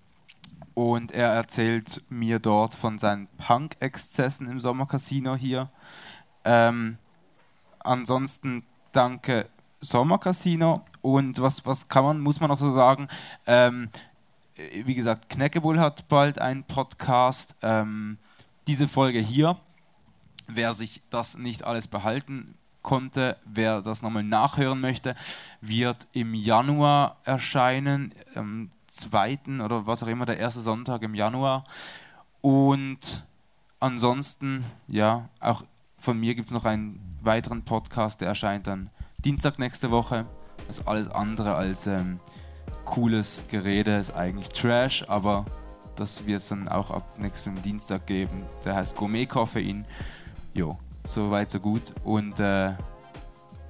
[0.73, 5.69] und er erzählt mir dort von seinen Punk-Exzessen im Sommercasino hier.
[6.45, 6.97] Ähm,
[7.79, 9.49] ansonsten danke
[9.79, 13.07] Sommercasino und was, was kann man, muss man noch so sagen?
[13.45, 13.89] Ähm,
[14.85, 17.55] wie gesagt, Kneckebull hat bald einen Podcast.
[17.61, 18.17] Ähm,
[18.67, 19.57] diese Folge hier,
[20.47, 25.15] wer sich das nicht alles behalten konnte, wer das nochmal nachhören möchte,
[25.61, 31.65] wird im Januar erscheinen, am zweiten oder was auch immer, der erste Sonntag im Januar.
[32.41, 33.25] Und
[33.79, 35.63] ansonsten, ja, auch
[36.03, 38.89] von mir gibt es noch einen weiteren Podcast, der erscheint dann
[39.23, 40.25] Dienstag nächste Woche.
[40.67, 42.19] Das ist alles andere als ähm,
[42.83, 45.45] cooles Gerede, ist eigentlich Trash, aber
[45.95, 48.43] das wird es dann auch ab nächstem Dienstag geben.
[48.65, 49.85] Der heißt Gourmet Koffein.
[50.53, 51.93] Jo, so weit, so gut.
[52.03, 52.73] Und äh,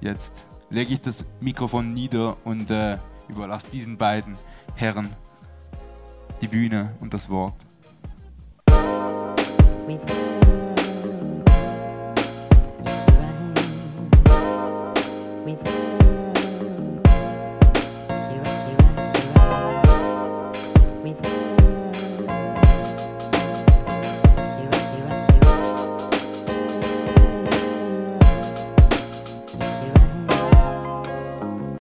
[0.00, 2.98] jetzt lege ich das Mikrofon nieder und äh,
[3.28, 4.36] überlasse diesen beiden
[4.74, 5.08] Herren
[6.40, 7.54] die Bühne und das Wort.